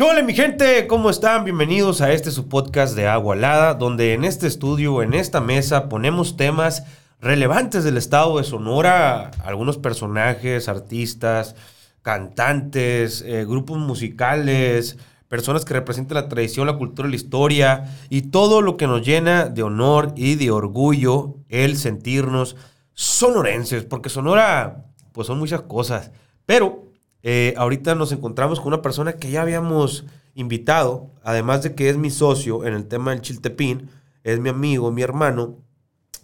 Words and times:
Hola 0.00 0.24
mi 0.24 0.34
gente? 0.34 0.88
¿Cómo 0.88 1.08
están? 1.08 1.44
Bienvenidos 1.44 2.00
a 2.00 2.12
este 2.12 2.32
su 2.32 2.48
podcast 2.48 2.96
de 2.96 3.06
Agua 3.06 3.36
Alada, 3.36 3.74
donde 3.74 4.12
en 4.12 4.24
este 4.24 4.48
estudio, 4.48 5.04
en 5.04 5.14
esta 5.14 5.40
mesa, 5.40 5.88
ponemos 5.88 6.36
temas 6.36 6.82
relevantes 7.20 7.84
del 7.84 7.96
estado 7.96 8.38
de 8.38 8.42
Sonora, 8.42 9.30
algunos 9.44 9.78
personajes, 9.78 10.68
artistas, 10.68 11.54
cantantes, 12.02 13.22
eh, 13.22 13.44
grupos 13.44 13.78
musicales, 13.78 14.98
personas 15.28 15.64
que 15.64 15.74
representan 15.74 16.16
la 16.16 16.28
tradición, 16.28 16.66
la 16.66 16.76
cultura, 16.76 17.08
la 17.08 17.14
historia 17.14 17.96
y 18.10 18.22
todo 18.22 18.62
lo 18.62 18.76
que 18.76 18.88
nos 18.88 19.06
llena 19.06 19.44
de 19.44 19.62
honor 19.62 20.12
y 20.16 20.34
de 20.34 20.50
orgullo 20.50 21.36
el 21.48 21.76
sentirnos 21.76 22.56
sonorenses, 22.94 23.84
porque 23.84 24.08
Sonora, 24.08 24.86
pues 25.12 25.28
son 25.28 25.38
muchas 25.38 25.62
cosas, 25.62 26.10
pero 26.46 26.83
eh, 27.26 27.54
ahorita 27.56 27.94
nos 27.94 28.12
encontramos 28.12 28.60
con 28.60 28.68
una 28.68 28.82
persona 28.82 29.14
que 29.14 29.30
ya 29.30 29.40
habíamos 29.40 30.04
invitado, 30.34 31.10
además 31.22 31.62
de 31.62 31.74
que 31.74 31.88
es 31.88 31.96
mi 31.96 32.10
socio 32.10 32.66
en 32.66 32.74
el 32.74 32.86
tema 32.86 33.12
del 33.12 33.22
Chiltepín, 33.22 33.88
es 34.24 34.38
mi 34.40 34.50
amigo, 34.50 34.92
mi 34.92 35.00
hermano, 35.00 35.56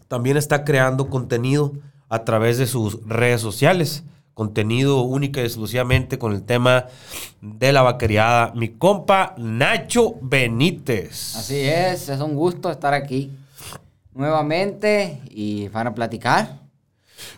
también 0.09 0.37
está 0.37 0.63
creando 0.63 1.09
contenido 1.09 1.73
a 2.11 2.25
través 2.25 2.59
de 2.59 2.67
sus 2.67 3.03
redes 3.07 3.41
sociales, 3.41 4.05
contenido 4.35 5.01
única 5.01 5.41
y 5.41 5.45
exclusivamente 5.45 6.19
con 6.19 6.33
el 6.35 6.43
tema 6.43 6.85
de 7.41 7.73
la 7.73 7.81
vaqueriada. 7.81 8.53
Mi 8.55 8.69
compa 8.69 9.35
Nacho 9.39 10.17
Benítez. 10.21 11.35
Así 11.35 11.61
es, 11.61 12.11
es 12.11 12.21
un 12.21 12.35
gusto 12.35 12.71
estar 12.71 12.93
aquí 12.93 13.31
nuevamente 14.13 15.19
y 15.31 15.71
para 15.71 15.95
platicar 15.95 16.59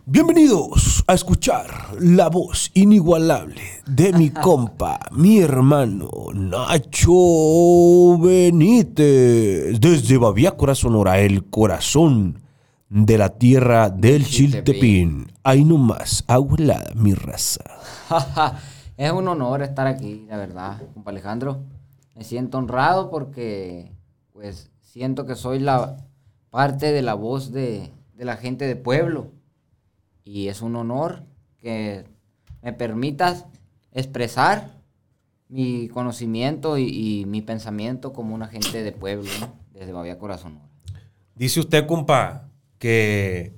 Bienvenidos 0.04 1.04
a 1.06 1.14
escuchar 1.14 1.95
la 2.00 2.28
voz 2.28 2.70
inigualable 2.74 3.62
de 3.86 4.12
mi 4.12 4.30
compa, 4.42 4.98
mi 5.12 5.38
hermano 5.38 6.10
Nacho 6.34 8.18
Benítez, 8.18 9.80
desde 9.80 10.18
Baviácora, 10.18 10.75
Sonora, 10.75 11.20
el 11.20 11.48
corazón 11.48 12.42
de 12.88 13.16
la 13.16 13.30
tierra 13.30 13.91
del 13.91 14.27
Chiltepín. 14.27 15.33
Ahí 15.44 15.64
nomás, 15.64 16.25
abuelada, 16.27 16.92
mi 16.94 17.14
raza. 17.14 17.62
es 18.97 19.12
un 19.12 19.28
honor 19.28 19.62
estar 19.62 19.86
aquí, 19.86 20.27
la 20.28 20.36
verdad, 20.36 20.83
compa 20.94 21.12
Alejandro. 21.12 21.62
Me 22.16 22.25
siento 22.25 22.58
honrado 22.58 23.08
porque, 23.08 23.92
pues, 24.33 24.70
siento 24.80 25.27
que 25.27 25.36
soy 25.36 25.60
la 25.60 25.97
parte 26.50 26.92
de 26.92 27.03
la 27.03 27.14
voz 27.14 27.53
de, 27.53 27.91
de 28.14 28.25
la 28.25 28.36
gente 28.36 28.66
de 28.66 28.77
pueblo 28.77 29.30
y 30.25 30.48
es 30.48 30.62
un 30.62 30.77
honor 30.77 31.25
que 31.59 32.05
me 32.62 32.73
permitas 32.73 33.47
expresar 33.92 34.83
mi 35.48 35.89
conocimiento 35.89 36.78
y, 36.78 37.25
mi 37.27 37.42
pensamiento 37.42 38.12
como 38.12 38.34
un 38.34 38.43
agente 38.43 38.83
de 38.83 38.93
pueblo 38.93 39.31
desde 39.73 39.93
Babia 39.93 40.19
Corazón. 40.19 40.59
Dice 41.34 41.61
usted, 41.61 41.87
compa, 41.87 42.48
que 42.78 43.53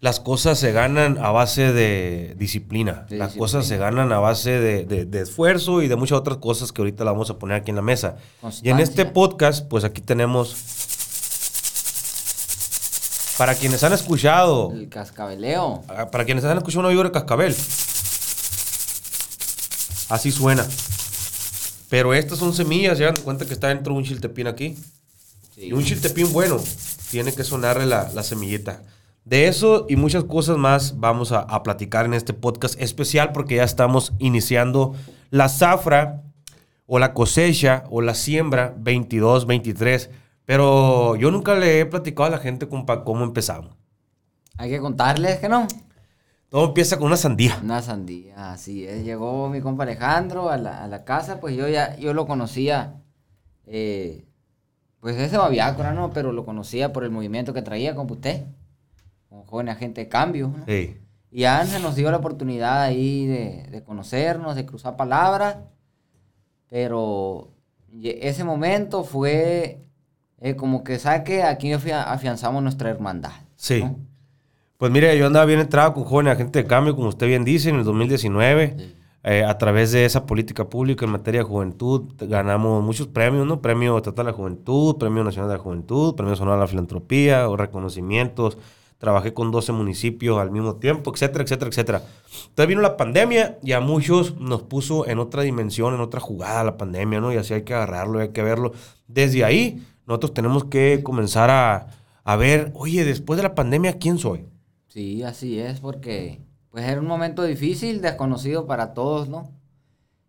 las 0.00 0.18
cosas 0.18 0.58
se 0.58 0.72
ganan 0.72 1.16
a 1.18 1.30
base 1.30 1.72
de 1.72 2.34
disciplina. 2.36 3.06
las 3.08 3.34
cosas 3.34 3.66
se 3.66 3.76
ganan 3.76 4.12
a 4.12 4.18
base 4.18 4.58
de, 4.58 5.20
esfuerzo 5.20 5.80
y 5.80 5.86
de 5.86 5.94
muchas 5.94 6.18
otras 6.18 6.38
cosas 6.38 6.72
que 6.72 6.82
ahorita 6.82 7.04
la 7.04 7.12
vamos 7.12 7.30
a 7.30 7.38
poner 7.38 7.58
aquí 7.58 7.70
en 7.70 7.76
la 7.76 7.82
mesa. 7.82 8.16
Y 8.62 8.70
en 8.70 8.80
este 8.80 9.04
podcast, 9.06 9.68
pues 9.68 9.84
aquí 9.84 10.00
tenemos 10.00 10.52
para 13.42 13.56
quienes 13.56 13.82
han 13.82 13.92
escuchado. 13.92 14.70
El 14.72 14.88
cascabeleo. 14.88 15.82
Ah, 15.88 16.08
para 16.12 16.24
quienes 16.24 16.44
han 16.44 16.58
escuchado 16.58 16.78
un 16.78 16.86
oído 16.86 17.02
de 17.02 17.10
cascabel. 17.10 17.52
Así 20.08 20.30
suena. 20.30 20.64
Pero 21.88 22.14
estas 22.14 22.38
son 22.38 22.54
semillas, 22.54 22.98
ya 22.98 23.06
dan 23.06 23.16
cuenta 23.16 23.44
que 23.44 23.52
está 23.52 23.66
dentro 23.66 23.94
de 23.94 23.98
un 23.98 24.04
chiltepín 24.04 24.46
aquí. 24.46 24.78
Y 25.56 25.72
un 25.72 25.82
chiltepín 25.82 26.32
bueno 26.32 26.60
tiene 27.10 27.34
que 27.34 27.42
sonarle 27.42 27.84
la, 27.84 28.22
semillita. 28.22 28.84
De 29.24 29.48
eso 29.48 29.86
y 29.88 29.96
muchas 29.96 30.22
cosas 30.22 30.56
más 30.56 31.00
vamos 31.00 31.32
a, 31.32 31.40
a, 31.40 31.64
platicar 31.64 32.06
en 32.06 32.14
este 32.14 32.34
podcast 32.34 32.80
especial 32.80 33.32
porque 33.32 33.56
ya 33.56 33.64
estamos 33.64 34.12
iniciando 34.20 34.94
la 35.30 35.48
zafra 35.48 36.22
o 36.86 37.00
la 37.00 37.12
cosecha 37.12 37.82
o 37.90 38.02
la 38.02 38.14
siembra 38.14 38.76
22-23 38.76 40.10
pero 40.44 41.16
yo 41.16 41.30
nunca 41.30 41.54
le 41.54 41.80
he 41.80 41.86
platicado 41.86 42.24
a 42.24 42.30
la 42.30 42.38
gente 42.38 42.68
cómo 42.68 43.24
empezamos. 43.24 43.76
Hay 44.58 44.70
que 44.70 44.80
contarles 44.80 45.38
que 45.38 45.48
no. 45.48 45.66
Todo 46.52 46.66
empieza 46.66 46.98
con 46.98 47.06
una 47.06 47.16
sandía. 47.16 47.58
Una 47.62 47.80
sandía, 47.80 48.52
así 48.52 48.84
es. 48.84 49.04
Llegó 49.04 49.48
mi 49.48 49.62
compa 49.62 49.84
Alejandro 49.84 50.50
a 50.50 50.58
la, 50.58 51.04
casa, 51.04 51.40
pues 51.40 51.56
yo 51.56 51.66
ya 51.66 51.96
yo 51.96 52.12
lo 52.12 52.26
conocía, 52.26 53.00
eh, 53.66 54.26
pues 55.00 55.16
ese 55.16 55.38
babiácora, 55.38 55.94
¿no? 55.94 56.12
Pero 56.12 56.32
lo 56.32 56.44
conocía 56.44 56.92
por 56.92 57.04
el 57.04 57.10
movimiento 57.10 57.54
que 57.54 57.62
traía, 57.62 57.94
como 57.94 58.12
usted, 58.12 58.44
como 59.30 59.46
joven 59.46 59.70
agente 59.70 60.02
de 60.02 60.08
cambio. 60.08 60.54
Sí. 60.66 60.98
Y 61.30 61.44
Ángel 61.44 61.80
nos 61.80 61.96
dio 61.96 62.10
la 62.10 62.18
oportunidad 62.18 62.82
ahí 62.82 63.24
de, 63.24 63.66
de 63.70 63.82
conocernos, 63.82 64.54
de 64.54 64.66
cruzar 64.66 64.96
palabras, 64.96 65.56
pero 66.68 67.48
ese 68.02 68.44
momento 68.44 69.04
fue 69.04 69.80
eh, 70.42 70.56
como 70.56 70.82
que 70.82 70.98
sabe 70.98 71.22
que 71.22 71.42
aquí 71.44 71.72
afianzamos 71.72 72.62
nuestra 72.62 72.90
hermandad. 72.90 73.32
Sí. 73.56 73.84
Pues 74.76 74.90
mire, 74.90 75.16
yo 75.16 75.26
andaba 75.26 75.46
bien 75.46 75.60
entrado 75.60 75.94
con 75.94 76.02
jóvenes 76.02 76.32
agentes 76.32 76.64
de 76.64 76.68
cambio, 76.68 76.96
como 76.96 77.08
usted 77.08 77.28
bien 77.28 77.44
dice, 77.44 77.70
en 77.70 77.76
el 77.76 77.84
2019. 77.84 78.76
Eh, 79.24 79.44
a 79.44 79.56
través 79.56 79.92
de 79.92 80.04
esa 80.04 80.26
política 80.26 80.68
pública 80.68 81.04
en 81.04 81.12
materia 81.12 81.42
de 81.42 81.46
juventud 81.46 82.12
ganamos 82.18 82.82
muchos 82.82 83.06
premios, 83.06 83.46
¿no? 83.46 83.62
Premio 83.62 83.96
Estatal 83.96 84.26
de 84.26 84.32
la 84.32 84.36
Juventud, 84.36 84.96
Premio 84.98 85.22
Nacional 85.22 85.48
de 85.48 85.58
la 85.58 85.62
Juventud, 85.62 86.16
Premio 86.16 86.34
Sonora 86.34 86.56
de 86.56 86.62
la 86.62 86.66
Filantropía, 86.66 87.48
o 87.48 87.56
reconocimientos. 87.56 88.58
Trabajé 88.98 89.32
con 89.32 89.52
12 89.52 89.70
municipios 89.70 90.40
al 90.40 90.50
mismo 90.50 90.74
tiempo, 90.76 91.12
etcétera, 91.14 91.44
etcétera, 91.44 91.68
etcétera. 91.68 92.02
Entonces 92.48 92.66
vino 92.66 92.80
la 92.80 92.96
pandemia 92.96 93.58
y 93.62 93.72
a 93.72 93.80
muchos 93.80 94.40
nos 94.40 94.62
puso 94.62 95.06
en 95.06 95.20
otra 95.20 95.42
dimensión, 95.42 95.94
en 95.94 96.00
otra 96.00 96.18
jugada 96.18 96.64
la 96.64 96.76
pandemia, 96.76 97.20
¿no? 97.20 97.32
Y 97.32 97.36
así 97.36 97.54
hay 97.54 97.62
que 97.62 97.74
agarrarlo, 97.74 98.18
hay 98.18 98.30
que 98.30 98.42
verlo. 98.42 98.72
Desde 99.06 99.44
ahí 99.44 99.84
nosotros 100.12 100.34
tenemos 100.34 100.64
que 100.64 101.02
comenzar 101.02 101.50
a, 101.50 102.36
ver, 102.36 102.70
oye, 102.74 103.04
después 103.04 103.38
de 103.38 103.42
la 103.42 103.54
pandemia, 103.54 103.98
¿quién 103.98 104.18
soy? 104.18 104.46
Sí, 104.88 105.22
así 105.22 105.58
es, 105.58 105.80
porque 105.80 106.40
pues 106.70 106.84
era 106.84 107.00
un 107.00 107.06
momento 107.06 107.42
difícil, 107.42 108.02
desconocido 108.02 108.66
para 108.66 108.92
todos, 108.92 109.28
¿no? 109.28 109.50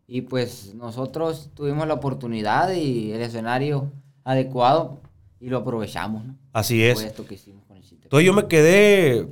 Y 0.07 0.21
pues 0.21 0.73
nosotros 0.75 1.49
tuvimos 1.53 1.87
la 1.87 1.95
oportunidad 1.95 2.71
y 2.71 3.11
el 3.11 3.21
escenario 3.21 3.91
adecuado 4.23 5.01
y 5.39 5.49
lo 5.49 5.57
aprovechamos, 5.57 6.25
¿no? 6.25 6.37
Así 6.53 6.83
es. 6.83 7.01
Esto 7.01 7.25
que 7.25 7.35
hicimos 7.35 7.65
con 7.65 7.77
el 7.77 7.83
Entonces 7.83 8.25
yo 8.25 8.33
me 8.33 8.47
quedé 8.47 9.27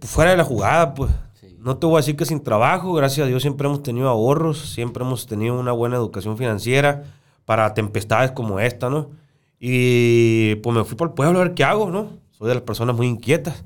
fuera 0.00 0.30
de 0.30 0.36
la 0.36 0.44
jugada, 0.44 0.94
pues. 0.94 1.10
No 1.58 1.76
te 1.76 1.86
voy 1.86 1.96
a 1.96 1.98
decir 1.98 2.14
que 2.14 2.24
sin 2.24 2.40
trabajo, 2.40 2.92
gracias 2.92 3.24
a 3.24 3.28
Dios 3.28 3.42
siempre 3.42 3.66
hemos 3.66 3.82
tenido 3.82 4.08
ahorros, 4.08 4.70
siempre 4.70 5.02
hemos 5.02 5.26
tenido 5.26 5.58
una 5.58 5.72
buena 5.72 5.96
educación 5.96 6.38
financiera 6.38 7.02
para 7.44 7.74
tempestades 7.74 8.30
como 8.30 8.60
esta, 8.60 8.88
¿no? 8.88 9.10
Y 9.58 10.56
pues 10.56 10.76
me 10.76 10.84
fui 10.84 10.96
para 10.96 11.10
el 11.10 11.14
pueblo 11.14 11.40
a 11.40 11.44
ver 11.44 11.54
qué 11.54 11.64
hago, 11.64 11.90
¿no? 11.90 12.10
Soy 12.30 12.48
de 12.48 12.54
las 12.54 12.62
personas 12.62 12.96
muy 12.96 13.06
inquietas. 13.06 13.64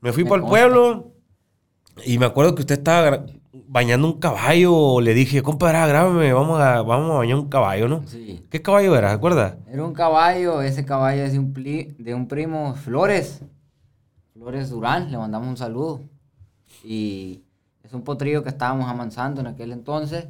Me 0.00 0.12
fui 0.12 0.24
para 0.24 0.42
el 0.42 0.48
pueblo 0.48 1.12
y 2.06 2.18
me 2.18 2.26
acuerdo 2.26 2.54
que 2.54 2.62
usted 2.62 2.78
estaba 2.78 3.26
bañando 3.52 4.06
un 4.06 4.18
caballo. 4.18 5.00
Le 5.00 5.12
dije, 5.12 5.42
compadre, 5.42 5.86
grábame, 5.88 6.32
vamos 6.32 6.60
a, 6.60 6.82
vamos 6.82 7.10
a 7.10 7.18
bañar 7.18 7.36
un 7.36 7.48
caballo, 7.48 7.88
¿no? 7.88 8.06
Sí. 8.06 8.44
¿Qué 8.50 8.62
caballo 8.62 8.96
era? 8.96 9.08
¿Se 9.08 9.14
acuerda? 9.14 9.58
Era 9.66 9.84
un 9.84 9.92
caballo, 9.92 10.62
ese 10.62 10.84
caballo 10.84 11.24
es 11.24 11.32
de 11.32 11.38
un, 11.38 11.52
de 11.52 12.14
un 12.14 12.28
primo, 12.28 12.74
Flores. 12.74 13.42
Flores 14.32 14.70
Durán, 14.70 15.10
le 15.10 15.18
mandamos 15.18 15.48
un 15.48 15.56
saludo. 15.56 16.00
Y 16.82 17.42
es 17.82 17.92
un 17.92 18.02
potrillo 18.02 18.42
que 18.42 18.48
estábamos 18.48 18.88
amansando 18.88 19.40
en 19.40 19.48
aquel 19.48 19.72
entonces. 19.72 20.28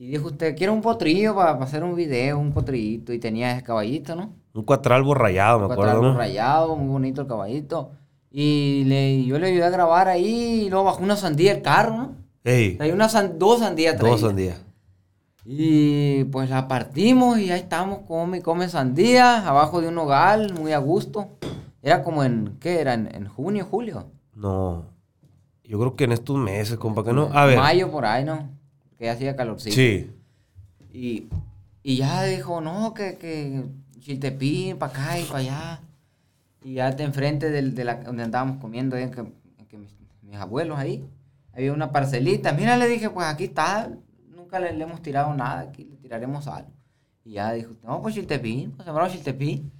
Y 0.00 0.06
dijo 0.06 0.28
usted, 0.28 0.56
quiero 0.56 0.72
un 0.72 0.80
potrillo 0.80 1.34
para, 1.34 1.52
hacer 1.52 1.82
un 1.82 1.96
video, 1.96 2.38
un 2.38 2.52
potrillito. 2.52 3.12
Y 3.12 3.18
tenía 3.18 3.52
ese 3.52 3.64
caballito, 3.64 4.14
¿no? 4.14 4.32
Un 4.54 4.62
cuatralbo 4.62 5.12
rayado, 5.12 5.58
me 5.58 5.66
un 5.66 5.72
acuerdo. 5.72 6.10
Un 6.12 6.16
rayado, 6.16 6.76
muy 6.76 6.88
bonito 6.88 7.22
el 7.22 7.26
caballito. 7.26 7.90
Y 8.30 8.84
le, 8.86 9.24
yo 9.24 9.38
le 9.40 9.48
ayudé 9.48 9.64
a 9.64 9.70
grabar 9.70 10.06
ahí 10.06 10.66
y 10.66 10.70
luego 10.70 10.84
bajó 10.84 11.02
una 11.02 11.16
sandía 11.16 11.50
el 11.52 11.62
carro, 11.62 11.96
¿no? 11.96 12.14
Hay 12.44 12.92
una 12.92 13.08
dos 13.08 13.58
sandías 13.58 13.98
Dos 13.98 14.20
sandías. 14.20 14.64
Y 15.44 16.24
pues 16.24 16.48
la 16.48 16.68
partimos 16.68 17.38
y 17.38 17.50
ahí 17.50 17.60
estamos, 17.60 18.00
come 18.06 18.40
come 18.40 18.68
sandía, 18.68 19.46
abajo 19.48 19.80
de 19.80 19.88
un 19.88 19.98
hogar, 19.98 20.52
muy 20.54 20.72
a 20.72 20.78
gusto. 20.78 21.28
Era 21.82 22.02
como 22.04 22.22
en, 22.22 22.56
¿qué 22.60 22.80
era? 22.80 22.94
¿En, 22.94 23.26
junio, 23.28 23.66
julio? 23.68 24.06
No, 24.34 24.84
yo 25.64 25.78
creo 25.78 25.96
que 25.96 26.04
en 26.04 26.12
estos 26.12 26.36
meses, 26.36 26.78
compa, 26.78 27.02
que 27.02 27.12
no. 27.12 27.30
A 27.32 27.46
ver. 27.46 27.58
Mayo 27.58 27.90
por 27.90 28.06
ahí, 28.06 28.24
¿no? 28.24 28.57
Que 28.98 29.08
hacía 29.08 29.36
calorcito. 29.36 29.76
Sí. 29.76 30.10
Y, 30.92 31.28
y 31.82 31.96
ya 31.96 32.24
dijo, 32.24 32.60
no, 32.60 32.92
que, 32.92 33.16
que 33.16 33.64
Chiltepín, 34.00 34.78
para 34.78 34.92
acá 34.92 35.18
y 35.18 35.24
para 35.24 35.38
allá. 35.38 35.80
Y 36.64 36.74
ya 36.74 36.90
de 36.90 37.04
enfrente 37.04 37.50
de 37.50 37.84
la, 37.84 37.96
donde 37.96 38.24
andábamos 38.24 38.58
comiendo, 38.58 38.96
que, 38.96 39.78
mis, 40.22 40.36
abuelos 40.36 40.78
ahí, 40.78 41.04
había 41.54 41.72
una 41.72 41.92
parcelita. 41.92 42.52
Mira, 42.52 42.76
le 42.76 42.88
dije, 42.88 43.10
pues 43.10 43.26
aquí 43.26 43.44
está, 43.44 43.90
nunca 44.28 44.58
le, 44.58 44.72
le 44.72 44.84
hemos 44.84 45.00
tirado 45.02 45.32
nada, 45.34 45.60
aquí 45.60 45.84
le 45.84 45.96
tiraremos 45.96 46.46
algo. 46.46 46.70
Y 47.24 47.32
ya 47.32 47.52
dijo, 47.52 47.72
no, 47.82 48.02
pues 48.02 48.14
chiltepín, 48.14 48.72
pues 48.72 48.84
sembramos 48.84 49.12
chiltepín. 49.12 49.70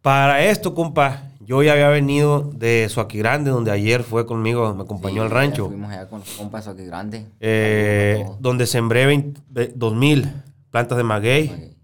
Para 0.00 0.42
esto, 0.42 0.74
compa, 0.74 1.22
yo 1.44 1.62
ya 1.62 1.72
había 1.72 1.88
venido 1.88 2.50
de 2.54 2.88
Suaki 2.88 3.18
Grande, 3.18 3.50
donde 3.50 3.70
ayer 3.70 4.02
fue 4.02 4.26
conmigo, 4.26 4.74
me 4.74 4.82
acompañó 4.82 5.14
Sí, 5.16 5.20
al 5.20 5.30
rancho, 5.30 5.66
Fuimos 5.68 5.90
allá 5.90 6.08
con 6.08 6.20
los 6.20 6.28
compas 6.30 6.68
aquí 6.68 6.84
grande. 6.84 7.26
eh, 7.40 8.24
donde 8.40 8.66
sembré 8.66 9.06
20 9.06 9.40
ve- 9.50 9.72
2000 9.74 10.30
plantas 10.70 10.96
de 10.98 11.04
maguey. 11.04 11.74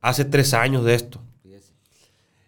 Hace 0.00 0.24
tres 0.24 0.54
años 0.54 0.84
de 0.84 0.94
esto. 0.94 1.20
fíjese. 1.42 1.72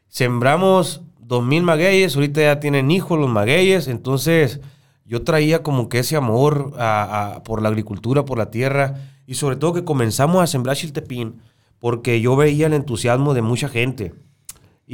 Sembramos 0.09 1.03
2000 1.21 1.63
magueyes, 1.63 2.15
ahorita 2.15 2.41
ya 2.41 2.61
tienen 2.61 2.91
hijos 2.91 3.19
los 3.19 3.29
magueyes, 3.31 3.89
entonces 3.89 4.61
yo 5.07 5.23
traía 5.23 5.63
como 5.63 5.89
que 5.89 5.99
ese 6.01 6.17
amor 6.17 6.75
a- 6.79 7.35
a- 7.37 7.43
por 7.43 7.63
la 7.63 7.69
agricultura, 7.69 8.25
por 8.25 8.39
la 8.39 8.51
tierra, 8.51 8.97
y 9.27 9.35
sobre 9.35 9.57
todo 9.57 9.73
que 9.73 9.85
comenzamos 9.85 10.43
a 10.43 10.47
sembrar 10.47 10.77
chiltepín, 10.77 11.41
porque 11.79 12.21
yo 12.21 12.37
veía 12.37 12.67
el 12.67 12.75
entusiasmo 12.75 13.35
de 13.35 13.43
mucha 13.43 13.69
gente. 13.69 14.15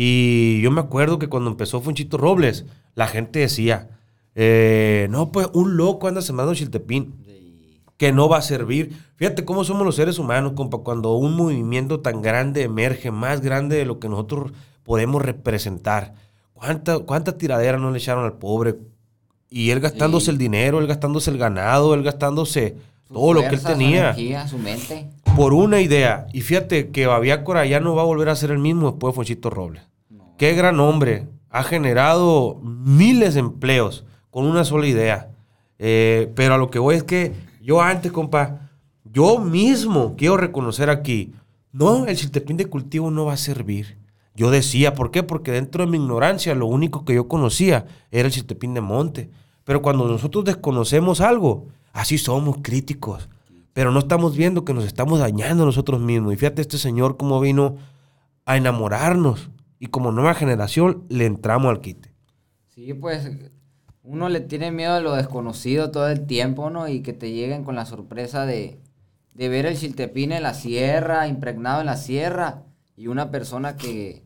Y 0.01 0.61
yo 0.61 0.71
me 0.71 0.81
acuerdo 0.81 1.19
que 1.19 1.29
cuando 1.29 1.51
empezó 1.51 1.81
Fonchito 1.81 2.19
Robles, 2.19 2.67
la 2.95 3.09
gente 3.09 3.41
decía, 3.41 3.89
eh, 4.37 5.09
no, 5.11 5.33
pues 5.33 5.49
un 5.55 5.77
loco 5.77 6.07
anda 6.07 6.23
sembrando 6.23 6.55
chiltepín 6.55 7.15
que 7.97 8.13
no 8.13 8.29
va 8.29 8.39
a 8.39 8.43
servir. 8.43 8.93
Fíjate 9.17 9.45
cómo 9.45 9.65
somos 9.65 9.85
los 9.85 9.97
seres 9.97 10.21
humanos, 10.21 10.53
compa, 10.55 10.79
cuando 10.79 11.15
un 11.17 11.35
movimiento 11.35 11.99
tan 11.99 12.23
grande 12.23 12.63
emerge, 12.63 13.11
más 13.11 13.41
grande 13.41 13.75
de 13.77 13.87
lo 13.87 13.99
que 13.99 14.09
nosotros 14.09 14.53
podemos 14.85 15.21
representar. 15.21 16.15
¿Cuánta, 16.53 17.01
cuánta 17.01 17.37
tiradera 17.37 17.77
no 17.77 17.91
le 17.91 17.99
echaron 17.99 18.25
al 18.25 18.35
pobre? 18.35 18.77
Y 19.51 19.71
él 19.71 19.81
gastándose 19.81 20.27
Sí. 20.27 20.31
el 20.31 20.39
dinero, 20.39 20.79
él 20.79 20.87
gastándose 20.87 21.33
el 21.33 21.39
ganado, 21.39 21.93
él 21.95 22.05
gastándose 22.05 22.77
Todo 23.13 23.33
lo 23.33 23.41
que 23.41 23.55
él 23.55 23.59
su 23.61 23.67
tenía 23.67 24.01
energía, 24.11 24.47
su 24.47 24.59
mente. 24.59 25.11
por 25.35 25.55
una 25.55 25.81
idea. 25.81 26.27
Y 26.33 26.43
fíjate 26.43 26.91
que 26.91 27.07
Babiácora 27.07 27.65
ya 27.67 27.81
no 27.81 27.95
va 27.95 28.03
a 28.03 28.07
volver 28.07 28.29
a 28.29 28.37
ser 28.37 28.51
el 28.51 28.59
mismo 28.59 28.91
después 28.91 29.13
de 29.13 29.17
Fonchito 29.17 29.51
Robles. 29.51 29.83
No. 30.11 30.35
Qué 30.37 30.55
gran 30.55 30.79
hombre. 30.81 31.27
Ha 31.51 31.63
generado 31.63 32.61
miles 32.63 33.35
de 33.35 33.41
empleos 33.41 34.05
con 34.31 34.45
una 34.45 34.65
sola 34.65 34.87
idea. 34.87 35.31
Eh, 35.79 36.31
pero 36.35 36.55
a 36.55 36.59
lo 36.59 36.71
que 36.71 36.79
voy 36.79 36.97
es 36.97 37.05
que 37.05 37.33
yo 37.63 37.81
antes, 37.81 38.13
compa, 38.13 38.71
yo 39.05 39.39
mismo 39.39 40.15
quiero 40.17 40.37
reconocer 40.37 40.91
aquí, 40.91 41.33
no, 41.73 42.07
el 42.07 42.17
chiltepín 42.17 42.57
de 42.57 42.67
cultivo 42.67 43.11
no 43.11 43.27
va 43.27 43.35
a 43.35 43.39
servir. 43.39 43.99
Yo 44.35 44.51
decía, 44.51 44.95
¿por 44.95 45.11
qué? 45.11 45.23
Porque 45.23 45.51
dentro 45.51 45.85
de 45.85 45.91
mi 45.91 45.99
ignorancia 45.99 46.55
lo 46.55 46.67
único 46.67 47.05
que 47.05 47.15
yo 47.15 47.29
conocía 47.29 47.87
era 48.11 48.27
el 48.27 48.33
chiltepín 48.33 48.75
de 48.75 48.81
monte. 48.81 49.31
Pero 49.65 49.83
cuando 49.83 50.07
nosotros 50.07 50.45
desconocemos 50.45 51.21
algo, 51.21 51.67
así 51.99 52.19
somos 52.19 52.59
críticos. 52.63 53.29
Pero 53.73 53.93
no 53.93 54.01
estamos 54.01 54.37
viendo 54.37 54.65
que 54.65 54.75
nos 54.75 54.85
estamos 54.85 55.21
dañando 55.21 55.65
nosotros 55.65 56.01
mismos. 56.01 56.33
Y 56.33 56.37
fíjate 56.37 56.63
este 56.63 56.79
señor 56.79 57.17
cómo 57.17 57.41
vino 57.41 57.77
a 58.45 58.57
enamorarnos. 58.57 59.51
Y 59.79 59.87
como 59.87 60.11
nueva 60.11 60.35
generación 60.35 61.05
le 61.09 61.27
entramos 61.27 61.71
al 61.71 61.81
quite. 61.81 62.13
Sí, 62.69 62.95
pues 62.95 63.31
uno 64.03 64.29
le 64.29 64.41
tiene 64.41 64.73
miedo 64.73 64.95
a 64.95 65.01
lo 65.01 65.15
desconocido 65.15 65.91
todo 65.91 66.09
el 66.09 66.27
tiempo, 66.27 66.71
¿no? 66.71 66.89
Y 66.89 67.03
que 67.03 67.13
te 67.13 67.31
lleguen 67.31 67.63
con 67.63 67.77
la 67.77 67.87
sorpresa 67.87 68.47
de, 68.47 68.81
de 69.35 69.49
ver 69.49 69.67
el 69.67 69.77
chiltepín 69.77 70.33
en 70.33 70.43
la 70.43 70.55
sierra, 70.55 71.29
impregnado 71.29 71.81
en 71.81 71.87
la 71.87 71.97
sierra, 71.97 72.65
y 72.97 73.07
una 73.07 73.31
persona 73.31 73.77
que, 73.77 74.25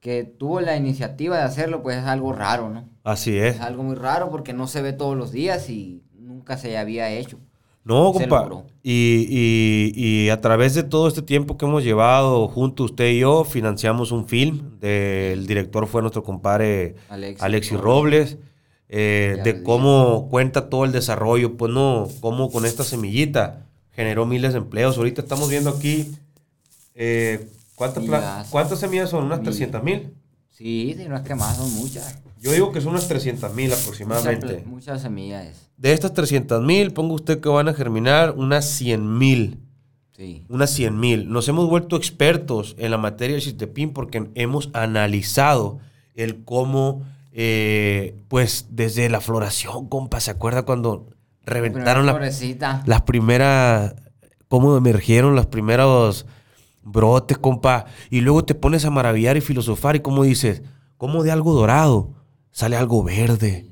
que 0.00 0.24
tuvo 0.24 0.60
la 0.60 0.76
iniciativa 0.76 1.36
de 1.36 1.42
hacerlo, 1.42 1.82
pues 1.82 1.98
es 1.98 2.04
algo 2.04 2.32
raro, 2.32 2.70
¿no? 2.70 2.88
Así 3.04 3.36
es. 3.36 3.56
Es 3.56 3.60
algo 3.60 3.82
muy 3.82 3.96
raro 3.96 4.30
porque 4.30 4.52
no 4.52 4.66
se 4.66 4.80
ve 4.80 4.92
todos 4.92 5.16
los 5.16 5.32
días 5.32 5.68
y 5.68 6.02
nunca 6.42 6.58
se 6.58 6.76
había 6.76 7.08
hecho. 7.10 7.38
No, 7.84 8.12
compa. 8.12 8.48
Y, 8.82 9.26
y- 9.28 9.92
y 9.94 10.28
a 10.30 10.40
través 10.40 10.74
de 10.74 10.82
todo 10.82 11.06
este 11.08 11.22
tiempo 11.22 11.56
que 11.56 11.66
hemos 11.66 11.84
llevado 11.84 12.48
junto 12.48 12.82
usted 12.84 13.10
y 13.10 13.20
yo, 13.20 13.44
financiamos 13.44 14.10
un 14.12 14.26
film. 14.26 14.78
de- 14.80 15.32
el 15.32 15.46
director 15.46 15.86
fue 15.86 16.00
nuestro 16.02 16.24
compadre 16.24 16.96
Alexis 17.08 17.42
Alexis 17.42 17.78
Robles. 17.80 18.38
eh, 18.88 19.40
de 19.44 19.62
cómo 19.62 20.28
cuenta 20.30 20.68
todo 20.68 20.84
el 20.84 20.92
desarrollo, 20.92 21.56
pues 21.56 21.72
no, 21.72 22.08
cómo 22.20 22.50
con 22.50 22.66
esta 22.66 22.84
semillita 22.84 23.66
generó 23.92 24.26
miles 24.26 24.52
de 24.52 24.58
empleos. 24.58 24.98
Ahorita 24.98 25.22
estamos 25.22 25.48
viendo 25.48 25.70
aquí, 25.70 26.12
eh, 26.94 27.48
¿cuántas. 27.74 28.48
¿cuántas 28.50 28.78
semillas 28.80 29.08
son? 29.10 29.24
¿Unas 29.24 29.38
Mil. 29.38 29.44
300 29.48 29.82
mil? 29.82 30.12
Sí, 30.50 30.94
si 30.98 31.08
no 31.08 31.16
es 31.16 31.22
que 31.22 31.34
más, 31.34 31.56
son 31.56 31.72
muchas. 31.74 32.18
Yo 32.42 32.52
digo 32.52 32.72
que 32.72 32.80
son 32.80 32.90
unas 32.92 33.06
300 33.08 33.54
mil 33.54 33.72
aproximadamente. 33.72 34.64
muchas 34.66 35.00
semillas. 35.02 35.70
De 35.76 35.92
estas 35.92 36.12
300 36.12 36.62
mil, 36.62 36.92
ponga 36.92 37.14
usted 37.14 37.40
que 37.40 37.48
van 37.48 37.68
a 37.68 37.74
germinar 37.74 38.32
unas 38.36 38.64
100 38.68 39.18
mil. 39.18 39.58
Sí. 40.16 40.44
Unas 40.48 40.70
100 40.70 40.98
mil. 40.98 41.30
Nos 41.30 41.48
hemos 41.48 41.68
vuelto 41.68 41.96
expertos 41.96 42.74
en 42.78 42.90
la 42.90 42.98
materia 42.98 43.36
del 43.36 43.44
chiltepín 43.44 43.92
porque 43.92 44.28
hemos 44.34 44.70
analizado 44.72 45.78
el 46.14 46.44
cómo, 46.44 47.02
eh, 47.32 48.14
pues 48.28 48.66
desde 48.70 49.08
la 49.08 49.20
floración, 49.20 49.88
compa, 49.88 50.20
¿se 50.20 50.30
acuerda 50.30 50.64
cuando 50.64 51.06
reventaron 51.44 52.06
la- 52.06 52.12
florecita. 52.12 52.82
las 52.86 53.02
primeras, 53.02 53.94
cómo 54.48 54.76
emergieron 54.76 55.34
los 55.34 55.46
primeros 55.46 56.26
brotes, 56.82 57.38
compa? 57.38 57.86
Y 58.10 58.20
luego 58.20 58.44
te 58.44 58.54
pones 58.54 58.84
a 58.84 58.90
maravillar 58.90 59.36
y 59.36 59.40
filosofar 59.40 59.96
y 59.96 60.00
como 60.00 60.24
dices, 60.24 60.62
¿cómo 60.98 61.22
de 61.22 61.30
algo 61.30 61.54
dorado 61.54 62.10
sale 62.52 62.76
algo 62.76 63.02
verde? 63.02 63.66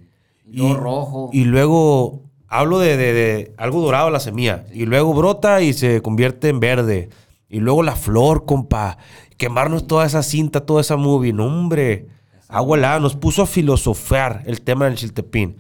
Y 0.51 0.57
luego 0.59 0.75
rojo. 0.75 1.31
Y 1.33 1.45
luego 1.45 2.23
hablo 2.49 2.81
de, 2.81 2.97
de- 2.97 3.13
de 3.13 3.55
algo 3.57 3.81
dorado 3.81 4.11
la 4.11 4.19
semilla. 4.21 4.65
Y 4.73 4.87
luego 4.87 5.15
brota 5.15 5.61
y 5.63 5.73
se 5.73 6.03
convierte 6.03 6.49
en 6.49 6.59
verde. 6.61 7.09
Y 7.49 7.61
luego 7.61 7.83
la 7.85 7.95
flor, 7.97 8.45
compa. 8.47 8.99
Quemarnos 9.37 9.87
toda 9.87 10.05
esa 10.07 10.23
cinta, 10.23 10.67
toda 10.67 10.81
esa 10.81 10.97
movie. 10.97 11.33
No, 11.33 11.47
hombre. 11.47 12.09
Agua. 12.49 12.99
Nos 12.99 13.15
puso 13.17 13.43
a 13.43 13.47
filosofar 13.47 14.43
el 14.47 14.61
tema 14.63 14.87
del 14.87 14.97
chiltepín. 14.97 15.57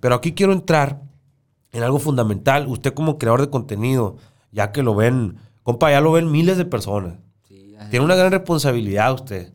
Pero 0.00 0.14
aquí 0.14 0.32
quiero 0.32 0.52
entrar 0.52 1.02
en 1.72 1.82
algo 1.82 1.98
fundamental. 1.98 2.66
Usted 2.68 2.94
como 2.94 3.18
creador 3.18 3.40
de 3.42 3.50
contenido, 3.50 4.16
ya 4.52 4.70
que 4.72 4.82
lo 4.82 4.94
ven, 4.94 5.36
compa, 5.62 5.90
ya 5.90 6.00
lo 6.00 6.12
ven 6.12 6.30
miles 6.30 6.56
de 6.56 6.64
personas. 6.64 7.14
Sí. 7.48 7.74
Tiene 7.90 8.04
una 8.04 8.14
gran 8.14 8.30
responsabilidad 8.32 9.12
usted. 9.14 9.52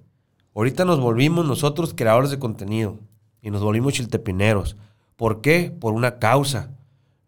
Ahorita 0.55 0.85
nos 0.85 0.99
volvimos 0.99 1.45
nosotros 1.45 1.93
creadores 1.95 2.29
de 2.29 2.39
contenido 2.39 2.99
y 3.41 3.49
nos 3.51 3.61
volvimos 3.61 3.93
chiltepineros. 3.93 4.77
¿Por 5.15 5.41
qué? 5.41 5.71
Por 5.79 5.93
una 5.93 6.19
causa. 6.19 6.71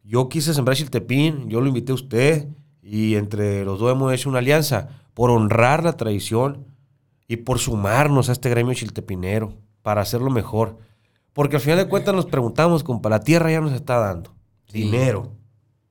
Yo 0.03 0.29
quise 0.29 0.53
sembrar 0.53 0.77
chiltepín, 0.77 1.49
yo 1.49 1.61
lo 1.61 1.67
invité 1.67 1.91
a 1.91 1.95
usted 1.95 2.47
y 2.81 3.15
entre 3.15 3.65
los 3.65 3.79
dos 3.79 3.91
hemos 3.91 4.13
hecho 4.13 4.29
una 4.29 4.39
alianza 4.39 4.89
por 5.15 5.31
honrar 5.31 5.83
la 5.83 5.93
tradición 5.93 6.65
y 7.27 7.37
por 7.37 7.57
sumarnos 7.57 8.29
a 8.29 8.33
este 8.33 8.49
gremio 8.49 8.73
chiltepinero 8.75 9.53
para 9.81 10.01
hacerlo 10.01 10.29
mejor. 10.29 10.77
Porque 11.33 11.55
al 11.55 11.61
final 11.61 11.77
de 11.79 11.87
cuentas 11.87 12.13
nos 12.13 12.27
preguntamos, 12.27 12.83
compa, 12.83 13.09
la 13.09 13.21
tierra 13.21 13.51
ya 13.51 13.61
nos 13.61 13.73
está 13.73 13.97
dando 13.99 14.31
Sí. 14.67 14.83
dinero. 14.83 15.31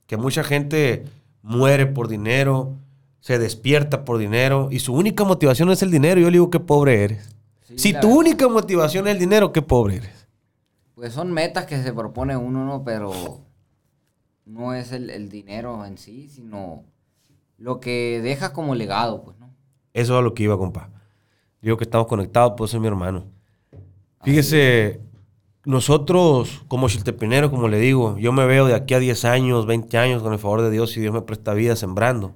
Que 0.06 0.16
mucha 0.16 0.44
gente 0.44 1.04
muere 1.42 1.86
por 1.86 2.08
dinero, 2.08 2.74
se 3.20 3.38
despierta 3.38 4.04
por 4.04 4.18
dinero 4.18 4.68
y 4.70 4.78
su 4.80 4.92
única 4.94 5.24
motivación 5.24 5.70
es 5.70 5.82
el 5.82 5.90
dinero. 5.90 6.20
Yo 6.20 6.26
le 6.26 6.32
digo, 6.32 6.50
qué 6.50 6.60
pobre 6.60 7.02
eres. 7.02 7.33
Sí, 7.76 7.88
si 7.88 7.92
tu 7.92 8.08
verdad. 8.08 8.16
única 8.16 8.48
motivación 8.48 9.06
es 9.06 9.14
el 9.14 9.18
dinero, 9.18 9.52
qué 9.52 9.62
pobre 9.62 9.96
eres. 9.96 10.28
Pues 10.94 11.12
son 11.12 11.32
metas 11.32 11.66
que 11.66 11.82
se 11.82 11.92
propone 11.92 12.36
uno, 12.36 12.64
¿no? 12.64 12.84
Pero 12.84 13.12
no 14.44 14.74
es 14.74 14.92
el, 14.92 15.10
el 15.10 15.28
dinero 15.28 15.84
en 15.84 15.98
sí, 15.98 16.28
sino 16.28 16.84
lo 17.58 17.80
que 17.80 18.20
dejas 18.22 18.50
como 18.50 18.74
legado, 18.74 19.22
pues, 19.22 19.38
¿no? 19.38 19.50
Eso 19.92 20.14
es 20.14 20.18
a 20.18 20.22
lo 20.22 20.34
que 20.34 20.44
iba, 20.44 20.58
compa. 20.58 20.90
Digo 21.60 21.76
que 21.76 21.84
estamos 21.84 22.06
conectados, 22.06 22.54
pues 22.56 22.74
es 22.74 22.80
mi 22.80 22.86
hermano. 22.86 23.24
Fíjese, 24.22 25.00
nosotros 25.64 26.62
como 26.68 26.88
chiltepineros, 26.88 27.50
como 27.50 27.68
le 27.68 27.78
digo, 27.78 28.18
yo 28.18 28.32
me 28.32 28.46
veo 28.46 28.66
de 28.66 28.74
aquí 28.74 28.94
a 28.94 28.98
10 28.98 29.24
años, 29.24 29.66
20 29.66 29.96
años, 29.98 30.22
con 30.22 30.32
el 30.32 30.38
favor 30.38 30.62
de 30.62 30.70
Dios, 30.70 30.90
si 30.90 31.00
Dios 31.00 31.14
me 31.14 31.22
presta 31.22 31.54
vida 31.54 31.76
sembrando. 31.76 32.34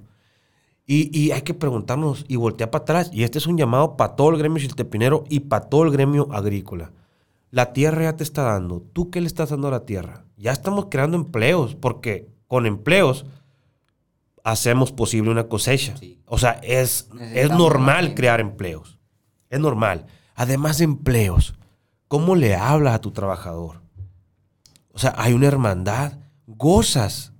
Y, 0.91 1.15
y 1.15 1.29
hay 1.33 1.43
que 1.43 1.53
preguntarnos 1.53 2.25
y 2.27 2.35
voltear 2.35 2.71
para 2.71 2.81
atrás. 2.81 3.11
Y 3.13 3.23
este 3.23 3.37
es 3.37 3.45
un 3.45 3.59
llamado 3.59 3.95
para 3.95 4.15
todo 4.15 4.31
el 4.31 4.39
gremio 4.39 4.57
chiltepinero 4.57 5.23
y 5.29 5.41
para 5.41 5.69
todo 5.69 5.83
el 5.83 5.91
gremio 5.91 6.27
agrícola. 6.31 6.93
La 7.51 7.73
tierra 7.73 8.05
ya 8.05 8.15
te 8.15 8.23
está 8.23 8.41
dando. 8.41 8.81
¿Tú 8.81 9.11
qué 9.11 9.21
le 9.21 9.27
estás 9.27 9.51
dando 9.51 9.67
a 9.67 9.71
la 9.71 9.85
tierra? 9.85 10.25
Ya 10.35 10.51
estamos 10.51 10.87
creando 10.89 11.15
empleos, 11.15 11.75
porque 11.75 12.31
con 12.47 12.65
empleos 12.65 13.27
hacemos 14.43 14.91
posible 14.91 15.29
una 15.29 15.47
cosecha. 15.47 15.95
Sí. 15.95 16.23
O 16.25 16.39
sea, 16.39 16.53
es, 16.63 17.07
es 17.33 17.51
normal 17.51 18.15
crear 18.15 18.39
empleos. 18.39 18.97
Es 19.51 19.59
normal. 19.59 20.07
Además 20.33 20.79
de 20.79 20.85
empleos, 20.85 21.53
¿cómo 22.07 22.35
le 22.35 22.55
hablas 22.55 22.95
a 22.95 23.01
tu 23.01 23.11
trabajador? 23.11 23.83
O 24.91 24.97
sea, 24.97 25.13
hay 25.19 25.33
una 25.33 25.45
hermandad. 25.45 26.13
Gozas. 26.47 27.31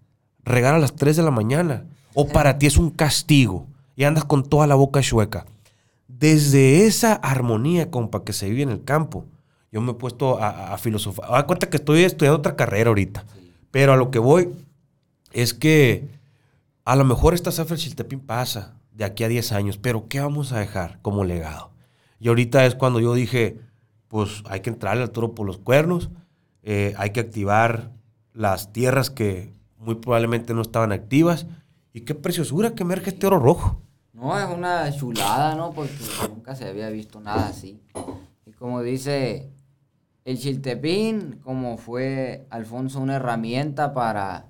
Regar 0.43 0.75
a 0.75 0.79
las 0.79 0.95
3 0.95 1.17
de 1.17 1.23
la 1.23 1.31
mañana. 1.31 1.87
O 2.19 2.27
para 2.27 2.57
ti 2.57 2.65
es 2.67 2.77
un 2.77 2.89
castigo. 2.89 3.67
Y 3.95 4.03
andas 4.03 4.25
con 4.25 4.43
toda 4.43 4.67
la 4.67 4.75
boca 4.75 5.01
chueca. 5.01 5.45
Desde 6.07 6.85
esa 6.85 7.13
armonía, 7.13 7.91
compa, 7.91 8.23
que 8.23 8.33
se 8.33 8.49
vive 8.49 8.63
en 8.63 8.69
el 8.69 8.83
campo, 8.83 9.25
yo 9.71 9.81
me 9.81 9.91
he 9.91 9.95
puesto 9.95 10.41
a, 10.41 10.49
a- 10.49 10.73
a 10.73 10.77
filosofar. 10.77 11.29
Da 11.29 11.45
cuenta 11.45 11.69
que 11.69 11.77
estoy 11.77 12.03
estudiando 12.03 12.39
otra 12.39 12.55
carrera 12.55 12.89
ahorita. 12.89 13.25
Pero 13.71 13.93
a 13.93 13.97
lo 13.97 14.09
que 14.11 14.19
voy 14.19 14.49
es 15.31 15.53
que 15.53 16.09
a 16.85 16.95
lo 16.95 17.05
mejor 17.05 17.33
esta 17.35 17.51
zafra 17.51 17.77
Chiltepín 17.77 18.19
pasa 18.19 18.73
de 18.93 19.05
aquí 19.05 19.23
a 19.23 19.27
10 19.27 19.51
años, 19.51 19.77
pero 19.77 20.07
¿qué 20.07 20.19
vamos 20.19 20.51
a 20.51 20.59
dejar 20.59 20.99
como 21.01 21.23
legado? 21.23 21.71
Y 22.19 22.27
ahorita 22.29 22.65
es 22.65 22.73
cuando 22.75 22.99
yo 22.99 23.13
dije, 23.13 23.59
pues 24.07 24.43
hay 24.49 24.61
que 24.61 24.71
entrarle 24.71 25.03
al 25.03 25.11
toro 25.11 25.35
por 25.35 25.45
los 25.45 25.57
cuernos, 25.59 26.09
eh, 26.63 26.93
hay 26.97 27.11
que 27.11 27.19
activar 27.19 27.91
las 28.33 28.73
tierras 28.73 29.09
que 29.11 29.53
muy 29.77 29.95
probablemente 29.95 30.53
no 30.55 30.61
estaban 30.61 30.91
activas. 30.91 31.45
Y 31.99 32.03
qué 32.03 32.15
preciosura 32.15 32.75
que 32.75 32.83
emerge 32.83 33.09
este 33.09 33.27
oro 33.27 33.39
rojo. 33.39 33.81
No, 34.13 34.39
es 34.39 34.47
una 34.47 34.89
chulada, 34.89 35.53
¿no? 35.55 35.71
Porque 35.71 35.91
nunca 36.29 36.55
se 36.55 36.65
había 36.65 36.89
visto 36.89 37.19
nada 37.19 37.49
así. 37.49 37.81
Y 38.45 38.53
como 38.53 38.81
dice 38.81 39.51
el 40.23 40.37
Chiltepín, 40.37 41.41
como 41.43 41.77
fue 41.77 42.47
Alfonso 42.51 43.01
una 43.01 43.17
herramienta 43.17 43.93
para 43.93 44.45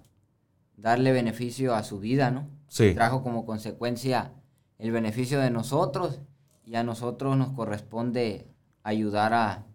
darle 0.78 1.12
beneficio 1.12 1.74
a 1.74 1.82
su 1.82 2.00
vida, 2.00 2.30
¿no? 2.30 2.48
Sí. 2.68 2.94
Trajo 2.94 3.24
como 3.24 3.48
consecuencia 3.48 4.32
el 4.78 4.92
beneficio 4.92 5.40
de 5.40 5.50
nosotros 5.50 6.20
y 6.64 6.76
a 6.76 6.84
nosotros 6.84 7.36
nos 7.36 7.52
corresponde 7.54 8.46
ayudar 8.84 9.34
a 9.34 9.66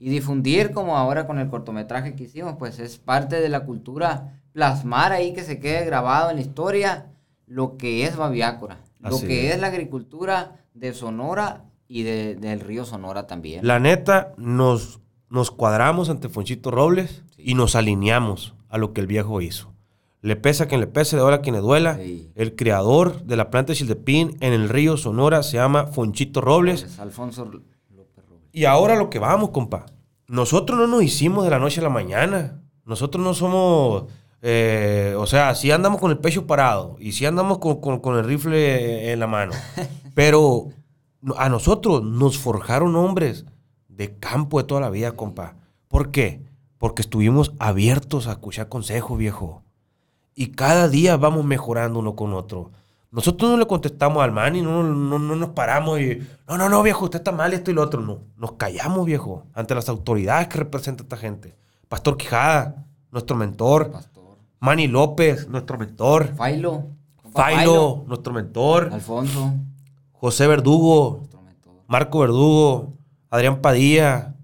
y 0.00 0.08
difundir 0.08 0.72
como 0.72 0.96
ahora 0.96 1.28
con 1.28 1.38
el 1.38 1.48
cortometraje 1.48 2.16
que 2.16 2.24
hicimos, 2.24 2.56
pues 2.58 2.80
es 2.80 2.98
parte 2.98 3.40
de 3.40 3.48
la 3.48 3.64
cultura 3.64 4.42
plasmar 4.52 5.12
ahí 5.12 5.32
que 5.32 5.44
se 5.44 5.60
quede 5.60 5.84
grabado 5.84 6.30
en 6.30 6.36
la 6.36 6.42
historia 6.42 7.06
lo 7.50 7.76
que 7.76 8.04
es 8.06 8.16
Babiácora, 8.16 8.78
lo 9.00 9.18
que 9.20 9.48
es. 9.48 9.54
es 9.56 9.60
la 9.60 9.66
agricultura 9.66 10.64
de 10.74 10.92
Sonora 10.94 11.64
y 11.88 12.04
de- 12.04 12.36
del 12.36 12.60
río 12.60 12.84
Sonora 12.84 13.26
también. 13.26 13.66
La 13.66 13.80
neta, 13.80 14.32
nos, 14.36 15.00
nos 15.28 15.50
cuadramos 15.50 16.08
ante 16.10 16.28
Fonchito 16.28 16.70
Robles 16.70 17.24
y 17.36 17.54
nos 17.54 17.74
alineamos 17.74 18.54
a 18.68 18.78
lo 18.78 18.92
que 18.92 19.00
el 19.00 19.08
viejo 19.08 19.40
hizo. 19.40 19.72
Le 20.22 20.36
pesa 20.36 20.64
a 20.64 20.66
quien 20.68 20.80
le 20.80 20.86
pese, 20.86 21.16
le 21.16 21.22
duela 21.22 21.38
a 21.38 21.40
quien 21.40 21.56
le 21.56 21.60
duela. 21.60 21.96
Sí. 21.96 22.30
El 22.36 22.54
creador 22.54 23.24
de 23.24 23.36
la 23.36 23.50
planta 23.50 23.72
de 23.72 23.78
Chiltepín 23.78 24.36
en 24.40 24.52
el 24.52 24.68
río 24.68 24.96
Sonora 24.96 25.42
se 25.42 25.56
llama 25.56 25.86
Fonchito 25.88 26.40
Robles. 26.40 26.82
Pues, 26.82 27.00
Alfonso 27.00 27.44
López 27.46 28.24
Robles. 28.28 28.48
Y 28.52 28.66
ahora 28.66 28.94
lo 28.94 29.10
que 29.10 29.18
vamos, 29.18 29.50
compa. 29.50 29.86
Nosotros 30.28 30.78
no 30.78 30.86
nos 30.86 31.02
hicimos 31.02 31.42
de 31.42 31.50
la 31.50 31.58
noche 31.58 31.80
a 31.80 31.84
la 31.84 31.88
mañana. 31.90 32.60
Nosotros 32.84 33.24
no 33.24 33.34
somos. 33.34 34.04
Eh, 34.42 35.14
o 35.18 35.26
sea, 35.26 35.54
sí 35.54 35.70
andamos 35.70 36.00
con 36.00 36.10
el 36.10 36.18
pecho 36.18 36.46
parado 36.46 36.96
y 36.98 37.12
sí 37.12 37.26
andamos 37.26 37.58
con, 37.58 37.80
con- 37.80 38.00
con 38.00 38.16
el 38.18 38.24
rifle 38.24 39.12
en 39.12 39.20
la 39.20 39.26
mano. 39.26 39.52
Pero 40.14 40.68
a 41.36 41.48
nosotros 41.48 42.02
nos 42.02 42.38
forjaron 42.38 42.96
hombres 42.96 43.44
de 43.88 44.16
campo 44.18 44.58
de 44.58 44.64
toda 44.64 44.80
la 44.80 44.90
vida, 44.90 45.12
compa. 45.12 45.56
¿Por 45.88 46.10
qué? 46.10 46.42
Porque 46.78 47.02
estuvimos 47.02 47.52
abiertos 47.58 48.26
a 48.26 48.32
escuchar 48.32 48.68
consejos, 48.68 49.18
viejo. 49.18 49.62
Y 50.34 50.52
cada 50.52 50.88
día 50.88 51.16
vamos 51.18 51.44
mejorando 51.44 51.98
uno 51.98 52.16
con 52.16 52.32
otro. 52.32 52.70
Nosotros 53.10 53.50
no 53.50 53.56
le 53.58 53.66
contestamos 53.66 54.22
al 54.22 54.30
man 54.32 54.54
y 54.56 54.62
no, 54.62 54.82
no, 54.84 55.18
no 55.18 55.36
nos 55.36 55.48
paramos 55.50 56.00
y, 56.00 56.22
no, 56.48 56.56
no, 56.56 56.68
no, 56.68 56.82
viejo, 56.82 57.04
usted 57.06 57.18
está 57.18 57.32
mal, 57.32 57.52
esto 57.52 57.70
y 57.70 57.74
lo 57.74 57.82
otro. 57.82 58.00
No, 58.00 58.20
nos 58.36 58.52
callamos, 58.52 59.04
viejo, 59.04 59.44
ante 59.52 59.74
las 59.74 59.88
autoridades 59.88 60.46
que 60.48 60.58
representa 60.58 61.02
esta 61.02 61.16
gente. 61.16 61.56
Pastor 61.88 62.16
Quijada, 62.16 62.86
nuestro 63.10 63.36
mentor. 63.36 63.90
Pastor. 63.90 64.19
Manny 64.60 64.86
López, 64.86 65.48
nuestro 65.48 65.78
mentor. 65.78 66.34
Failo. 66.36 66.84
Failo, 67.32 68.04
nuestro 68.06 68.32
mentor. 68.32 68.90
Alfonso. 68.92 69.52
José 70.12 70.46
Verdugo, 70.46 71.16
nuestro 71.18 71.42
mentor. 71.42 71.72
Marco 71.86 72.18
Verdugo, 72.20 72.92
Adrián 73.30 73.60
Padilla. 73.60 74.34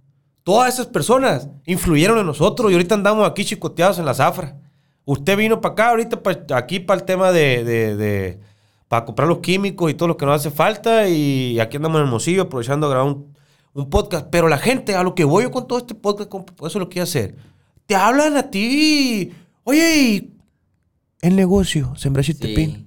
Todas 0.43 0.75
esas 0.75 0.87
personas 0.87 1.49
influyeron 1.67 2.19
en 2.19 2.27
nosotros 2.27 2.71
y 2.71 2.75
ahorita 2.75 2.95
andamos 2.95 3.29
aquí 3.29 3.45
chicoteados 3.45 3.99
en 3.99 4.05
la 4.07 4.15
zafra. 4.15 4.57
Usted 5.05 5.37
vino 5.37 5.61
para 5.61 5.73
acá 5.73 5.91
ahorita, 5.91 6.23
pa- 6.23 6.57
aquí 6.57 6.81
para 6.81 7.01
el 7.01 7.05
tema 7.07 7.33
de, 7.33 7.65
de- 7.65 7.97
de- 7.97 8.41
para 8.89 9.05
comprar 9.05 9.27
los 9.29 9.39
químicos 9.39 9.91
y 9.91 9.95
todo 9.95 10.07
lo 10.09 10.17
que 10.17 10.25
nos 10.25 10.37
hace 10.37 10.51
falta 10.53 11.09
y 11.09 11.59
aquí 11.59 11.77
andamos 11.77 11.99
en 12.01 12.05
Hermosillo 12.07 12.43
aprovechando 12.43 12.87
a 12.87 12.91
grabar 12.91 13.09
un, 13.13 13.35
un 13.75 13.91
podcast. 13.91 14.29
Pero 14.31 14.49
la 14.49 14.59
gente, 14.59 14.95
a 14.95 15.03
lo 15.03 15.15
que 15.17 15.25
voy 15.25 15.43
yo 15.43 15.51
con 15.51 15.67
todo 15.67 15.81
este 15.81 15.97
podcast, 15.97 16.33
eso 16.65 16.79
lo 16.79 16.89
quiero 16.89 17.03
hacer. 17.03 17.35
Te 17.87 17.97
hablan 17.97 18.37
a 18.37 18.49
ti. 18.51 19.33
Oye, 19.69 19.97
y 19.99 20.37
el 21.23 21.35
negocio, 21.35 21.97
sembrar 21.97 22.25
chiltepín. 22.25 22.71
Sí. 22.71 22.87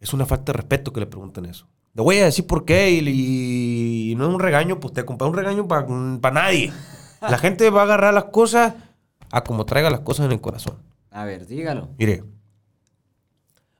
Es 0.00 0.14
una 0.14 0.24
falta 0.24 0.52
de 0.52 0.56
respeto 0.56 0.90
que 0.90 1.00
le 1.00 1.06
pregunten 1.06 1.44
eso. 1.44 1.68
Le 1.92 2.02
voy 2.02 2.16
a 2.16 2.24
decir 2.24 2.46
por 2.46 2.64
qué 2.64 2.90
y, 2.90 4.12
y 4.12 4.14
no 4.14 4.26
es 4.26 4.34
un 4.34 4.40
regaño, 4.40 4.80
pues 4.80 4.94
te 4.94 5.04
compré 5.04 5.28
un 5.28 5.34
regaño 5.34 5.68
para 5.68 6.32
nadie. 6.32 6.72
La 7.20 7.36
gente 7.38 7.68
va 7.68 7.82
a 7.82 7.84
agarrar 7.84 8.14
las 8.14 8.24
cosas 8.24 8.72
a 9.30 9.44
como 9.44 9.66
traiga 9.66 9.90
las 9.90 10.00
cosas 10.00 10.24
en 10.24 10.32
el 10.32 10.40
corazón. 10.40 10.78
A 11.10 11.26
ver, 11.26 11.46
dígalo. 11.46 11.90
Mire, 11.98 12.24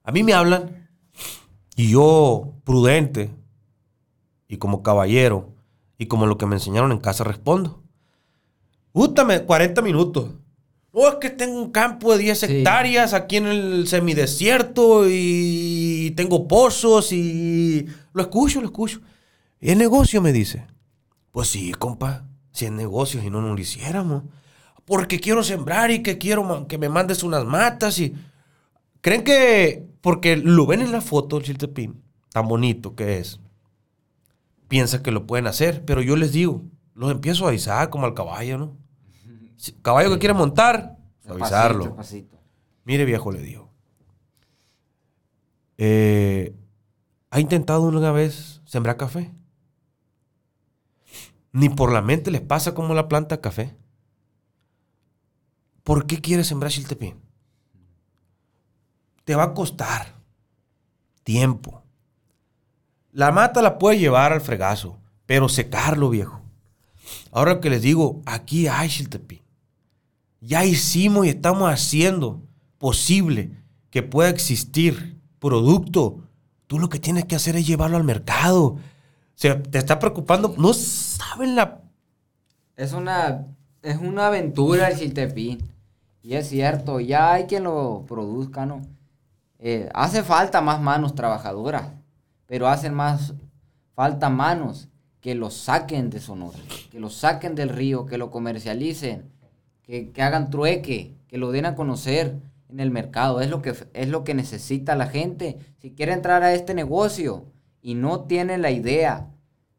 a 0.04 0.12
mí 0.12 0.22
me 0.22 0.34
hablan 0.34 0.87
y 1.76 1.92
yo, 1.92 2.52
prudente 2.64 3.30
y 4.49 4.58
como 4.58 4.82
caballero 4.82 5.54
y 5.96 6.08
como 6.08 6.26
lo 6.26 6.37
que 6.37 6.44
me 6.44 6.56
enseñaron 6.56 6.92
en 6.92 6.99
casa, 6.99 7.25
respondo. 7.25 7.82
Útame 8.92 9.46
40 9.46 9.80
minutos. 9.80 10.28
No, 10.92 11.09
es 11.09 11.14
que 11.20 11.30
tengo 11.30 11.61
un 11.61 11.70
campo 11.70 12.12
de 12.12 12.18
10 12.25 12.38
Sí. 12.40 12.47
hectáreas 12.47 13.14
aquí 13.14 13.37
en 13.37 13.47
el 13.47 13.87
semidesierto 13.87 15.04
y 15.09 16.12
tengo 16.16 16.49
pozos 16.49 17.12
y... 17.12 17.87
Lo 18.12 18.23
escucho, 18.23 18.61
lo 18.61 18.66
escucho. 18.66 19.00
¿Y 19.61 19.70
el 19.70 19.78
negocio? 19.78 20.20
Me 20.20 20.32
dice. 20.32 20.66
Pues 21.30 21.49
sí, 21.49 21.73
compa. 21.73 22.25
Si 22.52 22.64
es 22.64 22.73
negocio, 22.73 23.20
si 23.20 23.30
no, 23.30 23.40
no 23.40 23.54
lo 23.54 23.61
hiciéramos. 23.61 24.25
Porque 24.85 25.20
quiero 25.20 25.44
sembrar 25.44 25.92
y 25.92 26.02
que 26.02 26.18
quiero 26.18 26.66
que 26.66 26.78
me 26.78 26.88
mandes 26.88 27.23
unas 27.23 27.44
matas 27.44 27.99
y... 28.00 28.14
¿Creen 29.02 29.23
que 29.25 29.87
porque 30.02 30.37
lo 30.37 30.66
ven 30.66 30.80
en 30.82 30.92
la 30.92 31.00
foto 31.00 31.38
el 31.38 31.42
chiltepín, 31.44 32.02
tan 32.32 32.47
bonito 32.49 32.94
que 32.94 33.16
es, 33.18 33.40
piensa 34.68 35.02
que 35.02 35.11
lo 35.11 35.26
pueden 35.26 35.47
hacer? 35.47 35.85
Pero 35.87 36.02
yo 36.02 36.16
les 36.16 36.32
digo, 36.32 36.62
los 36.94 37.11
empiezo 37.11 37.47
a 37.47 37.49
avisar 37.49 37.88
como 37.88 38.04
al 38.04 38.12
caballo, 38.14 38.59
¿no? 38.59 38.76
Caballo 39.82 40.10
que 40.10 40.18
quiere 40.18 40.34
montar. 40.34 40.96
Pasito, 41.26 41.96
pasito. 41.96 42.38
Mire, 42.84 43.04
viejo, 43.04 43.30
le 43.30 43.40
digo. 43.40 43.70
Eh, 45.78 46.54
¿Ha 47.30 47.40
intentado 47.40 47.82
una 47.82 48.12
vez 48.12 48.60
sembrar 48.64 48.96
café? 48.96 49.32
Ni 51.52 51.68
por 51.68 51.92
la 51.92 52.02
mente 52.02 52.30
les 52.30 52.40
pasa 52.40 52.74
como 52.74 52.94
la 52.94 53.08
planta 53.08 53.40
café. 53.40 53.76
¿Por 55.82 56.06
qué 56.06 56.20
quieres 56.20 56.46
sembrar 56.46 56.70
chiltepín? 56.70 57.20
Te 59.24 59.34
va 59.34 59.44
a 59.44 59.54
costar 59.54 60.14
tiempo. 61.22 61.82
La 63.12 63.32
mata 63.32 63.62
la 63.62 63.78
puede 63.78 63.98
llevar 63.98 64.32
al 64.32 64.40
fregazo, 64.40 64.98
pero 65.26 65.48
secarlo, 65.48 66.10
viejo. 66.10 66.42
Ahora 67.32 67.60
que 67.60 67.70
les 67.70 67.82
digo, 67.82 68.22
aquí 68.26 68.68
hay 68.68 68.88
chiltepín. 68.88 69.40
Ya 70.40 70.64
hicimos 70.64 71.26
y 71.26 71.30
estamos 71.30 71.70
haciendo 71.70 72.42
posible 72.78 73.52
que 73.90 74.02
pueda 74.02 74.30
existir 74.30 75.20
producto. 75.38 76.20
Tú 76.66 76.78
lo 76.78 76.88
que 76.88 76.99
tienes 76.99 77.26
que 77.26 77.37
hacer 77.37 77.56
es 77.56 77.66
llevarlo 77.66 77.97
al 77.97 78.04
mercado. 78.04 78.76
Se 79.35 79.54
te 79.54 79.78
está 79.78 79.99
preocupando. 79.99 80.54
No 80.56 80.73
saben 80.73 81.56
la. 81.56 81.80
Es 82.76 82.92
una, 82.92 83.47
es 83.82 83.99
una 83.99 84.28
aventura 84.28 84.88
el 84.88 84.99
chiltepín. 84.99 85.59
Y 86.23 86.35
es 86.35 86.49
cierto, 86.49 87.00
ya 87.00 87.32
hay 87.32 87.44
quien 87.44 87.64
lo 87.64 88.04
produzca, 88.06 88.66
¿no? 88.66 88.82
Eh, 89.59 89.88
hace 89.94 90.23
falta 90.23 90.61
más 90.61 90.80
manos 90.80 91.14
trabajadoras, 91.14 91.92
pero 92.47 92.68
hacen 92.68 92.94
más 92.94 93.35
falta 93.94 94.30
manos 94.30 94.88
que 95.20 95.35
lo 95.35 95.50
saquen 95.50 96.09
de 96.09 96.20
Sonora, 96.20 96.59
que 96.90 96.99
lo 96.99 97.11
saquen 97.11 97.54
del 97.54 97.68
río, 97.68 98.06
que 98.06 98.16
lo 98.16 98.30
comercialicen, 98.30 99.29
que, 99.90 100.11
que 100.12 100.23
hagan 100.23 100.50
trueque, 100.50 101.16
que 101.26 101.37
lo 101.37 101.50
den 101.50 101.66
a 101.66 101.75
conocer 101.75 102.37
en 102.68 102.78
el 102.78 102.92
mercado. 102.92 103.40
Es 103.40 103.50
lo, 103.50 103.61
que, 103.61 103.75
es 103.92 104.09
lo 104.09 104.23
que 104.23 104.35
necesita 104.35 104.94
la 104.94 105.09
gente. 105.09 105.59
Si 105.78 105.90
quiere 105.90 106.12
entrar 106.12 106.44
a 106.44 106.54
este 106.54 106.75
negocio 106.75 107.47
y 107.82 107.94
no 107.97 108.20
tiene 108.20 108.56
la 108.56 108.70
idea 108.70 109.26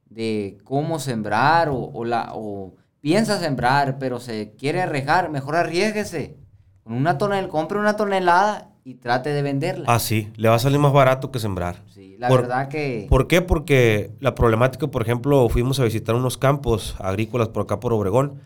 de 0.10 0.58
cómo 0.66 1.00
sembrar 1.00 1.70
o, 1.70 1.78
o 1.94 2.04
la, 2.04 2.32
o 2.34 2.74
piensa 3.00 3.40
sembrar, 3.40 4.00
pero 4.00 4.20
se 4.20 4.52
quiere 4.58 4.82
arriesgar, 4.82 5.30
mejor 5.30 5.56
arriesguese. 5.56 6.36
Con 6.84 6.94
una 6.94 7.18
tonelada, 7.18 7.48
compre 7.48 7.80
una 7.80 7.96
tonelada 7.96 8.68
y 8.84 8.96
trate 8.96 9.30
de 9.30 9.42
venderla. 9.44 9.86
Ah, 9.88 10.00
sí, 10.00 10.28
le 10.36 10.50
va 10.50 10.56
a 10.56 10.60
salir 10.60 10.80
más 10.80 10.92
barato 10.92 11.32
que 11.32 11.40
sembrar. 11.40 11.84
Sí, 11.94 12.18
la 12.20 12.28
Por- 12.28 12.42
verdad 12.42 12.68
que... 12.68 13.06
¿Por 13.10 13.28
qué? 13.28 13.42
Porque 13.42 14.12
la 14.20 14.36
problemática, 14.36 14.88
por 14.88 15.04
ejemplo, 15.04 15.48
fuimos 15.48 15.80
a 15.80 15.86
visitar 15.86 16.16
unos 16.16 16.38
campos 16.38 16.96
agrícolas 17.00 17.48
por 17.48 17.64
acá 17.64 17.80
por 17.80 17.94
Obregón 17.94 18.42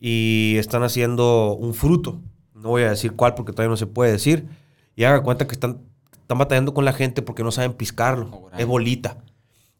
y 0.00 0.56
están 0.58 0.82
haciendo 0.82 1.54
un 1.54 1.74
fruto. 1.74 2.20
No 2.54 2.70
voy 2.70 2.82
a 2.82 2.90
decir 2.90 3.12
cuál 3.12 3.34
porque 3.34 3.52
todavía 3.52 3.70
no 3.70 3.76
se 3.76 3.86
puede 3.86 4.10
decir. 4.12 4.48
Y 4.96 5.04
haga 5.04 5.22
cuenta 5.22 5.46
que 5.46 5.52
están, 5.54 5.78
están 6.12 6.38
batallando 6.38 6.74
con 6.74 6.84
la 6.84 6.92
gente 6.92 7.22
porque 7.22 7.44
no 7.44 7.52
saben 7.52 7.74
piscarlo. 7.74 8.28
Órale. 8.32 8.62
Es 8.62 8.68
bolita. 8.68 9.18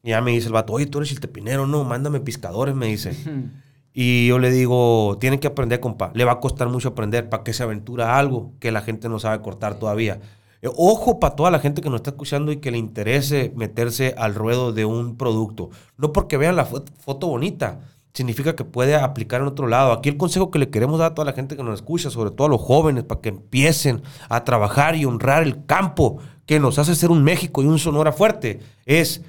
Y 0.03 0.11
ya 0.11 0.21
me 0.21 0.31
dice 0.31 0.47
el 0.47 0.53
vato, 0.53 0.73
oye, 0.73 0.87
tú 0.87 0.99
eres 0.99 1.09
chiltepinero, 1.11 1.67
no, 1.67 1.85
mándame 1.85 2.21
piscadores, 2.21 2.75
me 2.75 2.87
dice. 2.87 3.15
Y 3.93 4.29
yo 4.29 4.39
le 4.39 4.53
digo, 4.53 5.19
tienen 5.21 5.41
que 5.41 5.49
aprender, 5.49 5.81
compa. 5.81 6.13
Le 6.15 6.25
va 6.25 6.31
a 6.33 6.39
costar 6.39 6.69
mucho 6.69 6.91
aprender 6.91 7.29
para 7.29 7.43
que 7.43 7.53
se 7.53 7.65
aventura 7.65 8.19
algo 8.19 8.53
que 8.61 8.71
la 8.71 8.83
gente 8.83 9.09
no 9.09 9.19
sabe 9.19 9.43
cortar 9.43 9.81
todavía. 9.81 10.21
Eh, 10.63 10.69
Ojo 10.77 11.19
para 11.19 11.35
toda 11.35 11.51
la 11.51 11.59
gente 11.59 11.83
que 11.83 11.91
nos 11.91 11.97
está 11.99 12.11
escuchando 12.11 12.53
y 12.53 12.59
que 12.59 12.71
le 12.71 12.79
interese 12.79 13.53
meterse 13.57 14.15
al 14.17 14.37
ruedo 14.37 14.73
de 14.73 14.85
un 14.85 15.17
producto. 15.17 15.71
No 15.97 16.13
porque 16.13 16.37
vean 16.37 16.55
la 16.55 16.69
fo- 16.71 16.85
foto 17.01 17.27
bonita, 17.27 17.81
significa 18.13 18.57
que 18.57 18.65
puede 18.65 18.97
aplicar 18.97 19.41
en 19.41 19.47
otro 19.47 19.67
lado. 19.67 19.93
Aquí 19.93 20.09
el 20.09 20.17
consejo 20.17 20.51
que 20.51 20.59
le 20.59 20.71
queremos 20.71 20.99
dar 20.99 21.13
a 21.13 21.15
toda 21.15 21.27
la 21.27 21.33
gente 21.33 21.57
que 21.57 21.63
nos 21.63 21.75
escucha, 21.75 22.11
sobre 22.11 22.31
todo 22.31 22.47
a 22.47 22.51
los 22.51 22.61
jóvenes, 22.61 23.05
para 23.05 23.21
que 23.21 23.29
empiecen 23.29 24.03
a 24.29 24.45
trabajar 24.45 24.97
y 24.97 25.05
honrar 25.05 25.43
el 25.43 25.65
campo 25.67 26.19
que 26.47 26.59
nos 26.59 26.79
hace 26.79 26.95
ser 26.95 27.11
un 27.11 27.23
México 27.23 27.63
y 27.63 27.67
un 27.67 27.79
Sonora 27.79 28.13
fuerte, 28.13 28.61
es 28.85 29.23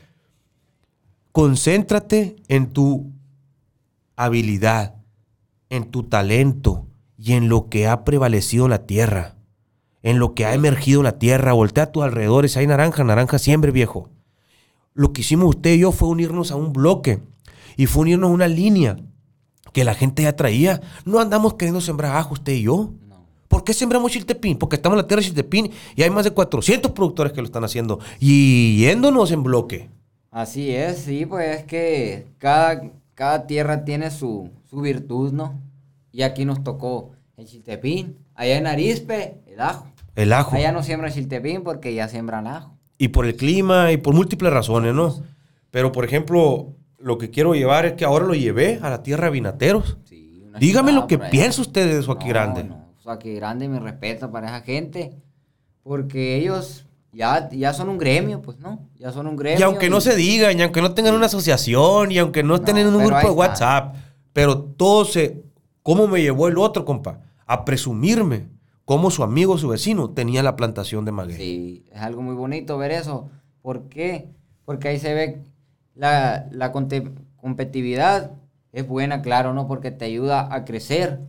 concéntrate 1.32 2.36
en 2.48 2.72
tu 2.72 3.12
habilidad, 4.16 4.96
en 5.70 5.86
tu 5.86 6.04
talento 6.04 6.88
y 7.18 7.34
en 7.34 7.50
lo 7.50 7.70
que 7.70 7.88
ha 7.88 8.04
prevalecido 8.04 8.68
la 8.68 8.86
tierra, 8.88 9.36
en 10.02 10.18
lo 10.18 10.34
que 10.34 10.46
ha 10.46 10.56
emergido 10.56 11.04
la 11.04 11.20
tierra. 11.20 11.54
Voltea 11.54 11.86
a 11.86 11.92
tus 11.92 12.04
alrededores, 12.04 12.58
hay 12.58 12.66
naranja, 12.66 13.04
naranja 13.04 13.38
siempre, 13.38 13.72
viejo. 13.72 14.10
Lo 14.94 15.14
que 15.14 15.22
hicimos 15.22 15.50
usted 15.56 15.76
y 15.76 15.80
yo 15.80 15.92
fue 15.92 16.10
unirnos 16.10 16.52
a 16.52 16.56
un 16.56 16.74
bloque 16.74 17.22
y 17.78 17.86
fue 17.86 18.04
unirnos 18.04 18.30
a 18.30 18.34
una 18.34 18.48
línea 18.48 18.98
que 19.74 19.84
la 19.84 19.94
gente 19.94 20.24
ya 20.24 20.36
traía. 20.36 20.82
No 21.06 21.20
andamos 21.20 21.54
queriendo 21.54 21.82
sembrar 21.82 22.16
ajo 22.18 22.34
usted 22.34 22.54
y 22.54 22.64
yo. 22.64 22.92
No. 23.08 23.26
¿Por 23.48 23.64
qué 23.64 23.74
sembramos 23.74 24.12
chiltepín? 24.12 24.58
Porque 24.58 24.76
estamos 24.76 24.96
en 24.96 25.04
la 25.04 25.08
tierra 25.08 25.22
de 25.22 25.28
chiltepín 25.28 25.72
y 25.96 26.04
hay 26.04 26.10
más 26.10 26.26
de 26.26 26.32
400 26.32 26.92
productores 26.92 27.34
que 27.34 27.42
lo 27.42 27.46
están 27.46 27.64
haciendo 27.64 28.00
y 28.20 28.78
yéndonos 28.78 29.32
en 29.32 29.44
bloque. 29.44 29.90
Así 30.30 30.72
es, 30.72 31.00
sí, 31.00 31.26
pues 31.26 31.58
es 31.58 31.64
que 31.66 32.28
cada, 32.38 32.82
cada 33.16 33.48
tierra 33.48 33.84
tiene 33.84 34.12
su, 34.12 34.50
su 34.70 34.80
virtud, 34.80 35.34
¿no? 35.34 35.60
Y 36.14 36.22
aquí 36.22 36.46
nos 36.46 36.64
tocó 36.64 37.12
el 37.36 37.46
chiltepín, 37.46 38.18
allá 38.36 38.58
en 38.58 38.68
Arispe, 38.68 39.42
el 39.46 39.60
ajo. 39.60 39.88
El 40.16 40.32
ajo. 40.34 40.56
Allá 40.56 40.72
no 40.72 40.84
siembran 40.84 41.12
chiltepín 41.12 41.64
porque 41.64 41.94
ya 41.94 42.08
siembran 42.08 42.48
ajo. 42.48 42.78
y 42.98 43.10
por 43.10 43.26
el 43.26 43.36
clima 43.36 43.92
y 43.92 43.98
por 43.98 44.14
múltiples 44.14 44.54
razones, 44.54 44.94
¿no? 44.94 45.22
Pero, 45.72 45.92
por 45.92 46.06
ejemplo, 46.06 46.74
lo 47.04 47.18
que 47.18 47.30
quiero 47.30 47.54
llevar 47.54 47.86
es 47.86 47.94
que 47.94 48.06
ahora 48.06 48.26
lo 48.26 48.34
llevé 48.34 48.80
a 48.82 48.90
la 48.90 49.04
tierra 49.04 49.26
de 49.26 49.32
Vinateros. 49.32 49.98
Sí, 50.06 50.44
Dígame 50.60 50.92
lo 50.92 51.08
que 51.08 51.18
piensa 51.18 51.62
usted 51.62 51.88
de 51.88 52.12
aquí 52.12 52.26
No, 52.26 52.30
grande. 52.30 52.64
No, 52.64 52.86
aquí 53.06 53.34
grande, 53.34 53.68
mi 53.68 53.80
respeto 53.80 54.32
para 54.32 54.48
esa 54.48 54.62
gente, 54.62 55.14
porque 55.84 56.36
ellos 56.36 56.86
ya, 57.14 57.50
ya 57.50 57.74
son 57.74 57.90
un 57.90 57.98
gremio, 57.98 58.42
pues, 58.42 58.60
¿no? 58.60 58.88
Ya 58.98 59.12
son 59.12 59.28
un 59.28 59.36
gremio. 59.36 59.60
Y 59.60 59.64
aunque 59.64 59.90
no 59.90 60.02
se 60.02 60.16
digan, 60.16 60.58
y 60.58 60.62
aunque 60.62 60.82
no 60.82 60.94
tengan 60.94 61.16
una 61.16 61.26
asociación, 61.26 62.12
y 62.12 62.18
aunque 62.18 62.44
no 62.44 62.56
estén 62.56 62.76
No, 62.76 62.82
en 62.82 62.88
un 62.88 63.06
grupo 63.06 63.28
de. 63.28 63.32
WhatsApp, 63.32 63.96
pero 64.34 64.60
todo 64.60 65.06
se... 65.06 65.44
¿Cómo 65.84 66.08
me 66.08 66.22
llevó 66.22 66.48
el 66.48 66.58
otro, 66.58 66.86
compa? 66.86 67.22
A 67.48 67.66
presumirme 67.66 68.50
cómo 68.86 69.10
su 69.10 69.24
amigo, 69.24 69.58
su 69.58 69.70
vecino, 69.70 70.12
tenía 70.12 70.44
la 70.44 70.56
plantación 70.56 71.06
de 71.06 71.12
maguey. 71.12 71.38
Sí, 71.38 71.86
es 71.92 72.02
algo 72.02 72.22
muy 72.22 72.36
bonito 72.36 72.78
ver 72.78 72.92
eso. 72.92 73.30
¿Por 73.62 73.90
qué? 73.90 74.30
Porque 74.66 74.90
ahí 74.90 75.00
se 75.00 75.14
ve 75.14 75.42
la, 75.96 76.48
la 76.52 76.72
competitividad 76.72 78.32
es 78.72 78.88
buena, 78.88 79.22
claro, 79.22 79.54
¿no? 79.54 79.68
Porque 79.68 79.92
te 79.92 80.06
ayuda 80.06 80.54
a 80.54 80.66
crecer. 80.66 81.20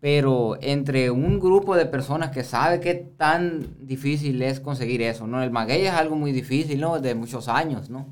Pero 0.00 0.56
entre 0.60 1.10
un 1.10 1.40
grupo 1.40 1.74
de 1.74 1.86
personas 1.86 2.30
que 2.30 2.44
sabe 2.44 2.78
qué 2.80 2.94
tan 2.94 3.66
difícil 3.80 4.40
es 4.42 4.60
conseguir 4.60 5.02
eso, 5.02 5.26
¿no? 5.26 5.42
El 5.42 5.50
maguey 5.50 5.86
es 5.86 5.92
algo 5.92 6.14
muy 6.14 6.30
difícil, 6.32 6.80
¿no? 6.80 7.00
De 7.00 7.14
muchos 7.16 7.48
años, 7.48 7.90
¿no? 7.90 8.06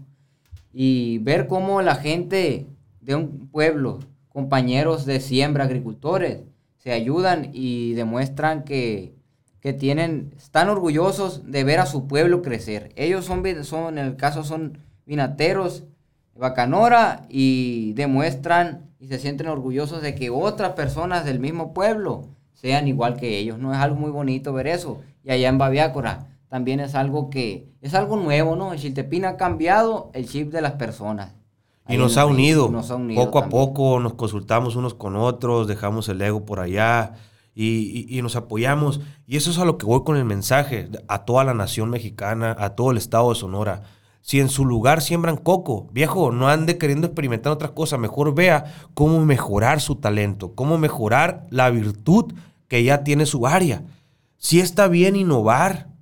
Y 0.73 1.19
ver 1.19 1.47
cómo 1.47 1.83
la 1.83 1.95
gente 1.95 2.67
de 3.01 3.15
un 3.15 3.49
pueblo, 3.49 4.01
compañeros 4.29 5.07
de 5.07 5.21
siembra, 5.21 5.65
agricultores, 5.65 6.43
se 6.77 6.93
ayudan 6.93 7.51
y 7.53 7.95
demuestran 7.95 8.65
que, 8.65 9.15
que 9.61 9.73
tienen, 9.73 10.35
están 10.37 10.69
orgullosos 10.69 11.51
de 11.51 11.63
ver 11.63 11.79
a 11.79 11.87
su 11.87 12.09
pueblo 12.09 12.43
crecer. 12.43 12.93
Ellos 12.97 13.25
son, 13.25 13.45
son 13.65 13.99
en 13.99 14.07
el 14.07 14.17
caso 14.17 14.43
son 14.43 14.79
vinateros, 15.07 15.85
bacanora, 16.35 17.25
y 17.29 17.93
demuestran 17.95 18.91
y 18.99 19.09
se 19.09 19.19
sienten 19.19 19.49
orgullosos 19.49 20.03
de 20.03 20.15
que 20.15 20.31
otras 20.31 20.73
personas 20.73 21.25
del 21.25 21.39
mismo 21.41 21.73
pueblo 21.73 22.25
sean 22.55 22.89
igual 22.89 23.17
que 23.17 23.39
ellos. 23.39 23.59
No 23.59 23.73
es 23.73 23.79
algo 23.79 23.97
muy 23.97 24.11
bonito 24.11 24.53
ver 24.53 24.67
eso. 24.67 25.01
Y 25.25 25.31
allá 25.31 25.49
en 25.49 25.59
Baviácora 25.59 26.27
también 26.49 26.81
es 26.81 26.95
algo 26.95 27.31
que, 27.31 27.67
es 27.83 27.95
algo 27.95 28.17
nuevo, 28.17 28.57
¿no? 28.57 28.73
El 28.73 28.79
Chiltepín 28.79 29.25
ha 29.25 29.37
cambiado 29.37 30.11
el 30.15 30.29
chip 30.29 30.53
de 30.53 30.61
las 30.63 30.73
personas. 30.73 31.33
Y 31.89 31.97
nos 31.99 32.17
ha 32.17 32.27
unido. 32.27 32.69
nos 32.69 32.91
ha 32.91 32.97
unido 32.97 33.25
poco 33.25 33.39
a 33.39 33.49
poco 33.49 34.01
nos 34.01 34.15
consultamos 34.15 34.75
unos 34.75 34.95
con 34.95 35.15
otros, 35.15 35.69
dejamos 35.69 36.09
el 36.09 36.21
ego 36.21 36.45
por 36.45 36.59
allá 36.59 37.13
y, 37.55 38.07
y- 38.11 38.19
y 38.19 38.23
nos 38.23 38.35
apoyamos. 38.35 39.01
Y 39.27 39.37
eso 39.37 39.51
es 39.53 39.59
a 39.59 39.65
lo 39.65 39.79
que 39.79 39.87
voy 39.87 40.03
con 40.03 40.17
el 40.17 40.25
mensaje 40.25 40.89
a 41.07 41.25
toda 41.25 41.45
la 41.45 41.55
nación 41.55 41.91
mexicana, 41.91 42.57
a 42.59 42.71
todo 42.71 42.91
el 42.91 42.97
estado 42.97 43.29
de 43.29 43.37
Sonora. 43.37 43.83
Si 44.27 44.41
en 44.41 44.49
su 44.49 44.65
lugar 44.65 45.03
siembran 45.03 45.37
coco, 45.37 45.87
viejo, 45.93 46.33
no 46.33 46.49
ande 46.49 46.79
queriendo 46.79 47.07
experimentar 47.07 47.53
otras 47.53 47.71
cosas. 47.71 48.01
Mejor 48.01 48.35
vea 48.35 48.75
cómo 48.93 49.25
mejorar 49.25 49.81
su 49.81 49.97
talento, 49.97 50.55
cómo 50.55 50.79
mejorar 50.79 51.47
la 51.51 51.71
virtud 51.71 52.35
que 52.67 52.83
ya 52.83 53.05
tiene 53.05 53.25
su 53.25 53.47
área. 53.47 53.85
Si 54.37 54.59
está 54.61 54.89
bien 54.89 55.15
innovar, 55.17 55.97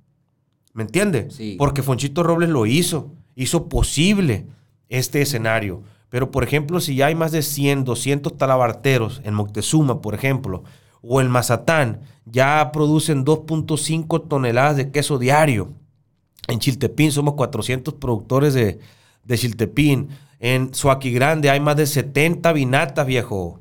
¿Me 0.75 0.83
entiende? 0.83 1.31
Sí. 1.31 1.55
Porque 1.57 1.81
Fonchito 1.81 2.21
Robles 2.21 2.49
lo 2.49 2.65
hizo, 2.65 3.13
hizo 3.33 3.69
posible 3.69 4.45
este 4.89 5.21
escenario. 5.21 5.83
Pero, 6.09 6.31
por 6.31 6.43
ejemplo, 6.43 6.81
si 6.81 6.95
ya 6.95 7.05
hay 7.05 7.15
más 7.15 7.31
de 7.31 7.43
100, 7.43 7.85
200 7.85 8.37
talabarteros 8.37 9.21
en 9.23 9.35
Moctezuma, 9.35 10.01
por 10.01 10.15
ejemplo, 10.15 10.65
o 11.01 11.21
en 11.21 11.29
Mazatán, 11.29 12.01
ya 12.25 12.71
producen 12.73 13.23
2.5 13.23 14.27
toneladas 14.27 14.75
de 14.75 14.91
queso 14.91 15.17
diario. 15.17 15.71
En 16.47 16.59
Chiltepín 16.59 17.11
somos 17.11 17.35
400 17.35 17.95
productores 17.95 18.53
de, 18.53 18.79
de 19.23 19.37
Chiltepín. 19.37 20.09
En 20.39 20.73
Suaki 20.73 21.11
Grande 21.11 21.49
hay 21.49 21.59
más 21.59 21.75
de 21.75 21.87
70 21.87 22.51
vinatas, 22.53 23.05
viejo. 23.05 23.59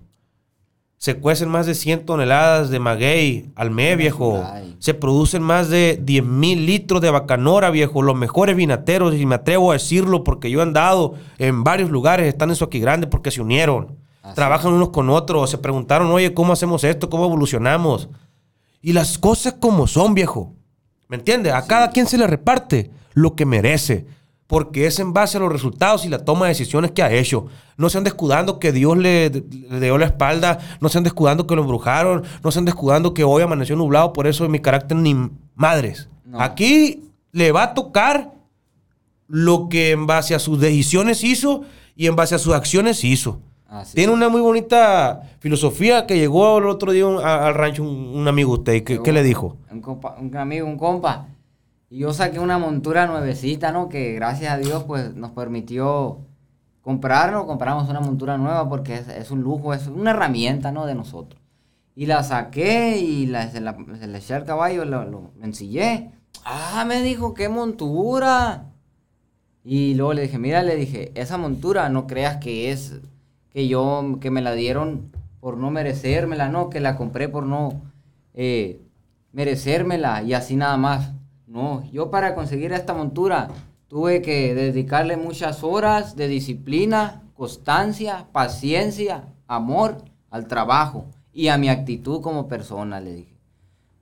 Se 0.99 1.17
cuecen 1.17 1.51
más 1.51 1.67
de 1.67 1.75
100 1.75 2.07
toneladas 2.07 2.71
de 2.71 2.79
maguey 2.79 3.51
al 3.57 3.71
mes, 3.71 3.97
viejo. 3.97 4.43
Ay. 4.43 4.75
Se 4.79 4.95
producen 4.95 5.43
más 5.43 5.69
de 5.69 5.99
10 6.03 6.25
mil 6.25 6.65
litros 6.65 7.01
de 7.03 7.11
bacanora, 7.11 7.71
viejo. 7.71 8.01
Los 8.01 8.17
mejores 8.17 8.57
vinateros, 8.57 9.15
y 9.15 9.27
me 9.27 9.35
atrevo 9.35 9.71
a 9.71 9.75
decirlo 9.75 10.25
porque 10.25 10.51
yo 10.51 10.61
he 10.61 10.63
andado 10.63 11.15
en 11.39 11.63
varios 11.63 11.91
lugares, 11.91 12.27
están 12.27 12.51
en 12.51 12.57
Suaki 12.57 12.81
Grande 12.81 13.07
porque 13.07 13.31
se 13.31 13.43
unieron. 13.43 13.99
Así 14.23 14.35
Trabajan 14.37 14.73
unos 14.73 14.89
con 14.89 15.11
otros, 15.11 15.51
se 15.51 15.59
preguntaron, 15.59 16.11
oye, 16.11 16.33
¿cómo 16.33 16.55
hacemos 16.55 16.83
esto? 16.85 17.11
¿Cómo 17.11 17.27
evolucionamos? 17.27 18.09
Y 18.81 18.95
las 18.95 19.19
cosas 19.19 19.57
como 19.61 19.87
son, 19.87 20.15
viejo. 20.15 20.55
¿Me 21.15 21.19
entiendes? 21.19 21.53
A 21.53 21.65
cada 21.65 21.93
quien 21.93 22.09
se 22.09 22.19
le 22.19 22.27
reparte 22.27 22.91
lo 23.13 23.37
que 23.37 23.47
merece. 23.47 24.05
Porque 24.49 24.87
es 24.89 24.99
en 24.99 25.13
base 25.13 25.37
a 25.37 25.41
los 25.41 25.53
resultados 25.53 26.05
y 26.05 26.09
la 26.09 26.25
toma 26.25 26.47
de 26.47 26.49
decisiones 26.49 26.91
que 26.91 27.05
ha 27.05 27.13
hecho. 27.13 27.47
No 27.77 27.89
se 27.89 27.99
han 27.99 28.03
descuidando 28.03 28.59
que 28.59 28.73
Dios 28.73 28.99
le, 28.99 29.31
le 29.31 29.81
dio 29.81 29.97
la 29.97 30.07
espalda. 30.07 30.59
No 30.81 30.89
se 30.89 30.99
han 30.99 31.05
descuidando 31.05 31.47
que 31.47 31.55
lo 31.55 31.63
embrujaron. 31.63 32.25
No 32.43 32.51
se 32.51 32.59
han 32.59 32.65
descuidando 32.65 33.15
que 33.15 33.23
hoy 33.23 33.45
amaneció 33.45 33.77
nublado. 33.77 34.13
Por 34.13 34.27
eso 34.27 34.49
mi 34.49 34.59
carácter 34.59 34.97
ni 34.97 35.31
madres. 35.55 36.09
No. 36.25 36.41
Aquí 36.41 37.13
le 37.31 37.53
va 37.53 37.63
a 37.63 37.75
tocar 37.75 38.33
lo 39.29 39.69
que 39.69 39.93
en 39.93 40.09
base 40.09 40.35
a 40.35 40.41
sus 40.41 40.59
decisiones 40.59 41.23
hizo 41.23 41.63
y 41.95 42.09
en 42.09 42.17
base 42.17 42.35
a 42.35 42.39
sus 42.39 42.55
acciones 42.55 43.05
hizo. 43.05 43.41
Tiene 43.95 44.13
una 44.13 44.29
muy 44.29 44.41
bonita 44.41 45.23
filosofía 45.41 46.07
que 46.07 46.17
llegó 46.19 46.59
el 46.59 46.67
otro 46.67 46.93
día 46.93 47.07
un- 47.07 47.19
a- 47.25 47.47
al 47.47 47.55
rancho 47.55 47.83
un, 47.83 47.89
un 48.15 48.29
amigo 48.29 48.53
usted. 48.55 48.85
¿Qué, 48.85 49.03
qué 49.03 49.13
le 49.13 49.23
dijo? 49.23 49.57
Un, 49.71 49.83
compa- 49.83 50.17
un 50.21 50.37
amigo, 50.37 50.67
un 50.67 50.77
compa. 50.79 51.27
Y 51.91 51.99
yo 51.99 52.13
saqué 52.13 52.39
una 52.39 52.59
montura 52.59 53.07
nuevecita, 53.07 53.73
¿no? 53.73 53.89
Que 53.89 54.13
gracias 54.13 54.53
a 54.53 54.59
Dios, 54.59 54.85
pues, 54.85 55.15
nos 55.15 55.33
permitió 55.33 56.19
comprarlo. 56.83 57.47
Compramos 57.47 57.89
una 57.89 58.01
montura 58.01 58.37
nueva 58.39 58.69
porque 58.69 58.95
es, 58.97 59.09
es 59.09 59.31
un 59.31 59.43
lujo, 59.43 59.75
es 59.75 59.87
una 59.89 60.11
herramienta, 60.11 60.71
¿no? 60.71 60.87
De 60.87 60.95
nosotros. 60.95 61.41
Y 61.97 62.07
la 62.07 62.23
saqué 62.25 62.99
y 62.99 63.27
la, 63.27 63.51
se, 63.51 63.61
la, 63.61 63.77
se 63.99 64.17
eché 64.17 64.35
al 64.35 64.45
caballo, 64.45 64.85
lo, 64.85 65.05
lo 65.05 65.31
ensillé. 65.43 66.11
Ah, 66.45 66.85
me 66.87 67.03
dijo, 67.03 67.35
qué 67.35 67.49
montura. 67.49 68.67
Y 69.65 69.95
luego 69.95 70.13
le 70.15 70.23
dije, 70.23 70.39
mira, 70.39 70.63
le 70.63 70.77
dije, 70.77 71.13
esa 71.15 71.39
montura 71.39 71.89
no 71.89 72.07
creas 72.07 72.37
que 72.37 72.71
es 72.71 72.95
que 73.55 73.69
yo, 73.69 74.19
que 74.21 74.33
me 74.33 74.43
la 74.43 74.53
dieron 74.53 75.13
por 75.41 75.57
no 75.57 75.71
merecérmela, 75.71 76.49
no, 76.49 76.69
que 76.71 76.81
la 76.81 76.97
compré 76.97 77.29
por 77.29 77.47
no 77.47 77.83
eh, 78.35 78.81
merecérmela 79.33 80.23
y 80.23 80.35
así 80.35 80.57
nada 80.57 80.77
más. 80.77 81.13
No, 81.47 81.85
yo 81.93 82.11
para 82.11 82.35
conseguir 82.35 82.73
esta 82.73 82.95
montura 82.95 83.49
tuve 83.87 84.23
que 84.23 84.55
dedicarle 84.57 85.17
muchas 85.17 85.63
horas 85.63 86.17
de 86.17 86.27
disciplina, 86.27 87.23
constancia, 87.35 88.27
paciencia, 88.33 89.29
amor 89.47 89.99
al 90.31 90.49
trabajo 90.49 91.07
y 91.33 91.47
a 91.47 91.57
mi 91.57 91.69
actitud 91.69 92.21
como 92.21 92.49
persona, 92.49 93.01
le 93.01 93.13
dije. 93.13 93.37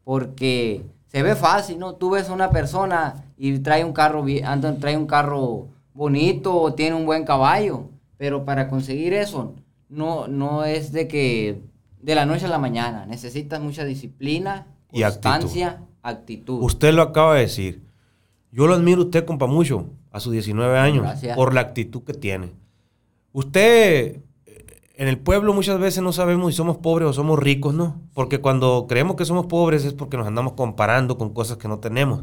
Porque 0.02 0.86
se 1.08 1.22
ve 1.22 1.34
fácil, 1.34 1.78
¿no? 1.78 1.96
Tú 1.96 2.10
ves 2.10 2.30
a 2.30 2.32
una 2.32 2.48
persona 2.50 3.24
y 3.36 3.58
trae 3.58 3.84
un 3.84 3.92
carro, 3.92 4.24
trae 4.80 4.96
un 4.96 5.06
carro 5.06 5.66
bonito 5.92 6.58
o 6.58 6.72
tiene 6.72 6.96
un 6.96 7.04
buen 7.04 7.24
caballo, 7.26 7.90
pero 8.22 8.44
para 8.44 8.68
conseguir 8.68 9.14
eso 9.14 9.56
no, 9.88 10.28
no 10.28 10.64
es 10.64 10.92
de 10.92 11.08
que 11.08 11.60
de 12.00 12.14
la 12.14 12.24
noche 12.24 12.44
a 12.46 12.48
la 12.48 12.58
mañana, 12.58 13.04
necesitas 13.04 13.60
mucha 13.60 13.84
disciplina, 13.84 14.68
Y 14.92 15.02
actitud. 15.02 15.28
constancia 15.28 15.80
actitud. 16.04 16.62
Usted 16.62 16.94
lo 16.94 17.02
acaba 17.02 17.34
de 17.34 17.40
decir. 17.40 17.82
Yo 18.52 18.68
lo 18.68 18.74
admiro 18.74 19.00
a 19.02 19.04
usted, 19.06 19.24
compa, 19.24 19.48
mucho, 19.48 19.86
a 20.12 20.20
sus 20.20 20.30
19 20.30 20.78
años, 20.78 21.02
Gracias. 21.02 21.36
por 21.36 21.52
la 21.52 21.62
actitud 21.62 22.04
que 22.04 22.14
tiene. 22.14 22.52
Usted, 23.32 24.20
eh, 24.46 24.66
en 24.94 25.08
el 25.08 25.18
pueblo 25.18 25.52
muchas 25.52 25.80
veces 25.80 26.00
no 26.00 26.12
sabemos 26.12 26.52
si 26.52 26.56
somos 26.56 26.76
pobres 26.76 27.08
o 27.08 27.12
somos 27.12 27.40
ricos, 27.40 27.74
¿no? 27.74 28.02
Porque 28.14 28.38
cuando 28.40 28.86
creemos 28.88 29.16
que 29.16 29.24
somos 29.24 29.46
pobres 29.46 29.84
es 29.84 29.94
porque 29.94 30.16
nos 30.16 30.28
andamos 30.28 30.52
comparando 30.52 31.18
con 31.18 31.30
cosas 31.34 31.56
que 31.56 31.66
no 31.66 31.80
tenemos. 31.80 32.22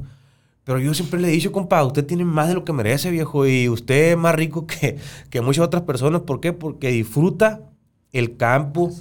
Pero 0.69 0.81
yo 0.81 0.93
siempre 0.93 1.19
le 1.19 1.29
he 1.29 1.31
dicho, 1.31 1.51
compa, 1.51 1.83
usted 1.83 2.05
tiene 2.05 2.23
más 2.25 2.47
de 2.47 2.53
lo 2.53 2.63
que 2.63 2.73
merece, 2.73 3.09
viejo, 3.09 3.47
y 3.47 3.67
usted 3.67 4.11
es 4.11 4.17
más 4.19 4.35
rico 4.35 4.67
que, 4.67 4.99
que 5.31 5.41
muchas 5.41 5.65
otras 5.65 5.81
personas. 5.81 6.21
¿Por 6.21 6.39
qué? 6.41 6.53
Porque 6.53 6.89
disfruta 6.89 7.61
el 8.11 8.37
campo, 8.37 8.91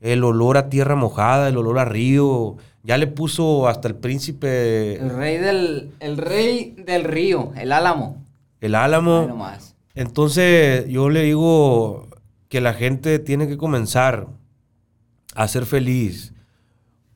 el 0.00 0.22
olor 0.22 0.56
a 0.56 0.68
tierra 0.68 0.94
mojada, 0.94 1.48
el 1.48 1.56
olor 1.56 1.80
a 1.80 1.84
río. 1.84 2.58
Ya 2.84 2.96
le 2.96 3.08
puso 3.08 3.66
hasta 3.66 3.88
el 3.88 3.96
príncipe, 3.96 4.98
El 5.00 5.10
rey 5.10 5.38
del, 5.38 5.90
el 5.98 6.16
rey 6.16 6.76
del 6.86 7.02
río, 7.02 7.52
el 7.56 7.72
álamo. 7.72 8.24
el 8.60 8.76
álamo. 8.76 9.26
Nomás. 9.26 9.74
Entonces, 9.96 10.86
yo 10.86 11.08
le 11.10 11.22
digo 11.22 12.06
que 12.48 12.60
la 12.60 12.72
gente 12.72 13.18
tiene 13.18 13.48
que 13.48 13.56
comenzar 13.56 14.28
a 15.34 15.48
ser 15.48 15.66
feliz 15.66 16.34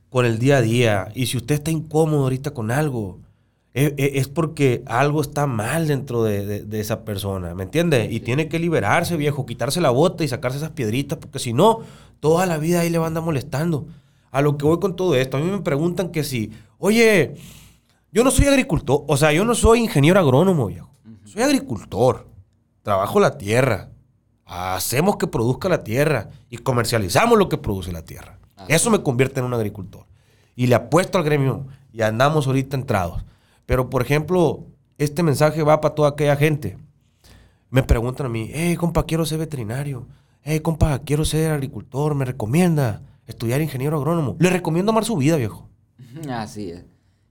con 0.08 0.26
el 0.26 0.40
día 0.40 0.56
a 0.56 0.62
día. 0.62 1.08
Y 1.14 1.26
si 1.26 1.36
usted 1.36 1.54
está 1.54 1.70
incómodo 1.70 2.24
ahorita 2.24 2.50
con 2.50 2.72
algo, 2.72 3.20
e- 3.74 3.94
e- 3.96 4.18
es, 4.18 4.28
porque 4.28 4.82
algo 4.86 5.20
está 5.20 5.46
mal 5.46 5.86
dentro 5.86 6.22
de, 6.24 6.44
de- 6.44 6.64
de 6.64 6.80
esa 6.80 7.04
persona, 7.04 7.54
¿me 7.54 7.62
entiende? 7.64 8.08
Y 8.10 8.20
tiene 8.20 8.48
que 8.48 8.58
liberarse, 8.58 9.16
viejo, 9.16 9.46
quitarse 9.46 9.80
la 9.80 9.90
bota 9.90 10.24
y 10.24 10.28
sacarse 10.28 10.58
esas 10.58 10.70
piedritas, 10.70 11.18
porque 11.18 11.38
si 11.38 11.52
no, 11.52 11.80
toda 12.20 12.46
la 12.46 12.58
vida 12.58 12.80
ahí 12.80 12.90
le 12.90 12.98
van 12.98 13.04
a 13.04 13.08
andar 13.08 13.22
molestando. 13.24 13.86
A 14.32 14.42
lo 14.42 14.56
que 14.56 14.64
voy 14.64 14.78
con 14.80 14.96
todo 14.96 15.14
esto, 15.14 15.36
a 15.36 15.40
mí 15.40 15.50
me 15.50 15.60
preguntan 15.60 16.10
que 16.10 16.24
si, 16.24 16.52
oye, 16.78 17.34
yo 18.12 18.24
no 18.24 18.30
soy 18.30 18.46
agricultor, 18.46 19.04
o 19.06 19.16
sea, 19.16 19.32
yo 19.32 19.44
no 19.44 19.54
soy 19.54 19.80
ingeniero 19.80 20.18
agrónomo, 20.20 20.66
viejo. 20.66 20.90
Soy 21.24 21.42
agricultor. 21.42 22.26
Trabajo 22.82 23.20
la 23.20 23.38
tierra. 23.38 23.90
Hacemos 24.46 25.16
que 25.16 25.28
produzca 25.28 25.68
la 25.68 25.84
tierra 25.84 26.28
y 26.48 26.56
comercializamos 26.58 27.38
lo 27.38 27.48
que 27.48 27.56
produce 27.56 27.92
la 27.92 28.02
tierra. 28.02 28.38
Eso 28.68 28.90
me 28.90 29.02
convierte 29.02 29.38
en 29.40 29.46
un 29.46 29.54
agricultor. 29.54 30.06
Y 30.56 30.66
le 30.66 30.74
apuesto 30.74 31.18
al 31.18 31.24
gremio 31.24 31.66
y 31.92 32.02
andamos 32.02 32.46
ahorita 32.48 32.76
entrados. 32.76 33.22
Pero, 33.70 33.88
por 33.88 34.02
ejemplo, 34.02 34.66
este 34.98 35.22
mensaje 35.22 35.62
va 35.62 35.80
para 35.80 35.94
toda 35.94 36.08
aquella 36.08 36.34
gente. 36.34 36.76
Me 37.70 37.84
preguntan 37.84 38.26
a 38.26 38.28
mí, 38.28 38.50
hey, 38.52 38.74
compa, 38.74 39.06
quiero 39.06 39.24
ser 39.24 39.38
veterinario. 39.38 40.08
Hey, 40.42 40.58
compa, 40.58 40.98
quiero 40.98 41.24
ser 41.24 41.52
agricultor. 41.52 42.16
¿Me 42.16 42.24
recomienda 42.24 43.00
estudiar 43.28 43.60
ingeniero 43.60 43.96
agrónomo? 43.96 44.34
Le 44.40 44.50
recomiendo 44.50 44.90
amar 44.90 45.04
su 45.04 45.16
vida, 45.16 45.36
viejo. 45.36 45.68
Así 46.32 46.72
es. 46.72 46.84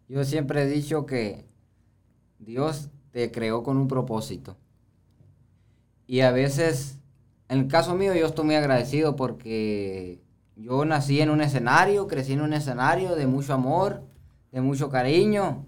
Yo 0.07 0.23
siempre 0.23 0.63
he 0.63 0.67
dicho 0.67 1.05
que 1.05 1.45
Dios 2.37 2.87
te 3.11 3.31
creó 3.31 3.61
con 3.61 3.75
un 3.75 3.89
propósito. 3.89 4.55
Y 6.07 6.21
a 6.21 6.31
veces, 6.31 6.99
en 7.49 7.59
el 7.59 7.67
caso 7.67 7.95
mío, 7.95 8.15
yo 8.15 8.27
estoy 8.27 8.45
muy 8.45 8.55
agradecido 8.55 9.17
porque 9.17 10.21
yo 10.55 10.85
nací 10.85 11.19
en 11.19 11.31
un 11.31 11.41
escenario, 11.41 12.07
crecí 12.07 12.31
en 12.31 12.43
un 12.43 12.53
escenario 12.53 13.17
de 13.17 13.27
mucho 13.27 13.53
amor, 13.53 14.03
de 14.53 14.61
mucho 14.61 14.89
cariño 14.89 15.65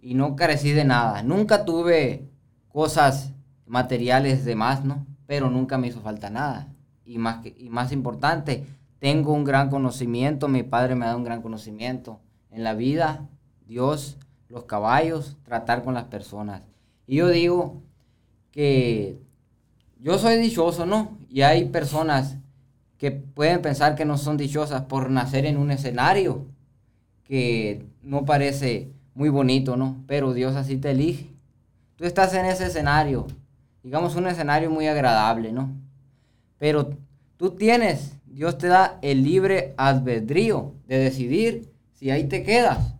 y 0.00 0.14
no 0.14 0.36
carecí 0.36 0.72
de 0.72 0.84
nada. 0.84 1.22
Nunca 1.22 1.64
tuve 1.64 2.28
cosas 2.68 3.32
materiales 3.66 4.44
de 4.44 4.54
más, 4.54 4.84
¿no? 4.84 5.06
Pero 5.26 5.50
nunca 5.50 5.78
me 5.78 5.88
hizo 5.88 6.00
falta 6.00 6.30
nada. 6.30 6.68
Y 7.04 7.18
más, 7.18 7.44
y 7.44 7.68
más 7.70 7.92
importante, 7.92 8.66
tengo 8.98 9.32
un 9.32 9.44
gran 9.44 9.70
conocimiento, 9.70 10.48
mi 10.48 10.62
padre 10.62 10.94
me 10.94 11.04
ha 11.04 11.08
dado 11.08 11.18
un 11.18 11.24
gran 11.24 11.42
conocimiento 11.42 12.20
en 12.50 12.64
la 12.64 12.74
vida, 12.74 13.28
Dios, 13.66 14.16
los 14.48 14.64
caballos, 14.64 15.36
tratar 15.44 15.82
con 15.82 15.94
las 15.94 16.04
personas. 16.04 16.62
Y 17.06 17.16
yo 17.16 17.28
digo 17.28 17.82
que 18.50 19.18
yo 19.98 20.18
soy 20.18 20.36
dichoso, 20.38 20.86
¿no? 20.86 21.18
Y 21.28 21.42
hay 21.42 21.66
personas 21.66 22.36
que 22.98 23.10
pueden 23.10 23.62
pensar 23.62 23.94
que 23.94 24.04
no 24.04 24.18
son 24.18 24.36
dichosas 24.36 24.82
por 24.82 25.10
nacer 25.10 25.46
en 25.46 25.56
un 25.56 25.70
escenario 25.70 26.46
que 27.24 27.86
no 28.02 28.24
parece 28.24 28.92
muy 29.14 29.28
bonito, 29.28 29.76
¿no? 29.76 30.02
Pero 30.06 30.32
Dios 30.32 30.56
así 30.56 30.76
te 30.76 30.90
elige. 30.90 31.30
Tú 31.96 32.04
estás 32.04 32.32
en 32.34 32.46
ese 32.46 32.66
escenario, 32.66 33.26
digamos 33.82 34.16
un 34.16 34.26
escenario 34.26 34.70
muy 34.70 34.86
agradable, 34.86 35.52
¿no? 35.52 35.70
Pero 36.58 36.90
tú 37.36 37.50
tienes, 37.50 38.16
Dios 38.26 38.58
te 38.58 38.68
da 38.68 38.98
el 39.02 39.22
libre 39.22 39.74
albedrío 39.76 40.74
de 40.86 40.98
decidir 40.98 41.70
si 41.92 42.10
ahí 42.10 42.24
te 42.24 42.42
quedas 42.42 42.94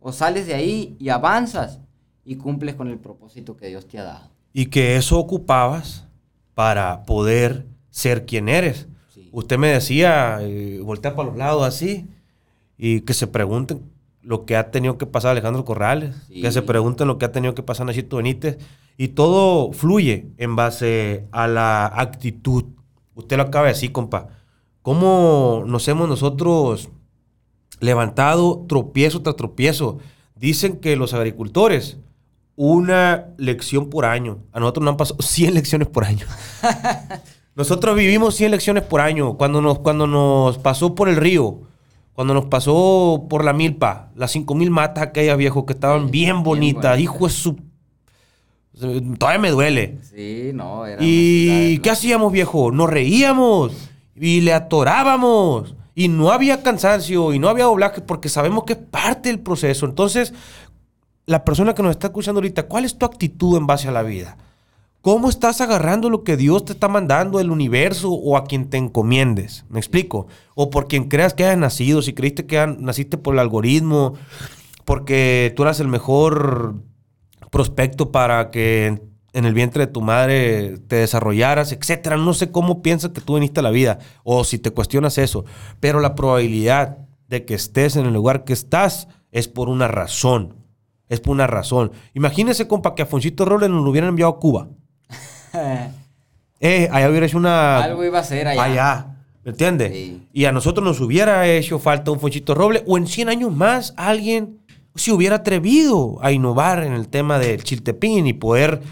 o 0.00 0.12
sales 0.12 0.46
de 0.46 0.54
ahí 0.54 0.96
y 0.98 1.10
avanzas 1.10 1.78
y 2.24 2.36
cumples 2.36 2.74
con 2.74 2.88
el 2.88 2.98
propósito 2.98 3.56
que 3.56 3.68
Dios 3.68 3.86
te 3.86 3.98
ha 3.98 4.04
dado. 4.04 4.30
Y 4.52 4.66
que 4.66 4.96
eso 4.96 5.18
ocupabas 5.18 6.06
para 6.54 7.04
poder 7.04 7.66
ser 7.90 8.26
quien 8.26 8.48
eres. 8.48 8.88
Sí. 9.14 9.28
Usted 9.32 9.58
me 9.58 9.68
decía, 9.68 10.38
eh, 10.40 10.80
voltea 10.82 11.14
para 11.14 11.28
los 11.28 11.36
lados 11.36 11.64
así, 11.64 12.08
y 12.76 13.02
que 13.02 13.14
se 13.14 13.26
pregunten 13.26 13.82
lo 14.22 14.44
que 14.44 14.56
ha 14.56 14.70
tenido 14.70 14.98
que 14.98 15.06
pasar 15.06 15.30
Alejandro 15.32 15.64
Corrales, 15.64 16.14
Sí. 16.28 16.42
que 16.42 16.52
se 16.52 16.62
pregunten 16.62 17.08
lo 17.08 17.18
que 17.18 17.24
ha 17.24 17.32
tenido 17.32 17.54
que 17.54 17.62
pasar 17.62 17.86
Nachito 17.86 18.16
Benítez, 18.18 18.58
y 18.96 19.08
todo 19.08 19.72
fluye 19.72 20.26
en 20.36 20.56
base 20.56 21.26
a 21.32 21.46
la 21.48 21.86
actitud. 21.86 22.64
Usted 23.14 23.36
lo 23.38 23.44
acaba 23.44 23.66
de 23.66 23.72
decir, 23.72 23.92
compa. 23.92 24.28
¿Cómo 24.82 25.64
nos 25.66 25.86
hemos 25.88 26.08
nosotros 26.08 26.90
levantado 27.80 28.64
tropiezo 28.68 29.22
tras 29.22 29.36
tropiezo? 29.36 29.98
Dicen 30.34 30.76
que 30.76 30.96
los 30.96 31.14
agricultores, 31.14 31.98
una 32.56 33.28
lección 33.38 33.88
por 33.90 34.04
año. 34.04 34.38
A 34.52 34.60
nosotros 34.60 34.84
nos 34.84 34.92
han 34.92 34.96
pasado 34.98 35.18
100 35.22 35.54
lecciones 35.54 35.88
por 35.88 36.04
año. 36.04 36.26
Nosotros 37.56 37.96
vivimos 37.96 38.36
100 38.36 38.50
lecciones 38.52 38.84
por 38.84 39.00
año. 39.00 39.36
Cuando 39.36 39.60
nos, 39.60 39.80
cuando 39.80 40.06
nos 40.06 40.56
pasó 40.58 40.94
por 40.94 41.08
el 41.08 41.16
río, 41.16 41.62
cuando 42.20 42.34
nos 42.34 42.44
pasó 42.44 43.28
por 43.30 43.46
la 43.46 43.54
milpa, 43.54 44.10
las 44.14 44.32
5000 44.32 44.70
matas 44.70 45.04
aquellas, 45.04 45.38
viejo, 45.38 45.64
que 45.64 45.72
estaban 45.72 46.04
Sí, 46.04 46.10
bien 46.10 46.42
bonitas. 46.42 47.00
Hijo 47.00 47.26
de 47.26 47.32
su. 47.32 47.56
Todavía 49.16 49.38
me 49.38 49.48
duele. 49.48 49.96
Sí, 50.02 50.50
no, 50.52 50.84
era... 50.84 50.98
¿Y 51.02 51.78
qué 51.78 51.88
hacíamos, 51.88 52.30
viejo? 52.30 52.72
Nos 52.72 52.90
reíamos 52.90 53.72
y 54.14 54.42
le 54.42 54.52
atorábamos. 54.52 55.74
Y 55.94 56.08
no 56.08 56.30
había 56.30 56.62
cansancio 56.62 57.32
y 57.32 57.38
no 57.38 57.48
había 57.48 57.64
doblaje 57.64 58.02
porque 58.02 58.28
sabemos 58.28 58.64
que 58.64 58.74
es 58.74 58.78
parte 58.78 59.30
del 59.30 59.40
proceso. 59.40 59.86
Entonces, 59.86 60.34
la 61.24 61.42
persona 61.42 61.74
que 61.74 61.82
nos 61.82 61.92
está 61.92 62.08
escuchando 62.08 62.40
ahorita, 62.40 62.64
¿cuál 62.64 62.84
es 62.84 62.98
tu 62.98 63.06
actitud 63.06 63.56
en 63.56 63.66
base 63.66 63.88
a 63.88 63.92
la 63.92 64.02
vida? 64.02 64.36
¿Cómo 65.02 65.30
estás 65.30 65.62
agarrando 65.62 66.10
lo 66.10 66.24
que 66.24 66.36
Dios 66.36 66.66
te 66.66 66.74
está 66.74 66.86
mandando 66.86 67.38
del 67.38 67.50
universo 67.50 68.10
o 68.12 68.36
a 68.36 68.44
quien 68.44 68.68
te 68.68 68.76
encomiendes? 68.76 69.64
¿Me 69.70 69.78
explico? 69.78 70.26
O 70.54 70.68
por 70.68 70.88
quien 70.88 71.08
creas 71.08 71.32
que 71.32 71.44
hayas 71.44 71.56
nacido, 71.56 72.02
si 72.02 72.12
creíste 72.12 72.44
que 72.44 72.66
naciste 72.78 73.16
por 73.16 73.32
el 73.32 73.40
algoritmo, 73.40 74.12
porque 74.84 75.54
tú 75.56 75.62
eras 75.62 75.80
el 75.80 75.88
mejor 75.88 76.74
prospecto 77.50 78.12
para 78.12 78.50
que 78.50 79.00
en, 79.32 79.44
el 79.46 79.54
vientre 79.54 79.86
de 79.86 79.92
tu 79.92 80.02
madre 80.02 80.76
te 80.86 80.96
desarrollaras, 80.96 81.72
etcétera. 81.72 82.18
No 82.18 82.34
sé 82.34 82.50
cómo 82.50 82.82
piensas 82.82 83.12
que 83.12 83.22
tú 83.22 83.36
viniste 83.36 83.60
a 83.60 83.62
la 83.62 83.70
vida 83.70 84.00
o 84.22 84.44
si 84.44 84.58
te 84.58 84.70
cuestionas 84.70 85.16
eso, 85.16 85.46
pero 85.80 86.00
la 86.00 86.14
probabilidad 86.14 86.98
de 87.26 87.46
que 87.46 87.54
estés 87.54 87.96
en 87.96 88.04
el 88.04 88.12
lugar 88.12 88.44
que 88.44 88.52
estás 88.52 89.08
es 89.32 89.48
por 89.48 89.70
una 89.70 89.88
razón. 89.88 90.56
Es 91.08 91.20
por 91.20 91.32
una 91.32 91.46
razón. 91.46 91.92
Imagínese, 92.12 92.68
compa, 92.68 92.94
que 92.94 93.00
a 93.00 93.06
Fonchito 93.06 93.46
Robles 93.46 93.70
nos 93.70 93.82
lo 93.82 93.90
hubieran 93.90 94.10
enviado 94.10 94.32
a 94.32 94.38
Cuba. 94.38 94.68
Eh, 96.62 96.90
allá 96.92 97.08
hubiera 97.08 97.24
hecho 97.24 97.38
una. 97.38 97.82
Algo 97.82 98.04
iba 98.04 98.18
a 98.18 98.22
ser 98.24 98.46
allá. 98.46 98.62
Allá. 98.62 99.06
¿Me 99.44 99.52
entiendes? 99.52 99.92
Sí. 99.92 100.26
Y 100.34 100.44
a 100.44 100.52
nosotros 100.52 100.84
nos 100.84 101.00
hubiera 101.00 101.48
hecho 101.48 101.78
falta 101.78 102.10
un 102.10 102.20
Fonchito 102.20 102.54
Roble 102.54 102.84
o 102.86 102.98
en 102.98 103.06
100 103.06 103.30
años 103.30 103.50
más 103.56 103.94
alguien 103.96 104.58
se 104.94 105.10
hubiera 105.12 105.36
atrevido 105.36 106.18
a 106.20 106.32
innovar 106.32 106.82
en 106.82 106.92
el 106.92 107.08
tema 107.08 107.38
del 107.38 107.64
chiltepín 107.64 108.26
y 108.26 108.34
poder 108.34 108.82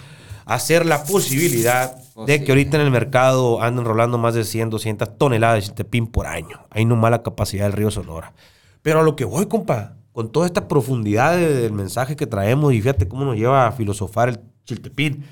hacer 0.47 0.87
la 0.87 1.05
posibilidad 1.05 1.95
de 2.25 2.43
que 2.43 2.53
ahorita 2.53 2.79
en 2.79 2.85
el 2.85 2.91
mercado 2.91 3.61
anden 3.61 3.85
rolando 3.85 4.17
más 4.17 4.33
de 4.33 4.45
100, 4.45 4.71
200 4.71 5.19
toneladas 5.19 5.57
de 5.57 5.63
chiltepín 5.67 6.07
por 6.07 6.27
año. 6.27 6.67
Hay 6.71 6.87
no 6.87 6.97
mala 6.97 7.23
capacidad 7.23 7.65
del 7.65 7.75
río 7.75 7.91
Sonora. 7.91 8.33
Pero 8.81 9.01
a 9.01 9.03
lo 9.03 9.15
que 9.15 9.27
voy, 9.27 9.45
compa, 9.45 9.97
con 10.13 10.33
toda 10.33 10.47
esta 10.47 10.67
profundidad 10.69 11.37
de- 11.37 11.53
del 11.53 11.73
mensaje 11.73 12.17
que 12.17 12.27
traemos 12.27 12.73
y 12.73 12.81
fíjate 12.81 13.07
cómo 13.07 13.27
nos 13.27 13.37
lleva 13.37 13.67
a 13.67 13.73
filosofar 13.73 14.31
el 14.31 14.41
chiltepín. 14.65 15.27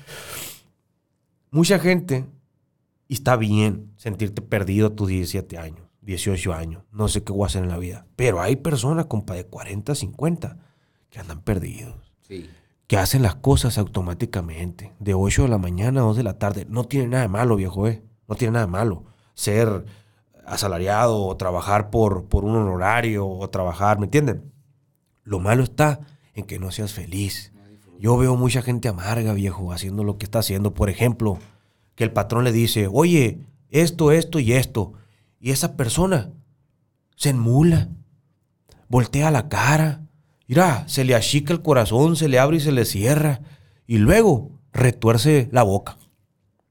Mucha 1.51 1.79
gente, 1.79 2.25
y 3.07 3.13
está 3.15 3.35
bien 3.37 3.91
sentirte 3.97 4.41
perdido 4.41 4.87
a 4.87 4.95
tus 4.95 5.07
17 5.07 5.57
años, 5.57 5.87
18 6.01 6.53
años, 6.53 6.83
no 6.91 7.07
sé 7.07 7.23
qué 7.23 7.31
voy 7.31 7.43
a 7.43 7.47
hacer 7.47 7.63
en 7.63 7.69
la 7.69 7.77
vida. 7.77 8.05
Pero 8.15 8.41
hay 8.41 8.57
personas, 8.57 9.05
compa, 9.05 9.33
de 9.33 9.45
40, 9.45 9.95
50, 9.95 10.57
que 11.09 11.19
andan 11.19 11.41
perdidos, 11.41 11.95
Sí. 12.21 12.49
que 12.87 12.97
hacen 12.97 13.21
las 13.21 13.35
cosas 13.35 13.77
automáticamente, 13.77 14.93
de 14.99 15.13
8 15.13 15.43
de 15.43 15.49
la 15.49 15.57
mañana 15.57 16.01
a 16.01 16.03
2 16.03 16.17
de 16.17 16.23
la 16.23 16.37
tarde. 16.37 16.65
No 16.69 16.83
tiene 16.85 17.07
nada 17.07 17.23
de 17.23 17.29
malo, 17.29 17.55
viejo, 17.55 17.87
¿eh? 17.87 18.03
No 18.27 18.35
tiene 18.35 18.53
nada 18.53 18.65
de 18.65 18.71
malo 18.71 19.05
ser 19.33 19.85
asalariado 20.45 21.23
o 21.25 21.37
trabajar 21.37 21.89
por, 21.89 22.25
por 22.25 22.43
un 22.45 22.55
honorario 22.55 23.27
o 23.27 23.49
trabajar, 23.49 23.99
¿me 23.99 24.05
entienden? 24.05 24.51
Lo 25.23 25.39
malo 25.39 25.63
está 25.63 25.99
en 26.33 26.45
que 26.45 26.59
no 26.59 26.71
seas 26.71 26.93
feliz. 26.93 27.51
Yo 27.99 28.17
veo 28.17 28.35
mucha 28.35 28.61
gente 28.61 28.87
amarga, 28.87 29.33
viejo, 29.33 29.71
haciendo 29.71 30.03
lo 30.03 30.17
que 30.17 30.25
está 30.25 30.39
haciendo. 30.39 30.73
Por 30.73 30.89
ejemplo, 30.89 31.39
que 31.95 32.03
el 32.03 32.11
patrón 32.11 32.43
le 32.43 32.51
dice, 32.51 32.87
oye, 32.91 33.39
esto, 33.69 34.11
esto 34.11 34.39
y 34.39 34.53
esto. 34.53 34.93
Y 35.39 35.51
esa 35.51 35.75
persona 35.75 36.31
se 37.15 37.29
enmula, 37.29 37.89
voltea 38.87 39.31
la 39.31 39.49
cara, 39.49 40.01
mira, 40.47 40.87
se 40.87 41.03
le 41.03 41.15
achica 41.15 41.53
el 41.53 41.61
corazón, 41.61 42.15
se 42.15 42.27
le 42.27 42.39
abre 42.39 42.57
y 42.57 42.61
se 42.61 42.71
le 42.71 42.85
cierra. 42.85 43.41
Y 43.87 43.97
luego 43.97 44.51
retuerce 44.73 45.49
la 45.51 45.63
boca. 45.63 45.97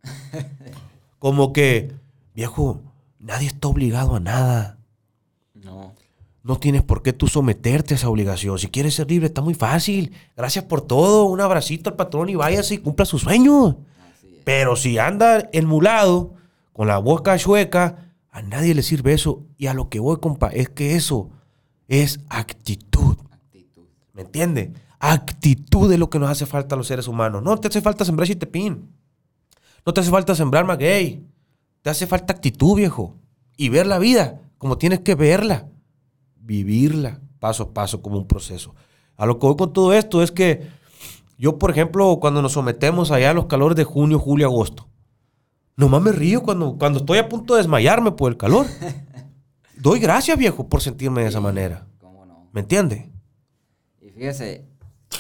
Como 1.19 1.53
que, 1.53 1.93
viejo, 2.35 2.83
nadie 3.19 3.49
está 3.49 3.69
obligado 3.69 4.15
a 4.15 4.21
nada. 4.21 4.79
No. 6.47 6.59
Tienes 6.59 6.83
por 6.83 7.03
qué 7.03 7.13
tú 7.13 7.27
someterte 7.27 7.95
a 7.95 7.97
esa 7.97 8.09
obligación. 8.09 8.59
Si 8.59 8.69
quieres 8.69 8.95
ser 8.95 9.11
libre, 9.11 9.27
está 9.27 9.43
muy 9.43 9.55
fácil. 9.55 10.13
Gracias 10.37 10.65
por 10.65 10.81
todo. 10.81 11.25
Un 11.25 11.41
abracito 11.41 11.91
al 11.91 11.97
patrón 11.97 12.29
y 12.29 12.35
váyase 12.35 12.75
y 12.75 12.79
cumpla 12.79 13.05
sus 13.05 13.23
sueños. 13.23 13.77
Pero 14.45 14.77
si 14.77 14.99
anda 14.99 15.49
enmulado, 15.53 16.35
con 16.73 16.87
la 16.87 16.99
boca 16.99 17.37
chueca, 17.37 18.13
a 18.31 18.43
nadie 18.43 18.75
le 18.75 18.83
sirve 18.83 19.13
eso. 19.13 19.43
Y 19.57 19.67
a 19.67 19.75
lo 19.75 19.89
que 19.89 19.99
voy, 19.99 20.19
compa, 20.19 20.49
es 20.49 20.69
que 20.69 20.95
eso 20.95 21.31
es 21.89 22.21
actitud. 22.29 23.17
Actitud. 23.33 23.85
¿Me 24.13 24.23
entiende? 24.23 24.73
Actitud 24.99 25.93
es 25.93 25.99
lo 25.99 26.11
que 26.11 26.19
nos 26.19 26.31
hace 26.31 26.47
falta 26.47 26.75
a 26.75 26.79
los 26.79 26.87
seres 26.87 27.09
humanos. 27.09 27.43
No 27.43 27.57
te 27.59 27.69
hace 27.69 27.81
falta 27.81 28.05
sembrar 28.05 28.29
chitepín. 28.29 28.89
No 29.85 29.93
te 29.93 30.01
hace 30.01 30.11
falta 30.11 30.35
sembrar 30.35 30.65
maguey. 30.65 31.25
Te 31.83 31.91
hace 31.91 32.07
falta 32.07 32.33
actitud, 32.33 32.77
viejo. 32.77 33.15
Y 33.57 33.69
ver 33.69 33.87
la 33.87 33.99
vida 33.99 34.41
como 34.59 34.79
tienes 34.79 35.01
que 35.01 35.15
verla. 35.15 35.69
Vivirla 36.47 37.21
paso 37.41 37.65
a 37.65 37.75
paso 37.75 38.01
como 38.01 38.19
un 38.19 38.29
proceso. 38.29 38.75
A 39.17 39.27
lo 39.27 39.39
que 39.39 39.47
voy 39.47 39.57
con 39.57 39.73
todo 39.73 39.93
esto 39.93 40.23
es 40.23 40.31
que 40.31 40.69
yo, 41.39 41.59
por 41.59 41.71
ejemplo, 41.71 42.19
cuando 42.21 42.41
nos 42.41 42.53
sometemos 42.53 43.11
allá 43.11 43.31
a 43.31 43.35
los 43.35 43.47
calores 43.47 43.77
de 43.77 43.85
junio, 43.85 44.19
julio, 44.19 44.47
agosto, 44.47 44.89
nomás 45.77 46.03
me 46.03 46.13
río 46.13 46.43
cuando, 46.43 46.79
cuando 46.79 47.01
estoy 47.01 47.19
a 47.19 47.29
punto 47.29 47.55
de 47.55 47.63
desmayarme 47.63 48.13
por 48.13 48.31
el 48.31 48.39
calor. 48.39 48.67
Doy 49.77 49.99
gracias, 49.99 50.39
viejo, 50.39 50.69
por 50.69 50.81
sentirme 50.81 51.23
de 51.23 51.29
esa 51.29 51.41
manera. 51.41 51.87
¿Cómo 52.01 52.25
no? 52.25 52.49
¿Me 52.53 52.61
entiende? 52.61 53.11
Y 54.01 54.11
fíjese, 54.11 54.65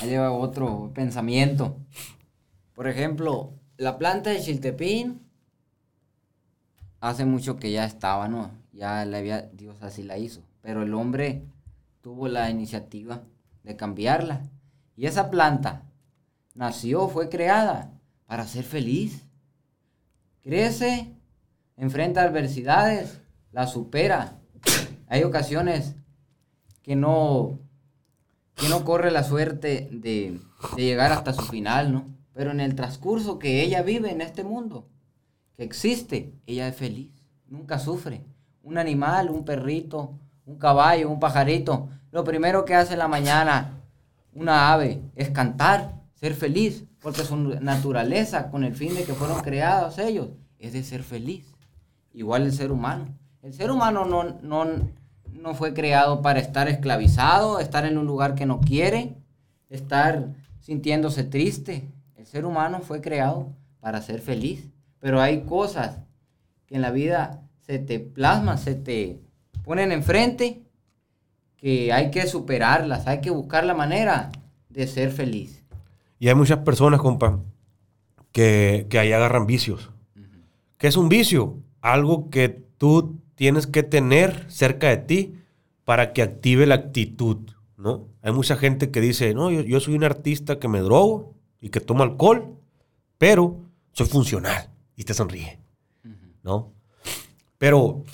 ahí 0.00 0.08
lleva 0.08 0.30
otro 0.30 0.92
pensamiento. 0.94 1.76
Por 2.74 2.86
ejemplo, 2.86 3.52
la 3.76 3.98
planta 3.98 4.30
de 4.30 4.40
Chiltepín 4.40 5.20
hace 7.00 7.24
mucho 7.24 7.56
que 7.56 7.72
ya 7.72 7.84
estaba, 7.84 8.28
¿no? 8.28 8.50
Ya 8.72 9.04
la 9.04 9.18
había, 9.18 9.42
Dios 9.52 9.82
así 9.82 10.02
la 10.02 10.18
hizo. 10.18 10.45
Pero 10.66 10.82
el 10.82 10.94
hombre 10.94 11.44
tuvo 12.00 12.26
la 12.26 12.50
iniciativa 12.50 13.22
de 13.62 13.76
cambiarla. 13.76 14.50
Y 14.96 15.06
esa 15.06 15.30
planta 15.30 15.84
nació, 16.54 17.06
fue 17.06 17.28
creada 17.28 17.92
para 18.26 18.48
ser 18.48 18.64
feliz. 18.64 19.24
Crece, 20.42 21.14
enfrenta 21.76 22.24
adversidades, 22.24 23.20
la 23.52 23.68
supera. 23.68 24.40
Hay 25.06 25.22
ocasiones 25.22 25.94
que 26.82 26.96
no, 26.96 27.60
que 28.56 28.68
no 28.68 28.84
corre 28.84 29.12
la 29.12 29.22
suerte 29.22 29.88
de, 29.92 30.40
de 30.74 30.82
llegar 30.82 31.12
hasta 31.12 31.32
su 31.32 31.42
final, 31.42 31.92
¿no? 31.92 32.08
Pero 32.32 32.50
en 32.50 32.58
el 32.58 32.74
transcurso 32.74 33.38
que 33.38 33.62
ella 33.62 33.82
vive 33.82 34.10
en 34.10 34.20
este 34.20 34.42
mundo, 34.42 34.88
que 35.56 35.62
existe, 35.62 36.34
ella 36.44 36.66
es 36.66 36.74
feliz, 36.74 37.12
nunca 37.46 37.78
sufre. 37.78 38.24
Un 38.64 38.78
animal, 38.78 39.30
un 39.30 39.44
perrito, 39.44 40.18
un 40.46 40.56
caballo, 40.56 41.10
un 41.10 41.20
pajarito, 41.20 41.88
lo 42.12 42.24
primero 42.24 42.64
que 42.64 42.74
hace 42.74 42.94
en 42.94 43.00
la 43.00 43.08
mañana 43.08 43.82
una 44.32 44.72
ave 44.72 45.02
es 45.14 45.30
cantar, 45.30 45.94
ser 46.14 46.34
feliz, 46.34 46.84
porque 47.00 47.24
su 47.24 47.36
naturaleza, 47.36 48.50
con 48.50 48.64
el 48.64 48.74
fin 48.74 48.94
de 48.94 49.04
que 49.04 49.12
fueron 49.12 49.42
creados 49.42 49.98
ellos, 49.98 50.28
es 50.58 50.72
de 50.72 50.82
ser 50.82 51.02
feliz. 51.02 51.44
Igual 52.12 52.44
el 52.44 52.52
ser 52.52 52.72
humano. 52.72 53.06
El 53.42 53.52
ser 53.52 53.70
humano 53.70 54.04
no, 54.04 54.38
no, 54.40 54.66
no 55.32 55.54
fue 55.54 55.74
creado 55.74 56.22
para 56.22 56.40
estar 56.40 56.68
esclavizado, 56.68 57.60
estar 57.60 57.84
en 57.84 57.98
un 57.98 58.06
lugar 58.06 58.34
que 58.34 58.46
no 58.46 58.60
quiere, 58.60 59.16
estar 59.68 60.30
sintiéndose 60.60 61.24
triste. 61.24 61.92
El 62.16 62.26
ser 62.26 62.46
humano 62.46 62.80
fue 62.80 63.00
creado 63.00 63.52
para 63.80 64.00
ser 64.00 64.20
feliz. 64.20 64.68
Pero 64.98 65.20
hay 65.20 65.42
cosas 65.42 65.98
que 66.66 66.76
en 66.76 66.82
la 66.82 66.90
vida 66.90 67.42
se 67.60 67.78
te 67.78 68.00
plasman, 68.00 68.58
se 68.58 68.74
te 68.74 69.20
ponen 69.66 69.90
enfrente, 69.90 70.62
que 71.56 71.92
hay 71.92 72.12
que 72.12 72.28
superarlas, 72.28 73.08
hay 73.08 73.20
que 73.20 73.30
buscar 73.30 73.66
la 73.66 73.74
manera 73.74 74.30
de 74.68 74.86
ser 74.86 75.10
feliz. 75.10 75.64
Y 76.20 76.28
hay 76.28 76.36
muchas 76.36 76.58
personas, 76.60 77.00
compa, 77.00 77.40
que, 78.30 78.86
que 78.88 79.00
ahí 79.00 79.10
agarran 79.10 79.44
vicios. 79.44 79.90
¿Qué 80.78 80.86
es 80.86 80.96
un 80.96 81.08
vicio? 81.08 81.58
Algo 81.80 82.30
que 82.30 82.48
tú 82.48 83.18
tienes 83.34 83.66
que 83.66 83.82
tener 83.82 84.48
cerca 84.48 84.86
de 84.88 84.98
ti 84.98 85.34
para 85.84 86.12
que 86.12 86.22
active 86.22 86.64
la 86.66 86.76
actitud, 86.76 87.38
¿no? 87.76 88.06
Hay 88.22 88.30
mucha 88.30 88.56
gente 88.56 88.92
que 88.92 89.00
dice, 89.00 89.34
no, 89.34 89.50
yo, 89.50 89.62
yo 89.62 89.80
soy 89.80 89.96
un 89.96 90.04
artista 90.04 90.60
que 90.60 90.68
me 90.68 90.78
drogo 90.78 91.34
y 91.60 91.70
que 91.70 91.80
toma 91.80 92.04
alcohol, 92.04 92.54
pero 93.18 93.58
soy 93.90 94.06
funcional 94.06 94.70
y 94.94 95.02
te 95.02 95.12
sonríe, 95.12 95.58
¿no? 96.44 96.70
Pero 97.58 98.04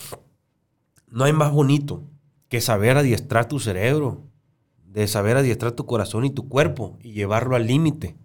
no 1.13 1.25
hay 1.25 1.33
más 1.35 1.53
bonito 1.53 2.03
que 2.49 2.63
saber 2.63 2.97
adiestrar 2.97 3.47
tu 3.47 3.61
cerebro, 3.61 4.23
de 4.87 5.07
saber 5.07 5.37
adiestrar 5.37 5.73
tu 5.73 5.85
corazón 5.85 6.25
y 6.25 6.31
tu 6.31 6.49
cuerpo 6.49 6.97
y 7.01 7.13
llevarlo 7.13 7.55
al 7.55 7.67
límite, 7.67 8.17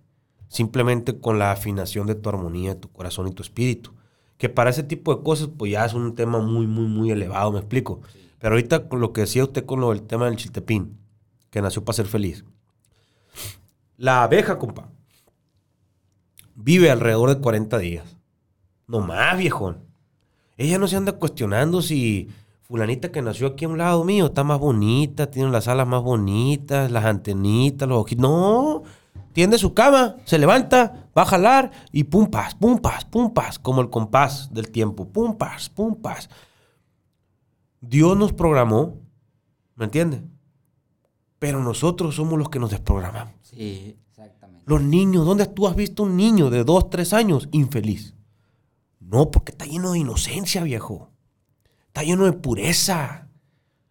simplemente 0.47 1.19
con 1.19 1.37
la 1.37 1.51
afinación 1.51 2.07
de 2.07 2.15
tu 2.15 2.29
armonía, 2.29 2.79
tu 2.79 2.89
corazón 2.89 3.27
y 3.27 3.33
tu 3.33 3.43
espíritu. 3.43 3.91
Que 4.37 4.47
para 4.47 4.69
ese 4.69 4.83
tipo 4.83 5.13
de 5.13 5.21
cosas, 5.21 5.49
pues 5.57 5.71
ya 5.71 5.85
es 5.85 5.93
un 5.93 6.15
tema 6.15 6.39
muy, 6.39 6.65
muy, 6.65 6.85
muy 6.85 7.11
elevado, 7.11 7.51
me 7.51 7.59
explico. 7.59 7.99
Pero 8.39 8.55
ahorita 8.55 8.87
con 8.87 9.01
lo 9.01 9.11
que 9.11 9.21
decía 9.21 9.43
usted 9.43 9.65
con 9.65 9.81
lo 9.81 9.89
del 9.89 10.03
tema 10.03 10.25
del 10.25 10.37
chiltepín, 10.37 10.97
que 11.49 11.61
nació 11.61 11.83
para 11.83 11.97
ser 11.97 12.07
feliz. 12.07 12.45
La 13.97 14.23
abeja, 14.23 14.57
compa, 14.59 14.89
vive 16.55 16.89
alrededor 16.89 17.35
de 17.35 17.41
40 17.41 17.77
días. 17.79 18.17
No 18.87 19.01
más, 19.01 19.37
viejón. 19.37 19.83
Ella 20.55 20.77
no 20.77 20.87
se 20.87 20.95
anda 20.95 21.13
cuestionando 21.13 21.81
si 21.81 22.29
fulanita 22.67 23.11
que 23.11 23.21
nació 23.21 23.47
aquí 23.47 23.65
a 23.65 23.69
un 23.69 23.77
lado 23.77 24.03
mío 24.03 24.27
está 24.27 24.43
más 24.43 24.59
bonita, 24.59 25.31
tiene 25.31 25.49
las 25.49 25.67
alas 25.69 25.87
más 25.87 26.03
bonitas, 26.03 26.91
las 26.91 27.05
antenitas, 27.05 27.87
los 27.87 27.99
ojitos. 27.99 28.21
No, 28.21 28.83
tiende 29.31 29.57
su 29.57 29.73
cama, 29.73 30.17
se 30.25 30.37
levanta, 30.37 31.09
va 31.17 31.21
a 31.21 31.25
jalar 31.25 31.71
y 31.93 32.03
pum 32.03 32.27
pas, 32.27 32.55
pum 32.55 32.79
pas, 32.79 33.05
pum 33.05 33.33
pas, 33.33 33.57
como 33.57 33.81
el 33.81 33.89
compás 33.89 34.53
del 34.53 34.69
tiempo. 34.69 35.07
Pum 35.07 35.37
pas, 35.37 35.69
pum 35.69 35.95
pas. 35.95 36.29
Dios 37.79 38.17
nos 38.17 38.33
programó, 38.33 38.99
¿me 39.75 39.85
entiendes? 39.85 40.21
Pero 41.39 41.63
nosotros 41.63 42.15
somos 42.15 42.37
los 42.37 42.49
que 42.49 42.59
nos 42.59 42.71
desprogramamos. 42.71 43.33
Sí, 43.43 43.97
exactamente. 44.09 44.63
Los 44.65 44.81
niños, 44.81 45.25
¿dónde 45.25 45.45
tú 45.45 45.67
has 45.67 45.75
visto 45.75 46.03
un 46.03 46.17
niño 46.17 46.49
de 46.49 46.65
2, 46.65 46.89
3 46.89 47.13
años 47.13 47.47
infeliz? 47.51 48.15
No, 48.99 49.31
porque 49.31 49.51
está 49.51 49.65
lleno 49.65 49.93
de 49.93 49.99
inocencia, 49.99 50.63
viejo. 50.63 51.11
Está 51.97 52.05
lleno 52.05 52.25
de 52.25 52.33
pureza. 52.33 53.27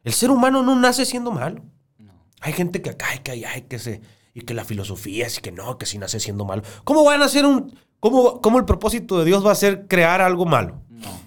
El 0.04 0.12
ser 0.12 0.30
humano 0.30 0.62
no 0.62 0.76
nace 0.76 1.04
siendo 1.04 1.32
malo. 1.32 1.64
No. 1.98 2.12
Hay 2.40 2.52
gente 2.52 2.80
que 2.80 2.90
acá, 2.90 3.06
que 3.24 3.44
ay, 3.44 3.62
que 3.62 3.80
se. 3.80 4.00
Y 4.32 4.42
que 4.42 4.54
la 4.54 4.64
filosofía 4.64 5.26
es 5.26 5.40
que 5.40 5.50
no, 5.50 5.76
que 5.76 5.86
si 5.86 5.98
nace 5.98 6.20
siendo 6.20 6.44
malo. 6.44 6.62
¿Cómo 6.84 7.02
van 7.02 7.20
a 7.20 7.24
hacer 7.24 7.44
un. 7.44 7.76
¿Cómo, 7.98 8.40
cómo 8.40 8.58
el 8.60 8.64
propósito 8.64 9.18
de 9.18 9.24
Dios 9.24 9.44
va 9.44 9.50
a 9.50 9.56
ser 9.56 9.88
crear 9.88 10.20
algo 10.20 10.46
malo? 10.46 10.82
No. 10.88 11.18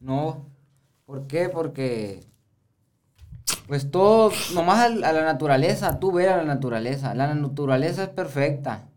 No. 0.00 0.46
¿Por 1.04 1.28
qué? 1.28 1.48
Porque. 1.48 2.26
Pues 3.68 3.88
todo, 3.88 4.32
nomás 4.54 4.80
a 4.80 4.88
la 4.88 5.24
naturaleza, 5.24 6.00
tú 6.00 6.10
ves 6.10 6.26
a 6.26 6.38
la 6.38 6.44
naturaleza. 6.44 7.14
La 7.14 7.32
naturaleza 7.32 8.02
es 8.02 8.08
perfecta. 8.08 8.88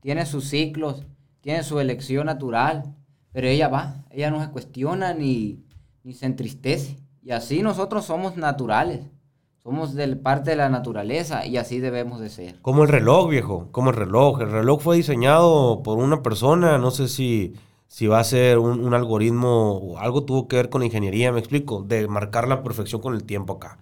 Tiene 0.00 0.24
sus 0.24 0.48
ciclos, 0.48 1.04
tiene 1.42 1.62
su 1.62 1.78
elección 1.78 2.24
natural. 2.24 2.94
Pero 3.32 3.48
ella 3.48 3.68
va, 3.68 4.06
ella 4.08 4.30
no 4.30 4.42
se 4.42 4.50
cuestiona 4.50 5.12
ni, 5.12 5.62
ni 6.04 6.14
se 6.14 6.26
entristece. 6.26 6.98
Y 7.22 7.30
así 7.30 7.62
nosotros 7.62 8.04
somos 8.04 8.36
naturales. 8.36 9.00
Somos 9.62 9.94
del 9.94 10.18
parte 10.18 10.50
de 10.50 10.56
la 10.56 10.68
naturaleza 10.68 11.46
y 11.46 11.56
así 11.56 11.78
debemos 11.78 12.18
de 12.18 12.30
ser. 12.30 12.60
Como 12.62 12.82
el 12.82 12.88
reloj, 12.88 13.30
viejo. 13.30 13.68
Como 13.70 13.90
el 13.90 13.96
reloj. 13.96 14.40
El 14.40 14.50
reloj 14.50 14.80
fue 14.82 14.96
diseñado 14.96 15.84
por 15.84 15.98
una 15.98 16.20
persona. 16.20 16.78
No 16.78 16.90
sé 16.90 17.06
si, 17.06 17.54
si 17.86 18.08
va 18.08 18.18
a 18.18 18.24
ser 18.24 18.58
un, 18.58 18.92
algoritmo 18.92 19.74
o 19.74 19.98
algo 19.98 20.24
tuvo 20.24 20.48
que 20.48 20.56
ver 20.56 20.68
con 20.68 20.82
ingeniería, 20.82 21.30
me 21.30 21.38
explico. 21.38 21.82
De 21.82 22.08
marcar 22.08 22.48
la 22.48 22.64
perfección 22.64 23.00
con 23.00 23.14
el 23.14 23.22
tiempo 23.22 23.54
acá. 23.54 23.78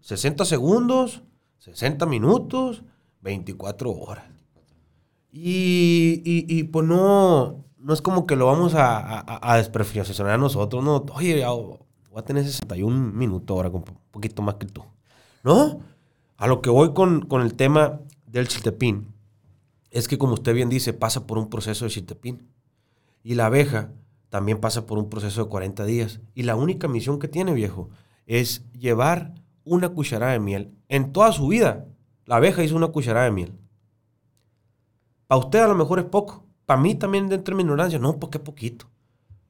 60 0.00 0.46
segundos, 0.46 1.22
60 1.58 2.06
minutos, 2.06 2.82
24 3.20 3.90
horas. 3.90 4.24
Y, 5.30 6.22
y, 6.24 6.46
y, 6.48 6.64
pues 6.64 6.86
no, 6.86 7.64
no 7.80 7.94
es 7.94 8.02
como 8.02 8.26
que 8.26 8.36
lo 8.36 8.46
vamos 8.46 8.74
a, 8.74 8.98
a, 8.98 9.54
a 9.54 10.36
nosotros, 10.38 10.84
no. 10.84 11.04
Oye, 11.14 11.44
voy 11.44 11.78
a 12.16 12.22
tener 12.22 12.44
61 12.44 13.12
minutos 13.12 13.54
ahora, 13.54 13.70
un 13.70 13.84
poquito 14.10 14.42
más 14.42 14.56
que 14.56 14.66
tú. 14.66 14.82
¿No? 15.42 15.80
A 16.36 16.46
lo 16.46 16.60
que 16.60 16.70
voy 16.70 16.92
con, 16.92 17.22
con 17.22 17.42
el 17.42 17.54
tema 17.54 18.00
del 18.26 18.48
chiltepín 18.48 19.14
es 19.90 20.08
que, 20.08 20.18
como 20.18 20.34
usted 20.34 20.54
bien 20.54 20.68
dice, 20.68 20.92
pasa 20.92 21.26
por 21.26 21.38
un 21.38 21.48
proceso 21.48 21.84
de 21.84 21.90
chiltepín. 21.90 22.48
Y 23.22 23.34
la 23.34 23.46
abeja 23.46 23.92
también 24.28 24.60
pasa 24.60 24.86
por 24.86 24.98
un 24.98 25.08
proceso 25.08 25.44
de 25.44 25.50
40 25.50 25.84
días. 25.84 26.20
Y 26.34 26.44
la 26.44 26.56
única 26.56 26.88
misión 26.88 27.18
que 27.18 27.28
tiene, 27.28 27.52
viejo, 27.52 27.90
es 28.26 28.64
llevar 28.72 29.34
una 29.64 29.88
cucharada 29.88 30.32
de 30.32 30.40
miel. 30.40 30.72
En 30.88 31.12
toda 31.12 31.32
su 31.32 31.48
vida, 31.48 31.86
la 32.24 32.36
abeja 32.36 32.62
hizo 32.62 32.76
una 32.76 32.88
cucharada 32.88 33.24
de 33.24 33.32
miel. 33.32 33.58
Para 35.26 35.40
usted 35.40 35.60
a 35.60 35.68
lo 35.68 35.74
mejor 35.74 35.98
es 35.98 36.04
poco. 36.06 36.46
Para 36.70 36.82
mí 36.82 36.94
también, 36.94 37.28
dentro 37.28 37.50
de 37.50 37.56
mi 37.56 37.62
ignorancia, 37.64 37.98
no, 37.98 38.20
porque 38.20 38.38
es 38.38 38.44
poquito. 38.44 38.86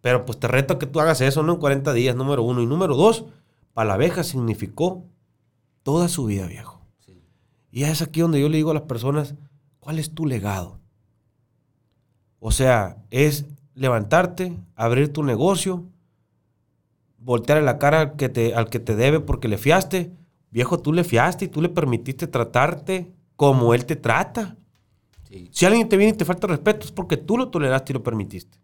Pero 0.00 0.24
pues 0.24 0.40
te 0.40 0.48
reto 0.48 0.72
a 0.72 0.78
que 0.78 0.86
tú 0.86 1.00
hagas 1.00 1.20
eso, 1.20 1.42
¿no? 1.42 1.52
En 1.52 1.60
40 1.60 1.92
días, 1.92 2.16
número 2.16 2.42
uno. 2.42 2.62
Y 2.62 2.66
número 2.66 2.96
dos, 2.96 3.26
para 3.74 3.88
la 3.88 3.94
abeja 3.96 4.24
significó 4.24 5.04
toda 5.82 6.08
su 6.08 6.24
vida, 6.24 6.46
viejo. 6.46 6.80
Y 7.70 7.82
es 7.82 8.00
aquí 8.00 8.22
donde 8.22 8.40
yo 8.40 8.48
le 8.48 8.56
digo 8.56 8.70
a 8.70 8.72
las 8.72 8.84
personas, 8.84 9.34
¿cuál 9.80 9.98
es 9.98 10.14
tu 10.14 10.24
legado? 10.24 10.80
O 12.38 12.52
sea, 12.52 12.96
es 13.10 13.44
levantarte, 13.74 14.56
abrir 14.74 15.12
tu 15.12 15.22
negocio, 15.22 15.84
voltear 17.18 17.62
la 17.62 17.76
cara 17.76 18.00
al 18.00 18.16
que, 18.16 18.30
te, 18.30 18.54
al 18.54 18.70
que 18.70 18.80
te 18.80 18.96
debe 18.96 19.20
porque 19.20 19.46
le 19.46 19.58
fiaste. 19.58 20.10
Viejo, 20.50 20.80
tú 20.80 20.94
le 20.94 21.04
fiaste 21.04 21.44
y 21.44 21.48
tú 21.48 21.60
le 21.60 21.68
permitiste 21.68 22.26
tratarte 22.26 23.12
como 23.36 23.74
él 23.74 23.84
te 23.84 23.96
trata. 23.96 24.56
Si 25.52 25.64
alguien 25.64 25.88
te 25.88 25.96
viene 25.96 26.12
y 26.12 26.16
te 26.16 26.24
falta 26.24 26.46
respeto 26.46 26.86
es 26.86 26.92
porque 26.92 27.16
tú 27.16 27.38
lo 27.38 27.48
toleraste 27.48 27.92
y 27.92 27.94
lo 27.94 28.02
permitiste. 28.02 28.58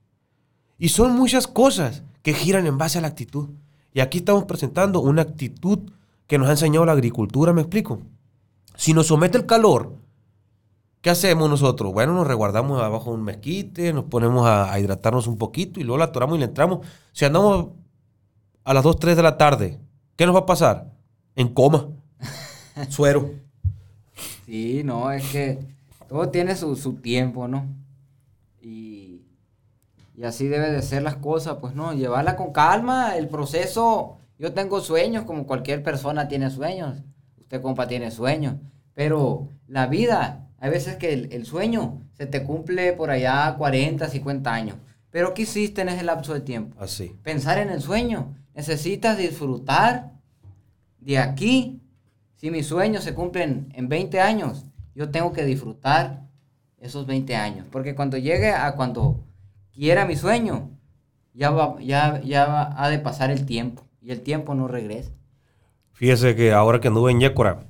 Y 0.78 0.88
son 0.88 1.12
muchas 1.16 1.46
cosas 1.46 2.02
que 2.22 2.34
giran 2.34 2.66
en 2.66 2.76
base 2.76 2.98
a 2.98 3.00
la 3.00 3.08
actitud. 3.08 3.50
Y 3.94 4.00
aquí 4.00 4.18
estamos 4.18 4.44
presentando 4.44 5.00
una 5.00 5.22
actitud 5.22 5.78
que 6.26 6.38
nos 6.38 6.48
ha 6.48 6.52
enseñado 6.52 6.84
la 6.84 6.92
agricultura, 6.92 7.52
¿me 7.52 7.62
explico? 7.62 8.00
Si 8.74 8.92
nos 8.92 9.06
somete 9.06 9.38
el 9.38 9.46
calor, 9.46 9.94
¿qué 11.00 11.10
hacemos 11.10 11.48
nosotros? 11.48 11.92
Bueno, 11.92 12.14
nos 12.14 12.26
reguardamos 12.26 12.82
abajo 12.82 13.10
de 13.10 13.16
un 13.16 13.24
mezquite, 13.24 13.92
nos 13.92 14.04
ponemos 14.04 14.46
a, 14.46 14.78
hidratarnos 14.78 15.28
un 15.28 15.38
poquito 15.38 15.80
y 15.80 15.84
luego 15.84 15.98
la 15.98 16.06
atoramos 16.06 16.36
y 16.36 16.40
le 16.40 16.46
entramos. 16.46 16.86
Si 17.12 17.24
andamos 17.24 17.68
a 18.64 18.74
las 18.74 18.82
2, 18.82 18.98
3 18.98 19.16
de 19.16 19.22
la 19.22 19.38
tarde, 19.38 19.80
¿qué 20.16 20.26
nos 20.26 20.34
va 20.34 20.40
a 20.40 20.46
pasar? 20.46 20.92
En 21.36 21.48
coma. 21.54 21.88
Suero. 22.90 23.30
Sí, 24.44 24.82
no, 24.84 25.10
es 25.12 25.24
que 25.30 25.75
todo 26.08 26.30
tiene 26.30 26.56
su, 26.56 26.76
su 26.76 26.94
tiempo, 26.94 27.48
¿no? 27.48 27.66
Y, 28.60 29.22
y, 30.14 30.24
así 30.24 30.46
debe 30.48 30.70
de 30.70 30.82
ser 30.82 31.02
las 31.02 31.16
cosas, 31.16 31.58
pues 31.60 31.74
no, 31.74 31.92
llevarla 31.92 32.36
con 32.36 32.52
calma, 32.52 33.16
el 33.16 33.28
proceso, 33.28 34.18
yo 34.38 34.52
tengo 34.52 34.80
sueños 34.80 35.24
como 35.24 35.46
cualquier 35.46 35.82
persona 35.82 36.28
tiene 36.28 36.50
sueños, 36.50 37.02
usted 37.38 37.60
compa 37.62 37.86
tiene 37.86 38.10
sueños, 38.10 38.56
pero 38.94 39.48
la 39.68 39.86
vida, 39.86 40.48
hay 40.58 40.70
veces 40.70 40.96
que 40.96 41.12
el, 41.12 41.32
el 41.32 41.46
sueño 41.46 42.02
se 42.14 42.26
te 42.26 42.44
cumple 42.44 42.92
por 42.92 43.10
allá 43.10 43.54
40, 43.56 44.08
50 44.08 44.52
años, 44.52 44.76
pero 45.10 45.34
¿qué 45.34 45.42
hiciste 45.42 45.82
en 45.82 45.88
ese 45.88 46.02
lapso 46.04 46.34
de 46.34 46.40
tiempo? 46.40 46.76
Así. 46.80 47.16
Pensar 47.22 47.58
en 47.58 47.70
el 47.70 47.80
sueño, 47.80 48.34
necesitas 48.54 49.16
disfrutar 49.16 50.12
de 51.00 51.18
aquí, 51.18 51.80
si 52.34 52.50
mis 52.50 52.66
sueños 52.66 53.04
se 53.04 53.14
cumplen 53.14 53.72
en 53.74 53.88
20 53.88 54.20
años, 54.20 54.66
yo 54.96 55.10
tengo 55.10 55.34
que 55.34 55.44
disfrutar 55.44 56.22
esos 56.78 57.06
20 57.06 57.36
años. 57.36 57.66
Porque 57.70 57.94
cuando 57.94 58.16
llegue 58.16 58.50
a 58.50 58.74
cuando 58.76 59.20
quiera 59.70 60.06
mi 60.06 60.16
sueño, 60.16 60.70
ya, 61.34 61.50
va, 61.50 61.76
ya, 61.80 62.22
ya 62.22 62.46
va, 62.46 62.82
ha 62.82 62.88
de 62.88 62.98
pasar 62.98 63.30
el 63.30 63.44
tiempo. 63.44 63.86
Y 64.00 64.10
el 64.10 64.22
tiempo 64.22 64.54
no 64.54 64.68
regresa. 64.68 65.12
Fíjese 65.92 66.34
que 66.34 66.52
ahora 66.52 66.80
que 66.80 66.88
anduve 66.88 67.12
en 67.12 67.20
Yécora, 67.20 67.66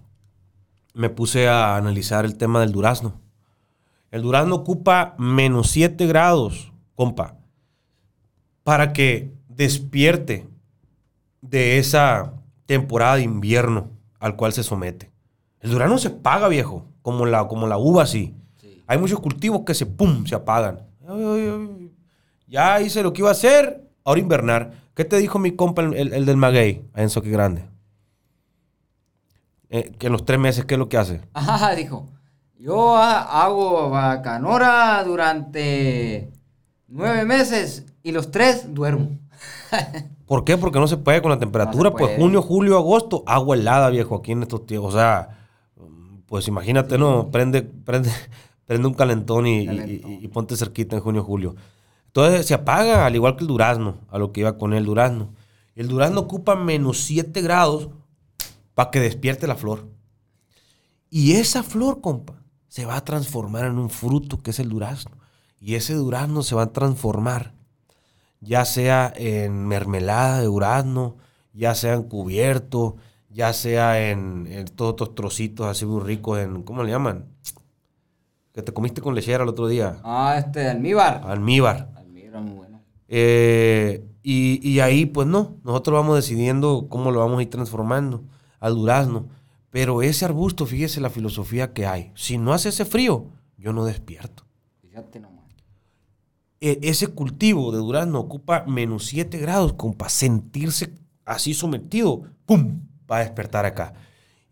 me 0.94 1.10
puse 1.10 1.48
a 1.48 1.76
analizar 1.76 2.24
el 2.24 2.36
tema 2.36 2.60
del 2.60 2.70
durazno. 2.70 3.20
El 4.12 4.22
durazno 4.22 4.54
ocupa 4.54 5.16
menos 5.18 5.70
7 5.70 6.06
grados, 6.06 6.72
compa, 6.94 7.38
para 8.62 8.92
que 8.92 9.32
despierte 9.48 10.48
de 11.40 11.78
esa 11.78 12.34
temporada 12.66 13.16
de 13.16 13.22
invierno 13.22 13.90
al 14.20 14.36
cual 14.36 14.52
se 14.52 14.62
somete. 14.62 15.10
El 15.60 15.72
durazno 15.72 15.98
se 15.98 16.10
paga, 16.10 16.46
viejo 16.46 16.86
como 17.06 17.24
la, 17.24 17.46
como 17.46 17.68
la 17.68 17.78
uva 17.78 18.02
así. 18.02 18.34
Hay 18.88 18.98
muchos 18.98 19.20
cultivos 19.20 19.60
que 19.64 19.74
se 19.74 19.86
pum, 19.86 20.26
se 20.26 20.34
apagan. 20.34 20.80
Ya 22.48 22.80
hice 22.80 23.00
lo 23.04 23.12
que 23.12 23.20
iba 23.20 23.28
a 23.28 23.32
hacer, 23.32 23.88
ahora 24.02 24.18
invernar. 24.18 24.72
¿Qué 24.92 25.04
te 25.04 25.16
dijo 25.18 25.38
mi 25.38 25.52
compa, 25.52 25.82
el, 25.82 26.12
el 26.12 26.26
del 26.26 26.36
maguey, 26.36 26.84
en 26.96 27.08
Soque 27.08 27.30
Grande? 27.30 27.64
Eh, 29.70 29.92
que 29.96 30.08
en 30.08 30.14
los 30.14 30.24
tres 30.24 30.40
meses, 30.40 30.64
¿qué 30.64 30.74
es 30.74 30.78
lo 30.80 30.88
que 30.88 30.98
hace? 30.98 31.20
Ajá, 31.32 31.76
dijo. 31.76 32.08
Yo 32.58 32.96
hago 32.96 33.88
bacanora 33.88 35.00
durante 35.04 36.32
nueve 36.88 37.24
meses 37.24 37.86
y 38.02 38.10
los 38.10 38.32
tres 38.32 38.74
duermo. 38.74 39.10
¿Por 40.26 40.42
qué? 40.42 40.58
Porque 40.58 40.80
no 40.80 40.88
se 40.88 40.96
puede 40.96 41.22
con 41.22 41.30
la 41.30 41.38
temperatura. 41.38 41.92
pues 41.92 42.16
junio, 42.16 42.42
julio, 42.42 42.76
agosto, 42.76 43.22
agua 43.26 43.54
helada, 43.54 43.90
viejo, 43.90 44.16
aquí 44.16 44.32
en 44.32 44.42
estos 44.42 44.66
tiempos. 44.66 44.92
O 44.92 44.98
sea, 44.98 45.45
pues 46.26 46.48
imagínate, 46.48 46.98
¿no? 46.98 47.30
Prende, 47.30 47.62
prende, 47.62 48.10
prende 48.66 48.86
un 48.86 48.94
calentón 48.94 49.46
y, 49.46 50.28
ponte 50.28 50.56
cerquita 50.56 50.96
en 50.96 51.02
junio, 51.02 51.22
julio. 51.22 51.56
Entonces 52.06 52.46
se 52.46 52.54
apaga, 52.54 53.06
al 53.06 53.14
igual 53.14 53.36
que 53.36 53.42
el 53.42 53.48
durazno, 53.48 53.98
a 54.10 54.18
lo 54.18 54.32
que 54.32 54.40
iba 54.40 54.56
con 54.58 54.72
el 54.74 54.84
durazno. 54.84 55.34
El 55.74 55.88
durazno 55.88 56.20
ocupa 56.20 56.56
menos 56.56 56.98
7 57.00 57.42
grados 57.42 57.90
para 58.74 58.90
que 58.90 59.00
despierte 59.00 59.46
la 59.46 59.56
flor. 59.56 59.86
Y 61.10 61.32
esa 61.32 61.62
flor, 61.62 62.00
compa, 62.00 62.42
se 62.68 62.84
va 62.84 62.96
a 62.96 63.04
transformar 63.04 63.66
en 63.66 63.78
un 63.78 63.90
fruto 63.90 64.42
que 64.42 64.50
es 64.50 64.58
el 64.58 64.68
durazno. 64.68 65.16
Y 65.60 65.74
ese 65.74 65.94
durazno 65.94 66.42
se 66.42 66.54
va 66.54 66.62
a 66.62 66.72
transformar, 66.72 67.54
ya 68.40 68.64
sea 68.64 69.12
en 69.16 69.66
mermelada 69.66 70.40
de 70.40 70.46
durazno, 70.46 71.16
ya 71.52 71.74
sea 71.74 71.94
en 71.94 72.02
cubierto, 72.04 72.96
ya 73.36 73.52
sea 73.52 74.10
en, 74.10 74.64
todos 74.74 74.92
estos 74.92 75.14
trocitos 75.14 75.66
así 75.66 75.84
muy 75.84 76.00
ricos 76.00 76.38
en, 76.38 76.62
¿cómo 76.62 76.82
le 76.82 76.90
llaman? 76.90 77.26
Que 78.54 78.62
te 78.62 78.72
comiste 78.72 79.02
con 79.02 79.14
lechera 79.14 79.42
el 79.42 79.50
otro 79.50 79.68
día. 79.68 80.00
Ah, 80.04 80.36
este, 80.38 80.66
almíbar. 80.66 81.20
Almíbar. 81.22 81.92
Almíbar, 81.96 82.40
muy 82.40 82.54
bueno. 82.54 82.80
Eh, 83.08 84.02
y, 84.22 84.66
y, 84.66 84.80
ahí, 84.80 85.04
pues 85.04 85.28
no, 85.28 85.58
nosotros 85.64 85.92
vamos 86.00 86.16
decidiendo 86.16 86.86
cómo 86.88 87.10
lo 87.10 87.20
vamos 87.20 87.38
a 87.38 87.42
ir 87.42 87.50
transformando 87.50 88.24
al 88.58 88.74
durazno. 88.74 89.28
Pero 89.68 90.00
ese 90.00 90.24
arbusto, 90.24 90.64
fíjese 90.64 91.02
la 91.02 91.10
filosofía 91.10 91.74
que 91.74 91.84
hay. 91.84 92.12
Si 92.14 92.38
no 92.38 92.54
hace 92.54 92.70
ese 92.70 92.86
frío, 92.86 93.26
yo 93.58 93.74
no 93.74 93.84
despierto. 93.84 94.44
Fíjate 94.80 95.20
nomás. 95.20 95.44
E, 96.58 96.78
ese 96.80 97.08
cultivo 97.08 97.70
de 97.70 97.78
durazno 97.78 98.18
ocupa 98.18 98.64
menos 98.66 99.04
7 99.04 99.36
grados, 99.36 99.74
como 99.74 99.94
para 99.94 100.08
sentirse 100.08 100.94
así 101.26 101.52
sometido. 101.52 102.22
¡Pum! 102.46 102.80
Va 103.10 103.18
a 103.18 103.20
despertar 103.20 103.66
acá. 103.66 103.94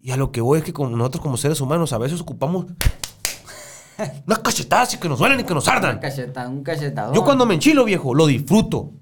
Y 0.01 0.11
a 0.11 0.17
lo 0.17 0.33
que 0.33 0.41
voy 0.41 0.59
es 0.59 0.65
que 0.65 0.73
con 0.73 0.97
nosotros 0.97 1.23
como 1.23 1.37
seres 1.37 1.61
humanos 1.61 1.93
a 1.93 1.99
veces 1.99 2.21
ocupamos 2.21 2.67
unas 4.27 4.39
cachetadas 4.41 4.95
y 4.95 4.99
que 4.99 5.09
nos 5.09 5.19
duelen 5.19 5.41
y 5.41 5.45
que 5.45 5.55
nos 5.55 5.67
ardan. 5.69 6.01
un 6.51 6.63
cachetador. 6.63 7.15
Yo 7.15 7.25
cuando 7.25 7.47
me 7.47 7.55
enchilo, 7.55 7.85
viejo, 7.85 8.15
lo 8.15 8.27
disfruto. 8.27 8.93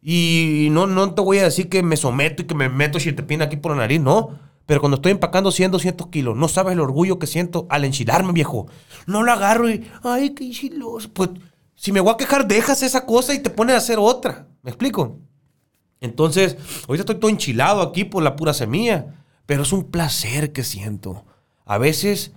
Y 0.00 0.68
no, 0.70 0.86
no 0.86 1.14
te 1.14 1.22
voy 1.22 1.38
a 1.38 1.44
decir 1.44 1.68
que 1.68 1.82
me 1.82 1.96
someto 1.96 2.42
y 2.42 2.46
que 2.46 2.54
me 2.54 2.68
meto 2.68 3.00
chiltepín 3.00 3.42
aquí 3.42 3.56
por 3.56 3.72
la 3.72 3.78
nariz, 3.78 4.00
no. 4.00 4.38
Pero 4.64 4.80
cuando 4.80 4.96
estoy 4.96 5.12
empacando 5.12 5.50
100, 5.50 5.72
200 5.72 6.08
kilos, 6.08 6.36
no 6.36 6.48
sabes 6.48 6.74
el 6.74 6.80
orgullo 6.80 7.18
que 7.18 7.26
siento 7.26 7.66
al 7.70 7.84
enchilarme, 7.84 8.32
viejo. 8.32 8.66
No 9.06 9.22
lo 9.22 9.32
agarro 9.32 9.68
y, 9.70 9.88
ay, 10.02 10.30
qué 10.30 10.44
enchiloso. 10.44 11.08
Pues, 11.12 11.30
si 11.74 11.92
me 11.92 12.00
voy 12.00 12.12
a 12.12 12.16
quejar, 12.16 12.46
dejas 12.46 12.82
esa 12.82 13.06
cosa 13.06 13.34
y 13.34 13.40
te 13.40 13.50
pones 13.50 13.74
a 13.74 13.78
hacer 13.78 13.98
otra. 13.98 14.46
¿Me 14.62 14.70
explico? 14.70 15.18
Entonces, 16.06 16.56
ahorita 16.88 17.02
estoy 17.02 17.16
todo 17.16 17.30
enchilado 17.30 17.82
aquí 17.82 18.04
por 18.04 18.22
la 18.22 18.36
pura 18.36 18.54
semilla, 18.54 19.14
pero 19.44 19.62
es 19.62 19.72
un 19.72 19.84
placer 19.84 20.52
que 20.52 20.64
siento. 20.64 21.24
A 21.66 21.76
veces 21.78 22.32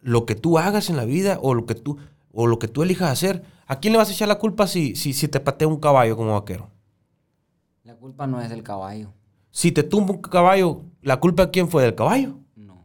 lo 0.00 0.24
que 0.24 0.36
tú 0.36 0.58
hagas 0.58 0.88
en 0.88 0.96
la 0.96 1.04
vida 1.04 1.38
o 1.42 1.54
lo 1.54 1.66
que 1.66 1.74
tú, 1.74 1.98
o 2.32 2.46
lo 2.46 2.58
que 2.58 2.68
tú 2.68 2.82
elijas 2.82 3.10
hacer, 3.10 3.42
¿a 3.66 3.80
quién 3.80 3.92
le 3.92 3.98
vas 3.98 4.08
a 4.08 4.12
echar 4.12 4.28
la 4.28 4.38
culpa 4.38 4.66
si, 4.66 4.94
si, 4.94 5.12
si 5.12 5.26
te 5.26 5.40
patea 5.40 5.66
un 5.66 5.80
caballo 5.80 6.16
como 6.16 6.34
vaquero? 6.34 6.70
La 7.82 7.94
culpa 7.96 8.26
no 8.26 8.40
es 8.40 8.48
del 8.48 8.62
caballo. 8.62 9.12
Si 9.50 9.72
te 9.72 9.82
tumba 9.82 10.12
un 10.12 10.20
caballo, 10.20 10.82
¿la 11.02 11.18
culpa 11.18 11.46
de 11.46 11.50
quién 11.50 11.68
fue? 11.68 11.82
¿Del 11.82 11.94
caballo? 11.94 12.38
No. 12.54 12.84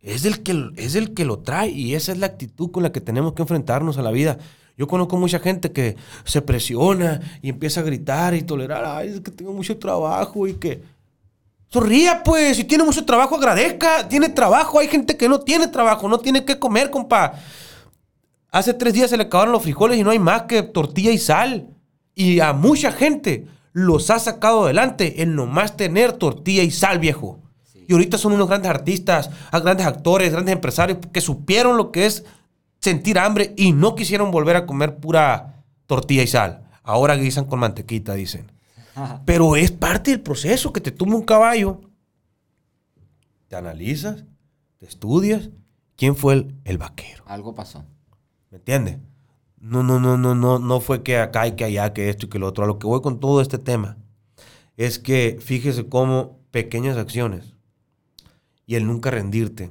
Es 0.00 0.22
del 0.22 0.42
que, 0.42 0.70
es 0.76 0.94
el 0.94 1.14
que 1.14 1.24
lo 1.24 1.38
trae 1.38 1.70
y 1.70 1.94
esa 1.94 2.12
es 2.12 2.18
la 2.18 2.26
actitud 2.26 2.70
con 2.70 2.82
la 2.82 2.92
que 2.92 3.00
tenemos 3.00 3.32
que 3.32 3.42
enfrentarnos 3.42 3.98
a 3.98 4.02
la 4.02 4.10
vida. 4.10 4.38
Yo 4.76 4.86
conozco 4.86 5.16
mucha 5.16 5.38
gente 5.38 5.72
que 5.72 5.96
se 6.24 6.42
presiona 6.42 7.20
y 7.42 7.50
empieza 7.50 7.80
a 7.80 7.84
gritar 7.84 8.34
y 8.34 8.42
tolerar, 8.42 8.84
ay, 8.84 9.08
es 9.08 9.20
que 9.20 9.30
tengo 9.30 9.52
mucho 9.52 9.78
trabajo 9.78 10.46
y 10.46 10.54
que... 10.54 10.82
Sonría, 11.68 12.22
pues, 12.22 12.58
si 12.58 12.64
tiene 12.64 12.84
mucho 12.84 13.04
trabajo, 13.06 13.36
agradezca, 13.36 14.06
tiene 14.06 14.28
trabajo, 14.28 14.78
hay 14.78 14.88
gente 14.88 15.16
que 15.16 15.26
no 15.26 15.40
tiene 15.40 15.68
trabajo, 15.68 16.06
no 16.06 16.18
tiene 16.18 16.44
que 16.44 16.58
comer, 16.58 16.90
compa. 16.90 17.32
Hace 18.50 18.74
tres 18.74 18.92
días 18.92 19.08
se 19.08 19.16
le 19.16 19.22
acabaron 19.22 19.52
los 19.52 19.62
frijoles 19.62 19.98
y 19.98 20.04
no 20.04 20.10
hay 20.10 20.18
más 20.18 20.42
que 20.42 20.62
tortilla 20.62 21.10
y 21.12 21.18
sal. 21.18 21.70
Y 22.14 22.40
a 22.40 22.52
mucha 22.52 22.92
gente 22.92 23.46
los 23.72 24.10
ha 24.10 24.18
sacado 24.18 24.64
adelante 24.64 25.22
en 25.22 25.34
nomás 25.34 25.76
tener 25.76 26.12
tortilla 26.12 26.62
y 26.62 26.70
sal, 26.70 26.98
viejo. 26.98 27.40
Y 27.88 27.94
ahorita 27.94 28.18
son 28.18 28.32
unos 28.32 28.48
grandes 28.48 28.70
artistas, 28.70 29.30
grandes 29.50 29.86
actores, 29.86 30.30
grandes 30.30 30.54
empresarios 30.54 30.98
que 31.10 31.20
supieron 31.22 31.78
lo 31.78 31.90
que 31.90 32.04
es 32.04 32.24
sentir 32.82 33.18
hambre 33.18 33.54
y 33.56 33.72
no 33.72 33.94
quisieron 33.94 34.30
volver 34.30 34.56
a 34.56 34.66
comer 34.66 34.96
pura 34.96 35.64
tortilla 35.86 36.22
y 36.22 36.26
sal. 36.26 36.68
Ahora 36.82 37.14
guisan 37.16 37.44
con 37.44 37.60
mantequita, 37.60 38.14
dicen. 38.14 38.50
Pero 39.24 39.56
es 39.56 39.70
parte 39.70 40.10
del 40.10 40.20
proceso 40.20 40.72
que 40.72 40.80
te 40.80 40.90
toma 40.90 41.14
un 41.14 41.22
caballo. 41.22 41.80
Te 43.48 43.56
analizas, 43.56 44.24
te 44.78 44.86
estudias. 44.86 45.50
¿Quién 45.96 46.16
fue 46.16 46.34
el, 46.34 46.56
el 46.64 46.78
vaquero? 46.78 47.22
Algo 47.26 47.54
pasó. 47.54 47.84
¿Me 48.50 48.58
entiendes? 48.58 48.98
No, 49.58 49.82
no, 49.84 50.00
no, 50.00 50.18
no, 50.18 50.34
no, 50.34 50.58
no 50.58 50.80
fue 50.80 51.04
que 51.04 51.18
acá 51.18 51.46
y 51.46 51.52
que 51.52 51.64
allá, 51.64 51.92
que 51.92 52.08
esto 52.10 52.26
y 52.26 52.28
que 52.28 52.40
lo 52.40 52.48
otro. 52.48 52.64
A 52.64 52.66
lo 52.66 52.78
que 52.78 52.88
voy 52.88 53.00
con 53.00 53.20
todo 53.20 53.40
este 53.40 53.58
tema 53.58 53.96
es 54.76 54.98
que 54.98 55.38
fíjese 55.40 55.88
cómo 55.88 56.40
pequeñas 56.50 56.96
acciones 56.96 57.54
y 58.66 58.74
el 58.74 58.86
nunca 58.86 59.10
rendirte 59.10 59.70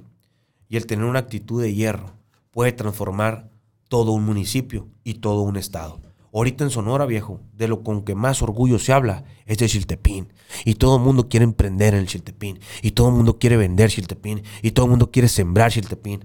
y 0.70 0.78
el 0.78 0.86
tener 0.86 1.06
una 1.06 1.20
actitud 1.20 1.62
de 1.62 1.74
hierro 1.74 2.21
puede 2.52 2.72
transformar 2.72 3.50
todo 3.88 4.12
un 4.12 4.26
municipio 4.26 4.88
y 5.04 5.16
todo 5.16 5.42
un 5.42 5.58
estado. 5.58 6.00
Ahorita 6.34 6.64
en 6.64 6.70
Sonora, 6.70 7.06
viejo, 7.06 7.42
de 7.58 7.68
lo 7.68 7.84
con 7.84 8.04
que 8.04 8.16
más 8.16 8.42
orgullo 8.42 8.80
se 8.80 8.94
habla 8.94 9.26
es 9.46 9.58
de 9.58 9.68
Chiltepín. 9.68 10.32
Y 10.64 10.76
todo 10.76 10.96
el 10.96 11.04
mundo 11.04 11.28
quiere 11.28 11.44
emprender 11.44 11.94
en 11.94 12.02
el 12.02 12.08
Chiltepín. 12.08 12.60
Y 12.82 12.92
todo 12.92 13.10
el 13.10 13.16
mundo 13.16 13.38
quiere 13.38 13.58
vender 13.58 13.90
Chiltepín. 13.90 14.44
Y 14.62 14.72
todo 14.72 14.86
el 14.86 14.92
mundo 14.92 15.12
quiere 15.12 15.28
sembrar 15.28 15.72
Chiltepín. 15.72 16.24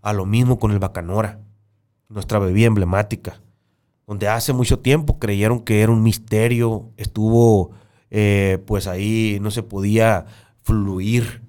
A 0.00 0.14
lo 0.14 0.24
mismo 0.24 0.58
con 0.58 0.70
el 0.70 0.78
Bacanora, 0.78 1.40
nuestra 2.08 2.38
bebida 2.38 2.66
emblemática, 2.66 3.42
donde 4.06 4.28
hace 4.28 4.52
mucho 4.52 4.78
tiempo 4.78 5.18
creyeron 5.18 5.60
que 5.60 5.82
era 5.82 5.92
un 5.92 6.02
misterio, 6.02 6.92
estuvo 6.96 7.72
eh, 8.10 8.62
pues 8.66 8.86
ahí, 8.86 9.38
no 9.42 9.50
se 9.50 9.62
podía 9.62 10.26
fluir 10.62 11.42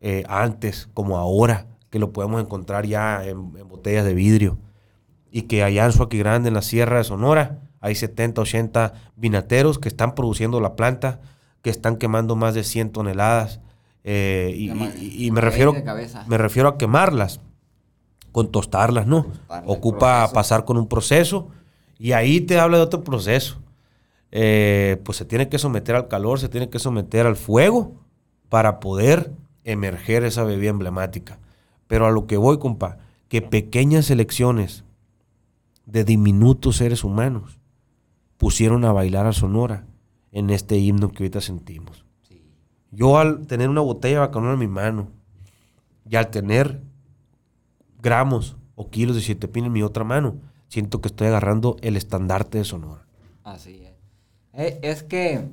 eh, 0.00 0.22
antes 0.28 0.88
como 0.94 1.18
ahora, 1.18 1.66
que 1.96 2.00
lo 2.00 2.12
podemos 2.12 2.42
encontrar 2.42 2.84
ya 2.84 3.24
en 3.24 3.52
botellas 3.70 4.04
de 4.04 4.12
vidrio 4.12 4.58
y 5.30 5.42
que 5.42 5.62
allá 5.62 5.86
en 5.86 5.92
Suaki 5.92 6.18
Grande, 6.18 6.48
en 6.48 6.54
la 6.54 6.60
Sierra 6.60 6.98
de 6.98 7.04
Sonora, 7.04 7.60
hay 7.80 7.94
70, 7.94 8.42
80 8.42 8.92
vinateros 9.16 9.78
que 9.78 9.88
están 9.88 10.14
produciendo 10.14 10.60
la 10.60 10.76
planta, 10.76 11.20
que 11.62 11.70
están 11.70 11.96
quemando 11.96 12.36
más 12.36 12.52
de 12.52 12.64
100 12.64 12.92
toneladas. 12.92 13.60
Eh, 14.04 14.54
y, 14.54 15.30
me, 15.30 15.40
refiero, 15.40 15.74
me 16.26 16.36
refiero 16.36 16.68
a 16.68 16.76
quemarlas, 16.76 17.40
con 18.30 18.52
tostarlas, 18.52 19.06
¿no? 19.06 19.26
Ocupa 19.64 20.30
pasar 20.34 20.66
con 20.66 20.76
un 20.76 20.86
proceso 20.86 21.48
y 21.98 22.12
ahí 22.12 22.42
te 22.42 22.58
habla 22.58 22.76
de 22.76 22.82
otro 22.82 23.02
proceso. 23.02 23.56
Eh, 24.32 25.00
pues 25.02 25.16
se 25.16 25.24
tiene 25.24 25.48
que 25.48 25.58
someter 25.58 25.94
al 25.94 26.08
calor, 26.08 26.40
se 26.40 26.50
tiene 26.50 26.68
que 26.68 26.78
someter 26.78 27.24
al 27.24 27.36
fuego 27.36 27.94
para 28.50 28.80
poder 28.80 29.32
emerger 29.64 30.24
esa 30.24 30.44
bebida 30.44 30.68
emblemática. 30.68 31.38
Pero 31.86 32.06
a 32.06 32.10
lo 32.10 32.26
que 32.26 32.36
voy, 32.36 32.58
compa, 32.58 32.98
que 33.28 33.42
pequeñas 33.42 34.10
elecciones 34.10 34.84
de 35.84 36.04
diminutos 36.04 36.76
seres 36.76 37.04
humanos 37.04 37.58
pusieron 38.36 38.84
a 38.84 38.92
bailar 38.92 39.26
a 39.26 39.32
Sonora 39.32 39.86
en 40.32 40.50
este 40.50 40.76
himno 40.76 41.10
que 41.10 41.22
ahorita 41.22 41.40
sentimos. 41.40 42.04
Yo 42.90 43.18
al 43.18 43.46
tener 43.46 43.68
una 43.68 43.80
botella 43.80 44.14
de 44.14 44.20
bacanora 44.20 44.54
en 44.54 44.58
mi 44.58 44.68
mano 44.68 45.08
y 46.08 46.16
al 46.16 46.30
tener 46.30 46.80
gramos 48.00 48.56
o 48.74 48.90
kilos 48.90 49.16
de 49.16 49.22
siete 49.22 49.48
pin 49.48 49.66
en 49.66 49.72
mi 49.72 49.82
otra 49.82 50.04
mano, 50.04 50.36
siento 50.68 51.00
que 51.00 51.08
estoy 51.08 51.28
agarrando 51.28 51.76
el 51.80 51.96
estandarte 51.96 52.58
de 52.58 52.64
Sonora. 52.64 53.06
Así 53.44 53.82
es. 53.82 53.94
Eh, 54.52 54.78
es 54.82 55.02
que 55.02 55.48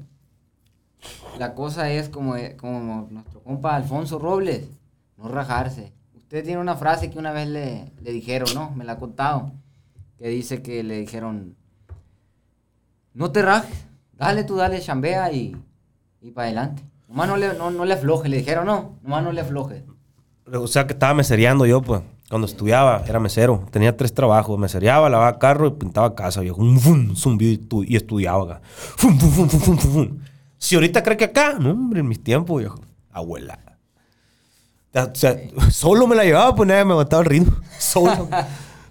la 1.37 1.55
cosa 1.55 1.91
es 1.91 2.09
como, 2.09 2.35
como 2.57 3.07
nuestro 3.09 3.41
compa 3.41 3.75
Alfonso 3.75 4.19
Robles, 4.19 4.69
no 5.17 5.27
rajarse. 5.27 5.91
Usted 6.33 6.45
tiene 6.45 6.61
una 6.61 6.75
frase 6.75 7.11
que 7.11 7.19
una 7.19 7.31
vez 7.31 7.47
le, 7.47 7.91
le 8.01 8.11
dijeron, 8.11 8.49
¿no? 8.55 8.71
Me 8.71 8.83
la 8.85 8.93
ha 8.93 8.97
contado 8.97 9.51
que 10.17 10.29
dice 10.29 10.63
que 10.63 10.81
le 10.81 10.97
dijeron, 10.97 11.55
no 13.13 13.31
te 13.31 13.43
rajes, 13.43 13.85
dale 14.13 14.43
tú, 14.43 14.55
dale, 14.55 14.81
chambea 14.81 15.31
y, 15.31 15.55
y 16.21 16.31
para 16.31 16.47
adelante. 16.47 16.81
Nomás 17.07 17.27
no 17.27 17.37
le, 17.37 17.53
no, 17.53 17.69
no 17.69 17.85
le 17.85 17.93
afloje, 17.93 18.29
le 18.29 18.37
dijeron, 18.37 18.65
no, 18.65 18.97
nomás 19.03 19.23
no 19.23 19.31
le 19.31 19.41
afloje. 19.41 19.83
O 20.51 20.65
sea 20.65 20.87
que 20.87 20.93
estaba 20.93 21.13
mesereando 21.13 21.67
yo, 21.67 21.83
pues. 21.83 22.01
Cuando 22.27 22.47
estudiaba, 22.47 23.03
era 23.07 23.19
mesero. 23.19 23.67
Tenía 23.69 23.95
tres 23.95 24.11
trabajos. 24.11 24.57
Mesereaba, 24.57 25.11
lavaba 25.11 25.37
carro 25.37 25.67
y 25.67 25.71
pintaba 25.73 26.15
casa, 26.15 26.41
viejo. 26.41 26.59
Un 26.61 26.79
y, 27.39 27.95
estudiaba 27.95 28.61
si 30.57 30.73
ahorita 30.73 31.03
cree 31.03 31.17
que 31.17 31.25
acá, 31.25 31.59
no, 31.59 31.69
hombre, 31.69 31.99
en 31.99 32.07
mis 32.07 32.23
tiempos, 32.23 32.57
viejo. 32.57 32.79
Abuela. 33.11 33.72
O 34.93 35.15
sea, 35.15 35.35
solo 35.71 36.05
me 36.05 36.15
la 36.15 36.23
llevaba, 36.23 36.53
pues 36.55 36.67
nadie 36.67 36.85
me 36.85 36.91
aguantaba 36.91 37.23
el 37.23 37.29
ritmo. 37.29 37.57
Solo. 37.79 38.29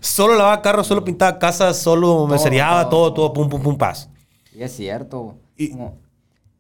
solo 0.01 0.35
lavaba 0.35 0.61
carro, 0.61 0.83
solo 0.83 1.05
pintaba 1.05 1.39
casas, 1.39 1.79
solo 1.79 2.27
me 2.27 2.39
seriaba, 2.39 2.89
todo, 2.89 3.15
todo, 3.15 3.33
pum, 3.33 3.49
pum, 3.49 3.63
pum, 3.63 3.79
paz. 3.79 4.11
Y 4.55 4.63
es 4.63 4.75
cierto. 4.75 5.37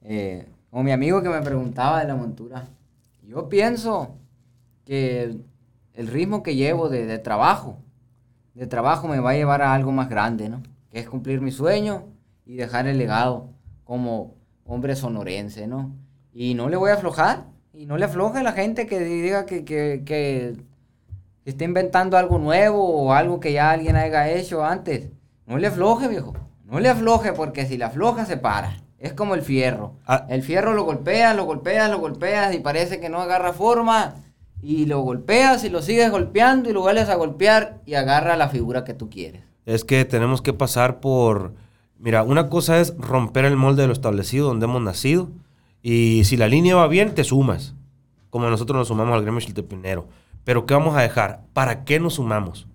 Eh, 0.04 0.48
como, 0.70 0.84
mi 0.84 0.92
amigo 0.92 1.22
que 1.22 1.28
me 1.28 1.42
preguntaba 1.42 2.00
de 2.00 2.06
la 2.06 2.14
montura, 2.14 2.68
yo 3.22 3.48
pienso 3.48 4.16
que 4.84 5.36
el 5.94 6.06
ritmo 6.06 6.42
que 6.42 6.54
llevo 6.54 6.88
de, 6.88 7.18
trabajo, 7.18 7.78
de 8.54 8.66
trabajo 8.66 9.08
me 9.08 9.18
va 9.18 9.30
a 9.30 9.34
llevar 9.34 9.60
a 9.62 9.74
algo 9.74 9.90
más 9.90 10.08
grande, 10.08 10.48
¿no? 10.48 10.62
Que 10.90 11.00
es 11.00 11.08
cumplir 11.08 11.40
mi 11.40 11.50
sueño 11.50 12.04
y 12.46 12.54
dejar 12.54 12.86
el 12.86 12.98
legado 12.98 13.50
como 13.84 14.34
hombre 14.64 14.94
sonorense, 14.94 15.66
¿no? 15.66 15.94
Y 16.32 16.54
no 16.54 16.68
le 16.68 16.76
voy 16.76 16.90
a 16.90 16.94
aflojar, 16.94 17.46
y 17.74 17.86
no 17.86 17.96
le 17.96 18.04
afloje 18.04 18.38
a 18.38 18.42
la 18.42 18.52
gente 18.52 18.86
que 18.86 19.00
diga 19.00 19.46
que, 19.46 19.64
que 19.64 20.56
está 21.44 21.64
inventando 21.64 22.16
algo 22.16 22.38
nuevo 22.38 22.84
o 22.84 23.12
algo 23.12 23.40
que 23.40 23.52
ya 23.52 23.70
alguien 23.70 23.96
haya 23.96 24.30
hecho 24.30 24.64
antes, 24.64 25.10
no 25.46 25.58
le 25.58 25.66
afloje, 25.66 26.08
viejo. 26.08 26.34
No 26.64 26.80
le 26.80 26.88
afloje 26.88 27.32
porque 27.32 27.66
si 27.66 27.76
le 27.76 27.84
afloja 27.84 28.24
se 28.24 28.36
para. 28.36 28.78
Es 28.98 29.12
como 29.12 29.34
el 29.34 29.42
fierro. 29.42 29.94
Ah. 30.06 30.26
El 30.28 30.42
fierro 30.42 30.74
lo 30.74 30.84
golpeas, 30.84 31.34
lo 31.36 31.44
golpeas, 31.44 31.90
lo 31.90 31.98
golpeas 31.98 32.54
y 32.54 32.60
parece 32.60 33.00
que 33.00 33.08
no 33.08 33.20
agarra 33.20 33.52
forma. 33.52 34.14
Y 34.62 34.86
lo 34.86 35.00
golpeas 35.00 35.64
y 35.64 35.70
lo 35.70 35.82
sigues 35.82 36.10
golpeando 36.10 36.70
y 36.70 36.72
lo 36.72 36.80
vuelves 36.82 37.08
a 37.08 37.16
golpear 37.16 37.80
y 37.84 37.94
agarra 37.94 38.36
la 38.36 38.48
figura 38.48 38.84
que 38.84 38.94
tú 38.94 39.10
quieres. 39.10 39.42
Es 39.66 39.84
que 39.84 40.04
tenemos 40.04 40.40
que 40.40 40.52
pasar 40.52 41.00
por... 41.00 41.54
Mira, 41.98 42.22
una 42.22 42.48
cosa 42.48 42.80
es 42.80 42.96
romper 42.96 43.44
el 43.44 43.56
molde 43.56 43.82
de 43.82 43.88
lo 43.88 43.92
establecido 43.92 44.46
donde 44.46 44.66
hemos 44.66 44.82
nacido. 44.82 45.30
Y 45.82 46.24
si 46.24 46.36
la 46.36 46.48
línea 46.48 46.76
va 46.76 46.86
bien, 46.88 47.14
te 47.14 47.24
sumas. 47.24 47.74
Como 48.30 48.48
nosotros 48.48 48.76
nos 48.76 48.88
sumamos 48.88 49.14
al 49.14 49.22
gremio 49.22 49.40
chiltepinero. 49.40 50.08
Pero 50.44 50.64
¿qué 50.64 50.74
vamos 50.74 50.96
a 50.96 51.02
dejar? 51.02 51.44
¿Para 51.52 51.84
qué 51.84 52.00
nos 52.00 52.14
sumamos? 52.14 52.66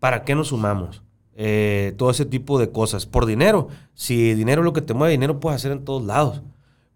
¿Para 0.00 0.24
qué 0.24 0.34
nos 0.34 0.48
sumamos? 0.48 1.02
Eh, 1.36 1.94
todo 1.96 2.10
ese 2.10 2.26
tipo 2.26 2.58
de 2.58 2.70
cosas. 2.70 3.06
Por 3.06 3.26
dinero. 3.26 3.68
Si 3.94 4.34
dinero 4.34 4.62
es 4.62 4.64
lo 4.64 4.72
que 4.72 4.82
te 4.82 4.94
mueve, 4.94 5.12
dinero 5.12 5.40
puedes 5.40 5.56
hacer 5.56 5.72
en 5.72 5.84
todos 5.84 6.04
lados. 6.04 6.42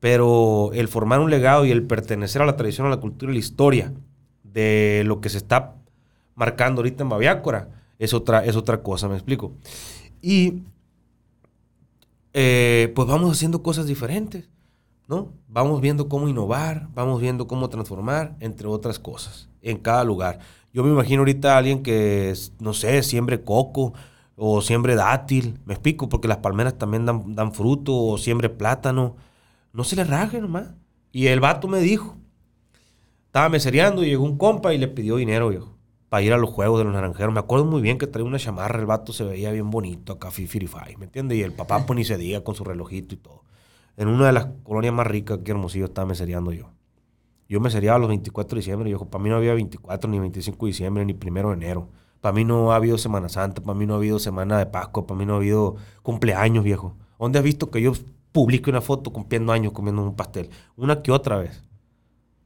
Pero 0.01 0.71
el 0.75 0.89
formar 0.89 1.21
un 1.21 1.31
legado 1.31 1.65
y 1.65 1.71
el 1.71 1.85
pertenecer 1.85 2.43
a 2.43 2.47
la 2.47 2.57
tradición, 2.57 2.87
a 2.87 2.91
la 2.91 2.99
cultura 2.99 3.33
y 3.33 3.35
la 3.35 3.41
historia 3.41 3.93
de 4.43 5.03
lo 5.07 5.21
que 5.21 5.29
se 5.29 5.39
está 5.39 5.75
marcando 6.35 6.81
ahorita 6.81 7.03
en 7.03 7.09
Baviácora 7.09 7.69
es 7.99 8.15
otra, 8.15 8.45
es 8.45 8.57
otra 8.57 8.83
cosa, 8.83 9.09
me 9.09 9.15
explico. 9.15 9.53
Y 10.23 10.63
eh, 12.33 12.93
pues 12.95 13.09
vamos 13.09 13.33
haciendo 13.33 13.63
cosas 13.63 13.87
diferentes, 13.87 14.49
¿no? 15.09 15.33
Vamos 15.49 15.81
viendo 15.81 16.09
cómo 16.09 16.29
innovar, 16.29 16.89
vamos 16.95 17.21
viendo 17.21 17.49
cómo 17.49 17.69
transformar, 17.69 18.37
entre 18.41 18.69
otras 18.69 18.99
cosas 18.99 19.49
en 19.63 19.79
cada 19.79 20.05
lugar. 20.05 20.39
Yo 20.73 20.85
me 20.85 20.91
imagino 20.91 21.21
ahorita 21.21 21.55
a 21.55 21.59
alguien 21.59 21.83
que, 21.83 22.35
no 22.61 22.75
sé, 22.75 23.03
siembre 23.03 23.43
coco 23.43 23.95
o 24.37 24.61
siembre 24.63 24.95
dátil, 24.95 25.59
me 25.65 25.75
explico, 25.75 26.09
porque 26.09 26.29
las 26.29 26.37
palmeras 26.39 26.79
también 26.79 27.07
dan, 27.07 27.35
dan 27.35 27.53
fruto, 27.53 27.97
o 27.97 28.19
siembre 28.19 28.49
plátano. 28.49 29.17
No 29.73 29.83
se 29.83 29.97
le 29.97 30.05
raje 30.05 30.41
nomás. 30.41 30.75
Y 31.11 31.27
el 31.27 31.41
vato 31.41 31.67
me 31.67 31.81
dijo, 31.81 32.17
estaba 33.27 33.49
mesereando 33.49 34.05
y 34.05 34.11
llegó 34.11 34.25
un 34.25 34.39
compa 34.39 34.75
y 34.75 34.79
le 34.79 34.89
pidió 34.89 35.17
dinero, 35.17 35.49
viejo, 35.49 35.77
para 36.09 36.23
ir 36.23 36.33
a 36.33 36.39
los 36.39 36.51
juegos 36.51 36.79
de 36.79 36.85
los 36.85 36.93
naranjeros. 36.93 37.33
Me 37.33 37.41
acuerdo 37.41 37.65
muy 37.65 37.81
bien 37.81 37.99
que 37.99 38.07
traía 38.07 38.29
una 38.29 38.39
chamarra, 38.39 38.79
el 38.79 38.87
vato 38.87 39.13
se 39.13 39.25
veía 39.25 39.51
bien 39.51 39.71
bonito 39.71 40.13
acá, 40.13 40.31
fifirify, 40.31 40.97
¿me 40.97 41.07
entiendes? 41.07 41.39
Y 41.39 41.43
el 41.43 41.53
papá 41.53 41.85
pues 41.87 41.97
ni 41.97 42.05
se 42.05 42.43
con 42.45 42.55
su 42.55 42.63
relojito 42.63 43.15
y 43.15 43.19
todo. 43.19 43.43
En 43.99 44.07
una 44.07 44.27
de 44.27 44.33
las 44.33 44.47
colonias 44.63 44.95
más 44.95 45.09
ricas 45.09 45.41
que 45.45 45.51
Hermosillo 45.51 45.87
estaba 45.87 46.07
mesereando 46.07 46.53
yo. 46.53 46.71
Yo 47.49 47.59
me 47.59 47.69
sería 47.69 47.97
a 47.97 47.99
los 47.99 48.09
24 48.09 48.55
de 48.55 48.61
diciembre. 48.61 48.91
Yo, 48.91 49.05
para 49.07 49.23
mí 49.25 49.29
no 49.29 49.37
había 49.37 49.55
24, 49.55 50.09
ni 50.09 50.21
25 50.21 50.67
de 50.67 50.71
diciembre, 50.71 51.05
ni 51.05 51.15
primero 51.15 51.49
de 51.49 51.57
enero. 51.57 51.89
Para 52.21 52.33
mí 52.33 52.45
no 52.45 52.71
ha 52.71 52.77
habido 52.77 52.97
Semana 52.97 53.29
Santa, 53.29 53.61
para 53.61 53.77
mí 53.77 53.87
no 53.87 53.95
ha 53.95 53.97
habido 53.97 54.21
Semana 54.21 54.57
de 54.57 54.67
Pascua, 54.67 55.05
para 55.05 55.19
mí 55.19 55.27
no 55.27 55.35
ha 55.35 55.37
habido 55.39 55.75
cumpleaños, 56.05 56.63
viejo. 56.63 56.95
¿Dónde 57.19 57.41
has 57.41 57.45
visto 57.45 57.73
que 57.73 57.83
yo 57.83 57.93
publique 58.31 58.71
una 58.71 58.81
foto 58.81 59.13
cumpliendo 59.13 59.51
años 59.53 59.73
comiendo 59.73 60.05
un 60.05 60.15
pastel? 60.15 60.49
Una 60.77 61.03
que 61.03 61.11
otra 61.11 61.39
vez. 61.39 61.65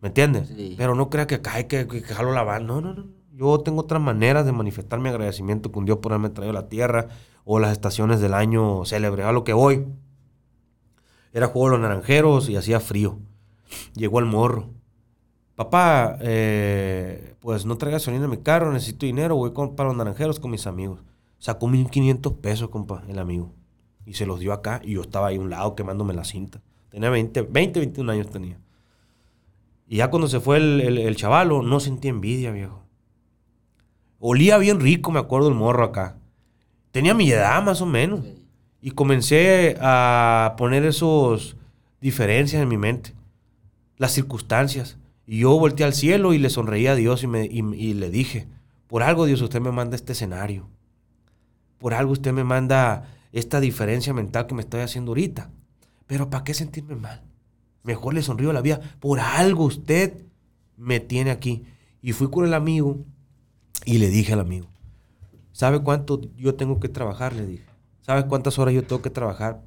¿Me 0.01 0.09
entiendes? 0.09 0.51
Pero 0.79 0.95
no 0.95 1.11
crea 1.11 1.27
que 1.27 1.35
acá 1.35 1.53
hay 1.57 1.65
que, 1.65 1.87
que, 1.87 2.01
jalo 2.01 2.33
la 2.33 2.61
No, 2.61 2.81
no, 2.81 2.95
no. 2.95 3.05
Yo 3.35 3.59
tengo 3.61 3.83
otras 3.83 4.01
maneras 4.01 4.47
de 4.47 4.53
manifestar 4.53 5.01
mi 5.01 5.11
agradecimiento 5.11 5.71
con 5.71 5.85
Dios 5.85 5.99
por 5.99 6.13
haberme 6.13 6.31
traído 6.31 6.57
a 6.57 6.63
la 6.63 6.69
tierra 6.71 7.09
o 7.45 7.59
las 7.59 7.73
estaciones 7.73 8.21
del 8.21 8.33
año 8.33 8.87
célebre. 8.87 9.25
A 9.25 9.33
lo 9.33 9.45
que 9.45 9.53
voy. 9.53 9.85
Era 11.33 11.49
juego 11.49 11.69
de 11.69 11.73
los 11.73 11.81
naranjeros 11.81 12.49
y 12.49 12.57
hacía 12.57 12.81
frío. 12.81 13.19
Llegó 13.95 14.19
el 14.19 14.27
morro 14.27 14.69
papá, 15.55 16.19
eh, 16.21 17.35
pues 17.41 17.67
no 17.67 17.77
traiga 17.77 17.99
gasolina 17.99 18.25
en 18.25 18.31
mi 18.31 18.39
carro, 18.39 18.73
necesito 18.73 19.07
dinero, 19.07 19.37
voy 19.37 19.53
con, 19.53 19.77
para 19.77 19.89
los 19.89 19.97
naranjeros 19.97 20.41
con 20.41 20.51
mis 20.51 20.67
amigos. 20.67 21.01
Sacó 21.39 21.69
1500 21.69 22.35
pesos, 22.35 22.69
compa, 22.71 23.03
el 23.09 23.19
amigo. 23.19 23.53
Y 24.05 24.15
se 24.15 24.27
los 24.27 24.41
dio 24.41 24.53
acá 24.53 24.81
y 24.85 24.95
yo 24.95 25.03
estaba 25.03 25.29
ahí 25.29 25.37
a 25.37 25.41
un 25.41 25.51
lado 25.51 25.75
quemándome 25.75 26.15
la 26.15 26.25
cinta. 26.25 26.61
Tenía 26.89 27.11
20, 27.11 27.43
20 27.43 27.81
21 27.81 28.13
años 28.13 28.31
tenía. 28.31 28.59
Y 29.87 29.97
ya 29.97 30.11
cuando 30.11 30.29
se 30.29 30.41
fue 30.41 30.57
el, 30.57 30.81
el, 30.81 30.99
el 30.99 31.17
chavalo, 31.17 31.63
no 31.63 31.81
sentí 31.81 32.09
envidia, 32.09 32.51
viejo. 32.51 32.83
Olía 34.19 34.59
bien 34.59 34.81
rico, 34.81 35.11
me 35.11 35.19
acuerdo 35.19 35.49
el 35.49 35.55
morro 35.55 35.85
acá. 35.85 36.17
Tenía 36.91 37.15
mi 37.15 37.31
edad 37.31 37.63
más 37.63 37.81
o 37.81 37.87
menos. 37.87 38.21
Y 38.85 38.91
comencé 38.91 39.77
a 39.81 40.57
poner 40.59 40.85
esos 40.85 41.57
diferencias 42.01 42.61
en 42.61 42.69
mi 42.69 42.77
mente. 42.77 43.15
Las 43.97 44.11
circunstancias. 44.11 44.99
Y 45.25 45.39
yo 45.39 45.57
volteé 45.57 45.87
al 45.87 45.95
cielo 45.95 46.35
y 46.35 46.39
le 46.39 46.51
sonreí 46.51 46.89
a 46.89 46.97
Dios 46.97 47.23
y, 47.23 47.29
me, 47.29 47.45
y, 47.45 47.95
le 47.95 48.11
dije, 48.11 48.49
por 48.89 49.05
algo 49.05 49.25
Dios 49.25 49.41
usted 49.41 49.61
me 49.61 49.71
manda 49.71 49.95
este 49.95 50.13
escenario. 50.13 50.69
Por 51.79 51.95
algo 51.95 52.11
usted 52.11 52.33
me 52.33 52.43
manda 52.43 53.09
esta 53.31 53.61
diferencia 53.61 54.13
mental 54.13 54.49
que 54.49 54.55
me 54.55 54.63
estoy 54.63 54.81
haciendo 54.81 55.13
ahorita. 55.13 55.49
Pero 56.09 56.29
¿para 56.29 56.43
qué 56.43 56.53
sentirme 56.53 56.97
mal? 56.97 57.23
Mejor 57.85 58.15
le 58.15 58.23
sonrío 58.23 58.53
la 58.53 58.63
vida. 58.63 58.81
Por 58.99 59.21
algo 59.21 59.65
usted 59.65 60.25
me 60.77 60.99
tiene 60.99 61.31
aquí. 61.31 61.65
Y 62.03 62.13
fui 62.13 62.29
con 62.31 62.45
el 62.45 62.53
amigo 62.53 62.99
y 63.85 63.99
le 63.99 64.09
dije 64.09 64.33
al 64.33 64.41
amigo, 64.41 64.67
¿sabe 65.53 65.81
cuánto 65.81 66.21
yo 66.37 66.57
tengo 66.57 66.81
que 66.81 66.89
trabajar? 66.89 67.33
Le 67.33 67.47
dije. 67.47 67.72
¿Sabes 68.03 68.25
cuántas 68.25 68.59
horas 68.59 68.75
yo 68.75 68.85
tengo 68.85 69.01
que 69.01 69.11
trabajar 69.11 69.63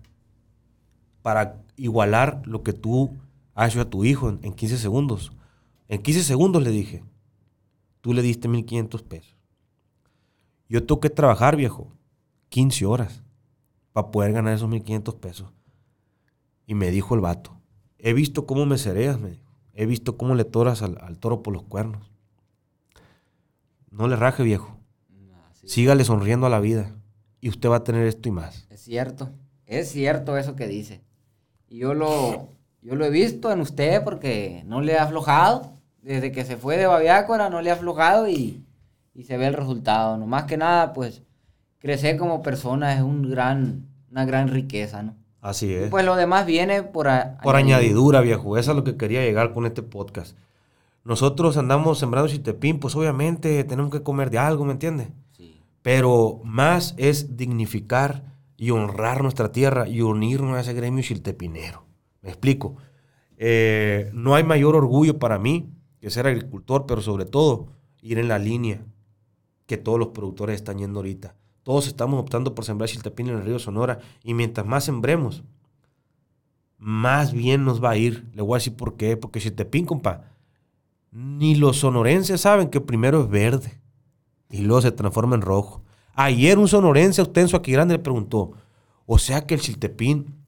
para 1.21 1.63
igualar 1.77 2.41
lo 2.45 2.63
que 2.63 2.73
tú 2.73 3.17
has 3.53 3.71
hecho 3.71 3.81
a 3.81 3.89
tu 3.89 4.05
hijo 4.05 4.29
en, 4.29 4.39
en 4.43 4.53
15 4.53 4.77
segundos? 4.77 5.31
En 5.87 6.01
15 6.01 6.23
segundos 6.23 6.61
le 6.61 6.69
dije, 6.69 7.03
tú 8.01 8.13
le 8.13 8.21
diste 8.21 8.47
1500 8.47 9.03
pesos. 9.03 9.35
Yo 10.67 10.85
tengo 10.85 10.99
que 10.99 11.09
trabajar, 11.09 11.55
viejo, 11.55 11.91
15 12.49 12.85
horas 12.85 13.23
para 13.93 14.11
poder 14.11 14.33
ganar 14.33 14.53
esos 14.53 14.69
1500 14.69 15.15
pesos. 15.15 15.53
Y 16.67 16.73
me 16.73 16.91
dijo 16.91 17.15
el 17.15 17.21
vato, 17.21 17.57
he 17.97 18.13
visto 18.13 18.45
cómo 18.45 18.65
me 18.65 18.77
cereas, 18.77 19.19
me 19.19 19.31
dijo. 19.31 19.45
He 19.73 19.85
visto 19.85 20.17
cómo 20.17 20.35
le 20.35 20.45
toras 20.45 20.81
al, 20.81 20.97
al 21.01 21.17
toro 21.17 21.43
por 21.43 21.53
los 21.53 21.63
cuernos. 21.63 22.09
No 23.91 24.07
le 24.07 24.15
raje, 24.15 24.43
viejo. 24.43 24.77
Así 25.51 25.67
Sígale 25.67 26.03
sonriendo 26.05 26.47
a 26.47 26.49
la 26.49 26.59
vida. 26.59 26.94
Y 27.45 27.49
usted 27.49 27.69
va 27.69 27.75
a 27.75 27.83
tener 27.83 28.07
esto 28.07 28.27
y 28.27 28.31
más. 28.31 28.65
Es 28.71 28.81
cierto, 28.81 29.29
es 29.67 29.89
cierto 29.91 30.35
eso 30.35 30.55
que 30.55 30.67
dice. 30.67 31.01
Y 31.69 31.77
yo 31.77 31.93
lo, 31.93 32.49
yo 32.81 32.95
lo 32.95 33.05
he 33.05 33.11
visto 33.11 33.51
en 33.51 33.61
usted 33.61 34.03
porque 34.03 34.63
no 34.65 34.81
le 34.81 34.97
ha 34.97 35.03
aflojado. 35.03 35.73
Desde 36.01 36.31
que 36.31 36.43
se 36.43 36.57
fue 36.57 36.75
de 36.77 36.87
Babiácora 36.87 37.51
no 37.51 37.61
le 37.61 37.69
ha 37.69 37.73
aflojado 37.75 38.27
y, 38.27 38.63
y 39.13 39.25
se 39.25 39.37
ve 39.37 39.45
el 39.45 39.53
resultado. 39.53 40.17
No 40.17 40.25
más 40.25 40.45
que 40.45 40.57
nada, 40.57 40.91
pues, 40.93 41.21
crecer 41.77 42.17
como 42.17 42.41
persona 42.41 42.95
es 42.95 43.03
un 43.03 43.29
gran, 43.29 43.85
una 44.09 44.25
gran 44.25 44.47
riqueza, 44.47 45.03
¿no? 45.03 45.13
Así 45.39 45.67
Y 45.67 45.73
es. 45.75 45.89
pues 45.91 46.03
lo 46.03 46.15
demás 46.15 46.47
viene 46.47 46.81
por, 46.81 47.07
a- 47.07 47.37
Por 47.43 47.55
añadidura, 47.55 48.21
viejo. 48.21 48.57
Eso 48.57 48.71
es 48.71 48.77
lo 48.77 48.83
que 48.83 48.97
quería 48.97 49.21
llegar 49.21 49.53
con 49.53 49.67
este 49.67 49.83
podcast. 49.83 50.35
Nosotros 51.03 51.57
andamos 51.57 51.99
sembrando 51.99 52.27
chiltepín, 52.27 52.79
pues 52.79 52.95
obviamente 52.95 53.63
tenemos 53.65 53.91
que 53.91 54.01
comer 54.01 54.31
de 54.31 54.39
algo, 54.39 54.65
¿me 54.65 54.71
entiendes? 54.71 55.09
Pero 55.85 56.41
más 56.43 56.95
es 56.97 57.37
dignificar 57.37 58.33
y 58.57 58.71
honrar 58.71 59.21
nuestra 59.21 59.51
tierra 59.51 59.87
y 59.87 60.01
unirnos 60.01 60.57
a 60.57 60.61
ese 60.61 60.73
gremio 60.73 61.03
chiltepinero. 61.03 61.85
¿Me 62.23 62.29
explico? 62.29 62.77
Eh, 63.37 64.09
no 64.11 64.33
hay 64.33 64.43
mayor 64.43 64.75
orgullo 64.75 65.19
para 65.19 65.37
mí 65.37 65.69
que 65.99 66.09
ser 66.09 66.25
agricultor, 66.25 66.87
pero 66.87 67.01
sobre 67.01 67.25
todo 67.25 67.67
ir 68.01 68.17
en 68.17 68.29
la 68.29 68.39
línea 68.39 68.83
que 69.67 69.77
todos 69.77 69.99
los 69.99 70.07
productores 70.07 70.55
están 70.55 70.79
yendo 70.79 71.01
ahorita. 71.01 71.35
Todos 71.61 71.85
estamos 71.85 72.19
optando 72.19 72.55
por 72.55 72.65
sembrar 72.65 72.89
chiltepín 72.89 73.29
en 73.29 73.35
el 73.35 73.45
río 73.45 73.59
Sonora 73.59 73.99
y 74.23 74.33
mientras 74.33 74.65
más 74.65 74.85
sembremos, 74.85 75.43
más 76.79 77.31
bien 77.31 77.63
nos 77.63 77.83
va 77.83 77.91
a 77.91 77.97
ir. 77.97 78.27
Le 78.33 78.41
voy 78.41 78.55
a 78.55 78.57
decir 78.57 78.75
por 78.75 78.95
qué. 78.97 79.17
Porque 79.17 79.39
chiltepín, 79.39 79.85
compa, 79.85 80.31
ni 81.11 81.53
los 81.53 81.77
sonorenses 81.77 82.41
saben 82.41 82.71
que 82.71 82.81
primero 82.81 83.21
es 83.21 83.29
verde 83.29 83.84
y 84.49 84.61
luego 84.61 84.81
se 84.81 84.91
transforma 84.91 85.35
en 85.35 85.41
rojo. 85.41 85.83
Ayer 86.13 86.57
un 86.57 86.67
sonorense 86.67 87.21
usted 87.21 87.41
en 87.41 87.47
su 87.47 87.57
aquí 87.57 87.71
grande 87.71 87.95
le 87.95 87.99
preguntó, 87.99 88.53
o 89.05 89.19
sea 89.19 89.45
que 89.45 89.55
el 89.55 89.61
chiltepín 89.61 90.45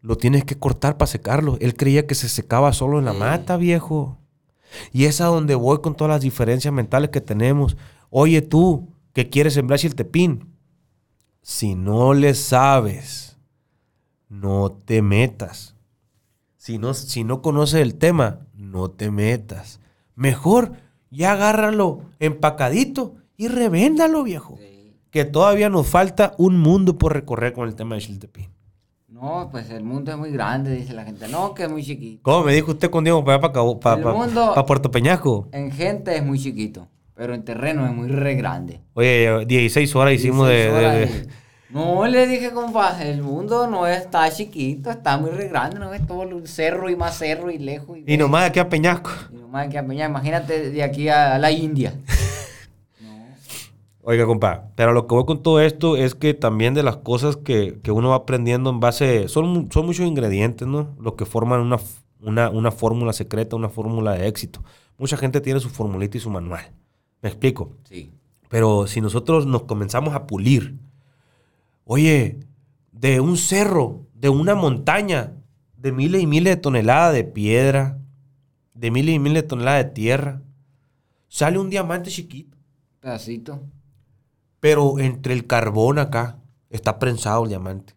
lo 0.00 0.16
tienes 0.16 0.44
que 0.44 0.58
cortar 0.58 0.96
para 0.96 1.10
secarlo. 1.10 1.56
Él 1.60 1.76
creía 1.76 2.06
que 2.06 2.14
se 2.14 2.28
secaba 2.28 2.72
solo 2.72 2.98
en 2.98 3.04
la 3.04 3.12
mata, 3.12 3.56
viejo. 3.56 4.18
Y 4.92 5.04
es 5.04 5.20
a 5.20 5.26
donde 5.26 5.54
voy 5.54 5.80
con 5.80 5.94
todas 5.94 6.10
las 6.10 6.20
diferencias 6.20 6.72
mentales 6.72 7.10
que 7.10 7.20
tenemos. 7.20 7.76
Oye 8.10 8.42
tú, 8.42 8.88
que 9.12 9.28
quieres 9.28 9.54
sembrar 9.54 9.78
chiltepín, 9.78 10.54
si 11.42 11.74
no 11.74 12.14
le 12.14 12.34
sabes, 12.34 13.38
no 14.28 14.70
te 14.70 15.02
metas. 15.02 15.74
Si 16.56 16.78
no, 16.78 16.92
si 16.92 17.24
no 17.24 17.40
conoces 17.40 17.80
el 17.80 17.94
tema, 17.94 18.46
no 18.54 18.90
te 18.90 19.10
metas. 19.10 19.80
Mejor 20.14 20.72
ya 21.10 21.32
agárralo 21.32 22.00
empacadito 22.18 23.14
y 23.36 23.48
revéndalo, 23.48 24.22
viejo. 24.22 24.56
Sí. 24.58 24.94
Que 25.10 25.24
todavía 25.24 25.68
nos 25.70 25.86
falta 25.86 26.34
un 26.38 26.58
mundo 26.58 26.98
por 26.98 27.12
recorrer 27.14 27.52
con 27.52 27.68
el 27.68 27.74
tema 27.74 27.94
de 27.94 28.00
Chiltepín. 28.02 28.48
No, 29.08 29.48
pues 29.50 29.68
el 29.70 29.82
mundo 29.82 30.12
es 30.12 30.18
muy 30.18 30.30
grande, 30.30 30.70
dice 30.76 30.92
la 30.92 31.04
gente. 31.04 31.26
No, 31.28 31.54
que 31.54 31.64
es 31.64 31.70
muy 31.70 31.82
chiquito. 31.82 32.20
¿Cómo 32.22 32.44
me 32.44 32.52
dijo 32.54 32.70
usted 32.72 32.90
con 32.90 33.02
Diego 33.04 33.24
para 33.24 33.40
para, 33.40 33.54
para, 33.80 34.66
Puerto 34.66 34.90
Peñasco? 34.90 35.48
En 35.52 35.72
gente 35.72 36.14
es 36.16 36.24
muy 36.24 36.38
chiquito, 36.38 36.86
pero 37.14 37.34
en 37.34 37.42
terreno 37.42 37.84
es 37.86 37.92
muy 37.92 38.08
re 38.08 38.34
grande. 38.36 38.80
Oye, 38.94 39.44
16 39.46 39.96
horas 39.96 40.14
hicimos 40.14 40.46
de... 40.46 40.70
16 40.70 40.72
de- 40.72 40.78
horas 40.86 40.94
de- 40.94 41.28
y- 41.32 41.47
No, 41.70 42.06
le 42.06 42.26
dije, 42.26 42.50
compa, 42.50 43.02
el 43.02 43.22
mundo 43.22 43.66
no 43.66 43.86
está 43.86 44.30
chiquito, 44.30 44.90
está 44.90 45.18
muy 45.18 45.30
re 45.30 45.48
grande, 45.48 45.78
no 45.78 45.92
es 45.92 46.06
todo 46.06 46.22
el 46.22 46.48
cerro 46.48 46.88
y 46.88 46.96
más 46.96 47.18
cerro 47.18 47.50
y 47.50 47.58
lejos. 47.58 47.98
Y 48.06 48.16
nomás 48.16 48.42
de 48.42 48.46
aquí 48.48 48.58
a 48.58 48.70
Peñasco. 48.70 49.10
Y 49.30 49.36
nomás 49.36 49.68
que 49.68 49.76
a 49.76 49.86
Peña, 49.86 50.06
imagínate 50.06 50.70
de 50.70 50.82
aquí 50.82 51.10
a 51.10 51.38
la 51.38 51.50
India. 51.50 51.94
No. 53.00 53.10
Oiga, 54.02 54.24
compa, 54.24 54.70
pero 54.76 54.94
lo 54.94 55.06
que 55.06 55.14
voy 55.14 55.26
con 55.26 55.42
todo 55.42 55.60
esto 55.60 55.98
es 55.98 56.14
que 56.14 56.32
también 56.32 56.72
de 56.72 56.82
las 56.82 56.96
cosas 56.96 57.36
que, 57.36 57.78
que 57.82 57.90
uno 57.90 58.10
va 58.10 58.16
aprendiendo 58.16 58.70
en 58.70 58.80
base... 58.80 59.28
Son, 59.28 59.68
son 59.70 59.84
muchos 59.84 60.06
ingredientes, 60.06 60.66
¿no? 60.66 60.96
Los 60.98 61.14
que 61.14 61.26
forman 61.26 61.60
una, 61.60 61.76
una, 62.22 62.48
una 62.48 62.70
fórmula 62.70 63.12
secreta, 63.12 63.56
una 63.56 63.68
fórmula 63.68 64.12
de 64.12 64.26
éxito. 64.26 64.64
Mucha 64.96 65.18
gente 65.18 65.42
tiene 65.42 65.60
su 65.60 65.68
formulita 65.68 66.16
y 66.16 66.20
su 66.20 66.30
manual. 66.30 66.72
¿Me 67.20 67.28
explico? 67.28 67.72
Sí. 67.84 68.10
Pero 68.48 68.86
si 68.86 69.02
nosotros 69.02 69.44
nos 69.44 69.64
comenzamos 69.64 70.14
a 70.14 70.26
pulir, 70.26 70.78
oye, 71.90 72.40
de 72.92 73.18
un 73.18 73.38
cerro, 73.38 74.06
de 74.12 74.28
una 74.28 74.54
montaña, 74.54 75.32
de 75.74 75.90
miles 75.90 76.22
y 76.22 76.26
miles 76.26 76.56
de 76.56 76.60
toneladas 76.60 77.14
de 77.14 77.24
piedra, 77.24 77.98
de 78.74 78.90
miles 78.90 79.14
y 79.14 79.18
miles 79.18 79.42
de 79.42 79.48
toneladas 79.48 79.86
de 79.86 79.90
tierra, 79.92 80.42
sale 81.28 81.58
un 81.58 81.70
diamante 81.70 82.10
chiquito. 82.10 82.58
Pedacito. 83.00 83.62
Pero 84.60 84.98
entre 84.98 85.32
el 85.32 85.46
carbón 85.46 85.98
acá 85.98 86.38
está 86.68 86.98
prensado 86.98 87.44
el 87.44 87.48
diamante. 87.48 87.94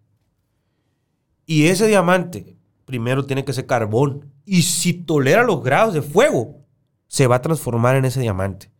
Y 1.46 1.66
ese 1.66 1.88
diamante 1.88 2.56
primero 2.86 3.26
tiene 3.26 3.44
que 3.44 3.52
ser 3.52 3.66
carbón. 3.66 4.32
Y 4.46 4.62
si 4.62 4.94
tolera 4.94 5.44
los 5.44 5.62
grados 5.62 5.94
de 5.94 6.02
fuego, 6.02 6.62
se 7.08 7.28
va 7.28 7.36
a 7.36 7.42
transformar 7.42 7.98
en 7.98 8.06
ese 8.06 8.22
diamante. 8.22 8.72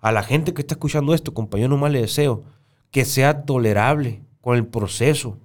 A 0.00 0.10
la 0.10 0.24
gente 0.24 0.52
que 0.52 0.62
está 0.62 0.74
escuchando 0.74 1.14
esto, 1.14 1.34
compañero, 1.34 1.68
nomás 1.68 1.92
le 1.92 2.00
deseo 2.00 2.42
que 2.90 3.04
sea 3.04 3.44
tolerable 3.44 4.25
con 4.46 4.56
el 4.56 4.68
proceso 4.68 5.40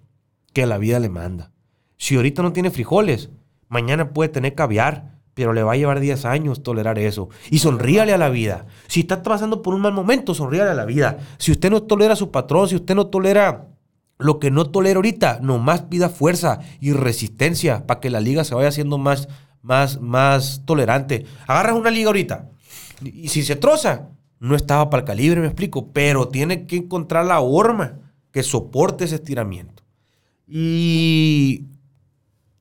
que 0.53 0.67
la 0.67 0.77
vida 0.77 0.99
le 0.99 1.09
manda. 1.09 1.51
Si 1.97 2.17
ahorita 2.17 2.43
no 2.43 2.53
tiene 2.53 2.69
frijoles, 2.69 3.31
mañana 3.67 4.13
puede 4.13 4.29
tener 4.29 4.53
caviar, 4.53 5.17
pero 5.33 5.53
le 5.53 5.63
va 5.63 5.73
a 5.73 5.75
llevar 5.75 5.99
10 5.99 6.23
años 6.25 6.61
tolerar 6.61 6.99
eso. 6.99 7.29
Y 7.49 7.57
sonríale 7.57 8.13
a 8.13 8.19
la 8.19 8.29
vida. 8.29 8.67
Si 8.85 8.99
está 8.99 9.23
pasando 9.23 9.63
por 9.63 9.73
un 9.73 9.81
mal 9.81 9.93
momento, 9.93 10.35
sonríale 10.35 10.69
a 10.69 10.75
la 10.75 10.85
vida. 10.85 11.17
Si 11.39 11.51
usted 11.51 11.71
no 11.71 11.81
tolera 11.81 12.13
a 12.13 12.15
su 12.15 12.29
patrón, 12.29 12.69
si 12.69 12.75
usted 12.75 12.93
no 12.93 13.07
tolera 13.07 13.69
lo 14.19 14.37
que 14.37 14.51
no 14.51 14.69
tolera 14.69 14.97
ahorita, 14.97 15.39
nomás 15.41 15.81
pida 15.81 16.07
fuerza 16.07 16.59
y 16.79 16.93
resistencia 16.93 17.87
para 17.87 18.01
que 18.01 18.11
la 18.11 18.19
liga 18.19 18.43
se 18.43 18.53
vaya 18.53 18.69
haciendo 18.69 18.99
más, 18.99 19.29
más, 19.63 19.99
más 19.99 20.61
tolerante. 20.63 21.25
Agarras 21.47 21.75
una 21.75 21.89
liga 21.89 22.09
ahorita 22.09 22.51
y 23.03 23.29
si 23.29 23.41
se 23.41 23.55
troza, 23.55 24.09
no 24.39 24.55
estaba 24.55 24.91
para 24.91 25.01
el 25.01 25.07
calibre, 25.07 25.41
me 25.41 25.47
explico, 25.47 25.91
pero 25.91 26.27
tiene 26.27 26.67
que 26.67 26.75
encontrar 26.75 27.25
la 27.25 27.39
horma 27.39 28.00
que 28.31 28.43
soporte 28.43 29.03
ese 29.05 29.15
estiramiento. 29.15 29.83
Y 30.47 31.65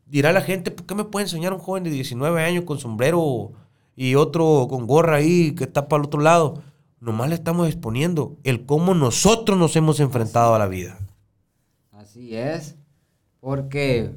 dirá 0.06 0.32
la 0.32 0.42
gente, 0.42 0.70
¿por 0.70 0.86
qué 0.86 0.94
me 0.94 1.04
puede 1.04 1.24
enseñar 1.26 1.52
un 1.52 1.58
joven 1.58 1.84
de 1.84 1.90
19 1.90 2.42
años 2.42 2.64
con 2.64 2.78
sombrero 2.78 3.52
y 3.96 4.14
otro 4.14 4.66
con 4.68 4.86
gorra 4.86 5.16
ahí 5.16 5.54
que 5.54 5.64
está 5.64 5.88
para 5.88 6.00
el 6.02 6.06
otro 6.06 6.20
lado? 6.20 6.62
Nomás 7.00 7.28
le 7.30 7.34
estamos 7.34 7.66
exponiendo 7.68 8.36
el 8.44 8.66
cómo 8.66 8.94
nosotros 8.94 9.58
nos 9.58 9.74
hemos 9.76 10.00
enfrentado 10.00 10.54
a 10.54 10.58
la 10.58 10.66
vida. 10.68 10.98
Así 11.92 12.36
es. 12.36 12.76
Porque, 13.40 14.10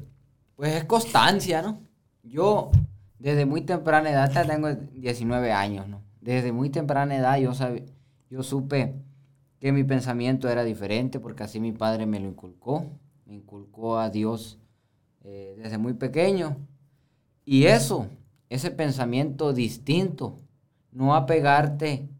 pues 0.56 0.74
es 0.74 0.84
constancia, 0.84 1.62
¿no? 1.62 1.80
Yo, 2.22 2.70
desde 3.18 3.46
muy 3.46 3.62
temprana 3.62 4.10
edad, 4.10 4.30
ya 4.32 4.44
tengo 4.46 4.68
19 4.72 5.50
años, 5.52 5.88
¿no? 5.88 6.02
Desde 6.20 6.52
muy 6.52 6.68
temprana 6.70 7.16
edad 7.16 7.38
yo, 7.38 7.52
sab- 7.52 7.84
yo 8.30 8.42
supe 8.42 8.94
que 9.64 9.72
mi 9.72 9.82
pensamiento 9.82 10.50
era 10.50 10.62
diferente 10.62 11.18
porque 11.18 11.42
así 11.42 11.58
mi 11.58 11.72
padre 11.72 12.04
me 12.04 12.20
lo 12.20 12.28
inculcó, 12.28 12.84
me 13.24 13.32
inculcó 13.32 13.96
a 13.96 14.10
Dios 14.10 14.58
eh, 15.22 15.54
desde 15.56 15.78
muy 15.78 15.94
pequeño. 15.94 16.58
Y 17.46 17.64
eso, 17.64 18.08
ese 18.50 18.70
pensamiento 18.70 19.54
distinto, 19.54 20.36
no 20.92 21.14
apegarte 21.14 22.10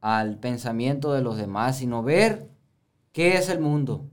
al 0.00 0.38
pensamiento 0.38 1.12
de 1.12 1.22
los 1.22 1.36
demás, 1.38 1.78
sino 1.78 2.04
ver 2.04 2.50
qué 3.10 3.36
es 3.36 3.48
el 3.48 3.58
mundo, 3.58 4.04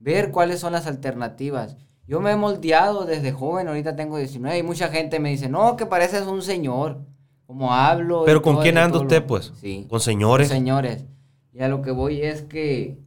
ver 0.00 0.32
cuáles 0.32 0.58
son 0.58 0.72
las 0.72 0.88
alternativas. 0.88 1.76
Yo 2.08 2.18
me 2.20 2.32
he 2.32 2.36
moldeado 2.36 3.04
desde 3.04 3.30
joven, 3.30 3.68
ahorita 3.68 3.94
tengo 3.94 4.18
19 4.18 4.58
y 4.58 4.62
mucha 4.64 4.88
gente 4.88 5.20
me 5.20 5.30
dice, 5.30 5.48
no, 5.48 5.76
que 5.76 5.86
pareces 5.86 6.26
un 6.26 6.42
señor, 6.42 7.02
como 7.46 7.72
hablo. 7.72 8.24
Pero 8.24 8.42
¿con 8.42 8.56
quién 8.56 8.78
anda 8.78 8.98
usted, 8.98 9.20
lo- 9.20 9.26
pues? 9.28 9.52
Sí. 9.60 9.86
Con 9.88 10.00
señores. 10.00 10.48
Señores. 10.48 11.04
Y 11.52 11.60
a 11.62 11.68
lo 11.68 11.82
que 11.82 11.90
voy 11.90 12.22
es 12.22 12.42
que 12.42 12.98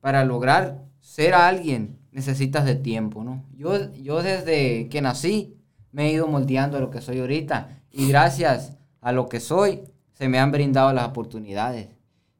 para 0.00 0.24
lograr 0.24 0.84
ser 1.00 1.34
alguien 1.34 1.98
necesitas 2.12 2.64
de 2.64 2.76
tiempo, 2.76 3.24
¿no? 3.24 3.44
Yo, 3.56 3.92
yo 3.94 4.22
desde 4.22 4.88
que 4.88 5.00
nací 5.00 5.56
me 5.92 6.06
he 6.06 6.12
ido 6.12 6.26
moldeando 6.26 6.76
a 6.76 6.80
lo 6.80 6.90
que 6.90 7.00
soy 7.00 7.20
ahorita 7.20 7.68
y 7.90 8.08
gracias 8.08 8.76
a 9.00 9.12
lo 9.12 9.28
que 9.28 9.40
soy 9.40 9.82
se 10.12 10.28
me 10.28 10.38
han 10.38 10.52
brindado 10.52 10.92
las 10.92 11.08
oportunidades. 11.08 11.88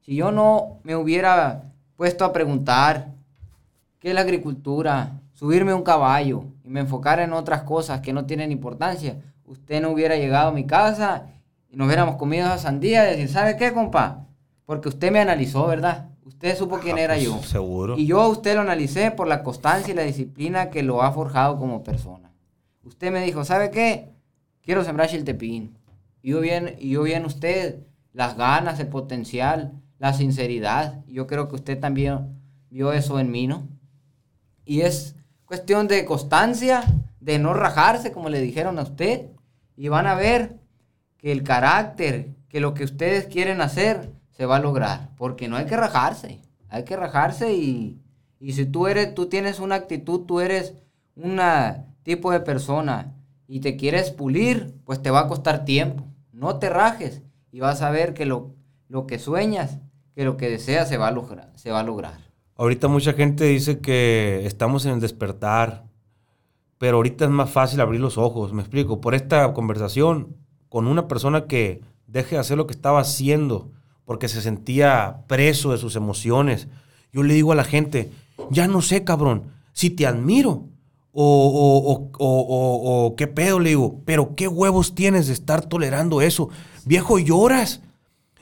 Si 0.01 0.15
yo 0.15 0.31
no 0.31 0.79
me 0.83 0.95
hubiera 0.95 1.73
puesto 1.95 2.25
a 2.25 2.33
preguntar 2.33 3.13
qué 3.99 4.09
es 4.09 4.15
la 4.15 4.21
agricultura, 4.21 5.21
subirme 5.33 5.73
un 5.73 5.83
caballo 5.83 6.45
y 6.63 6.69
me 6.69 6.81
enfocara 6.81 7.23
en 7.23 7.33
otras 7.33 7.63
cosas 7.63 8.01
que 8.01 8.13
no 8.13 8.25
tienen 8.25 8.51
importancia, 8.51 9.17
usted 9.45 9.81
no 9.81 9.89
hubiera 9.89 10.15
llegado 10.15 10.49
a 10.49 10.53
mi 10.53 10.65
casa 10.65 11.27
y 11.69 11.75
nos 11.75 11.87
hubiéramos 11.87 12.15
comido 12.15 12.45
esa 12.45 12.57
sandía 12.57 13.07
y 13.07 13.11
decir, 13.11 13.29
¿sabe 13.29 13.57
qué, 13.57 13.73
compa? 13.73 14.24
Porque 14.65 14.89
usted 14.89 15.11
me 15.11 15.19
analizó, 15.19 15.67
¿verdad? 15.67 16.09
Usted 16.25 16.57
supo 16.57 16.79
quién 16.79 16.97
Ah, 16.97 17.01
era 17.01 17.13
pues, 17.13 17.25
yo. 17.25 17.41
Seguro. 17.43 17.97
Y 17.97 18.07
yo 18.07 18.19
a 18.21 18.27
usted 18.27 18.55
lo 18.55 18.61
analicé 18.61 19.11
por 19.11 19.27
la 19.27 19.43
constancia 19.43 19.91
y 19.93 19.95
la 19.95 20.03
disciplina 20.03 20.69
que 20.71 20.81
lo 20.83 21.03
ha 21.03 21.11
forjado 21.11 21.57
como 21.57 21.83
persona. 21.83 22.31
Usted 22.83 23.11
me 23.11 23.23
dijo, 23.23 23.43
¿sabe 23.45 23.69
qué? 23.69 24.09
Quiero 24.61 24.83
sembrar 24.83 25.09
chiltepín. 25.09 25.77
Y 26.21 26.31
yo 26.31 26.39
vi 26.41 26.49
en, 26.49 26.75
y 26.79 26.89
yo 26.89 27.03
vi 27.03 27.13
en 27.13 27.25
usted 27.25 27.79
las 28.11 28.35
ganas, 28.37 28.79
el 28.79 28.87
potencial, 28.87 29.73
la 29.99 30.13
sinceridad. 30.13 31.03
Y 31.05 31.13
Yo 31.13 31.27
creo 31.27 31.47
que 31.47 31.55
usted 31.55 31.79
también 31.79 32.39
vio 32.71 32.91
eso 32.91 33.19
en 33.19 33.29
mí, 33.31 33.45
¿no? 33.45 33.67
Y 34.65 34.81
es 34.81 35.15
cuestión 35.45 35.87
de 35.87 36.05
constancia, 36.05 36.83
de 37.19 37.37
no 37.37 37.53
rajarse, 37.53 38.11
como 38.11 38.29
le 38.29 38.41
dijeron 38.41 38.79
a 38.79 38.83
usted. 38.83 39.27
Y 39.77 39.89
van 39.89 40.07
a 40.07 40.15
ver 40.15 40.57
que 41.17 41.31
el 41.31 41.43
carácter, 41.43 42.29
que 42.49 42.59
lo 42.59 42.73
que 42.73 42.83
ustedes 42.83 43.27
quieren 43.27 43.61
hacer, 43.61 44.11
se 44.35 44.45
va 44.45 44.57
a 44.57 44.59
lograr. 44.59 45.09
Porque 45.17 45.47
no 45.47 45.55
hay 45.55 45.65
que 45.65 45.77
rajarse. 45.77 46.39
Hay 46.69 46.83
que 46.83 46.95
rajarse 46.95 47.53
y, 47.53 47.99
y 48.39 48.53
si 48.53 48.65
tú 48.65 48.87
eres, 48.87 49.13
tú 49.15 49.27
tienes 49.27 49.59
una 49.59 49.75
actitud, 49.75 50.21
tú 50.21 50.39
eres 50.39 50.75
un 51.15 51.39
tipo 52.03 52.31
de 52.31 52.39
persona 52.41 53.15
y 53.47 53.59
te 53.59 53.77
quieres 53.77 54.11
pulir, 54.11 54.75
pues 54.83 55.01
te 55.01 55.11
va 55.11 55.21
a 55.21 55.27
costar 55.27 55.65
tiempo. 55.65 56.05
No 56.31 56.57
te 56.57 56.69
rajes 56.69 57.21
y 57.51 57.59
vas 57.59 57.81
a 57.81 57.91
ver 57.91 58.13
que 58.13 58.25
lo, 58.25 58.53
lo 58.89 59.07
que 59.07 59.19
sueñas, 59.19 59.79
que 60.13 60.25
lo 60.25 60.37
que 60.37 60.49
deseas 60.49 60.89
se 60.89 60.97
va 60.97 61.07
a 61.07 61.11
lograr. 61.11 61.51
Se 61.55 61.71
va 61.71 61.79
a 61.79 61.83
lograr. 61.83 62.19
Ahorita 62.57 62.87
mucha 62.87 63.13
gente 63.13 63.45
dice 63.45 63.79
que 63.79 64.45
estamos 64.45 64.85
en 64.85 64.93
el 64.93 64.99
despertar, 64.99 65.85
pero 66.77 66.97
ahorita 66.97 67.25
es 67.25 67.31
más 67.31 67.49
fácil 67.49 67.81
abrir 67.81 68.01
los 68.01 68.17
ojos, 68.17 68.53
me 68.53 68.61
explico. 68.61 69.01
Por 69.01 69.15
esta 69.15 69.53
conversación 69.53 70.35
con 70.69 70.87
una 70.87 71.07
persona 71.07 71.45
que 71.45 71.81
deje 72.07 72.35
de 72.35 72.41
hacer 72.41 72.57
lo 72.57 72.67
que 72.67 72.73
estaba 72.73 72.99
haciendo 72.99 73.71
porque 74.05 74.27
se 74.29 74.41
sentía 74.41 75.23
preso 75.27 75.71
de 75.71 75.77
sus 75.77 75.95
emociones. 75.95 76.67
Yo 77.11 77.23
le 77.23 77.33
digo 77.33 77.51
a 77.51 77.55
la 77.55 77.63
gente, 77.63 78.11
ya 78.51 78.67
no 78.67 78.81
sé, 78.81 79.03
cabrón, 79.03 79.51
si 79.73 79.89
te 79.89 80.05
admiro 80.05 80.67
o, 81.11 82.11
o, 82.11 82.11
o, 82.17 83.05
o, 83.07 83.15
qué 83.15 83.27
pedo, 83.27 83.59
le 83.59 83.69
digo, 83.69 84.01
pero 84.05 84.35
qué 84.35 84.47
huevos 84.47 84.95
tienes 84.95 85.27
de 85.27 85.33
estar 85.33 85.65
tolerando 85.65 86.21
eso. 86.21 86.49
Viejo, 86.85 87.19
lloras. 87.19 87.81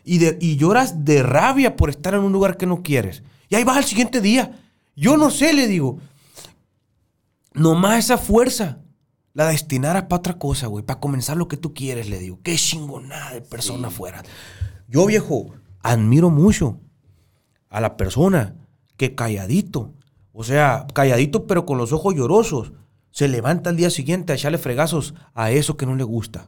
Y, 0.06 0.18
de- 0.18 0.38
y 0.42 0.58
lloras 0.58 1.06
de 1.06 1.24
rabia 1.24 1.76
por 1.78 1.90
estar 1.90 2.14
en 2.14 2.22
un 2.22 2.34
lugar 2.34 2.58
que 2.58 2.66
no 2.66 2.82
quieres. 2.84 3.24
Y 3.48 3.56
ahí 3.56 3.64
vas 3.64 3.78
al 3.78 3.86
siguiente 3.86 4.20
día. 4.22 4.60
Yo 4.96 5.16
no 5.18 5.30
sé, 5.32 5.54
le 5.54 5.68
digo. 5.68 6.00
Nomás 7.54 8.00
esa 8.06 8.18
fuerza 8.18 8.80
la 9.34 9.48
destinaras 9.48 10.04
para 10.04 10.20
otra 10.20 10.38
cosa, 10.40 10.68
güey. 10.68 10.84
Para 10.84 11.00
comenzar 11.00 11.38
lo 11.38 11.48
que 11.48 11.58
tú 11.58 11.74
quieres, 11.74 12.10
le 12.10 12.20
digo. 12.20 12.40
Qué 12.44 12.56
chingonada 12.56 13.32
de 13.34 13.42
persona 13.42 13.90
fuera. 13.90 14.24
Yo, 14.94 15.08
viejo, 15.08 15.56
admiro 15.82 16.30
mucho 16.30 16.80
a 17.68 17.82
la 17.82 17.98
persona 17.98 18.56
que 18.96 19.16
calladito, 19.16 19.92
o 20.32 20.44
sea, 20.44 20.86
calladito 20.94 21.48
pero 21.48 21.66
con 21.66 21.80
los 21.80 21.92
ojos 21.94 22.14
llorosos, 22.14 22.74
se 23.10 23.28
levanta 23.28 23.72
al 23.72 23.76
día 23.76 23.90
siguiente 23.90 24.32
a 24.32 24.36
echarle 24.36 24.60
fregazos 24.60 25.16
a 25.34 25.50
eso 25.50 25.78
que 25.78 25.88
no 25.88 25.96
le 25.96 26.04
gusta. 26.04 26.48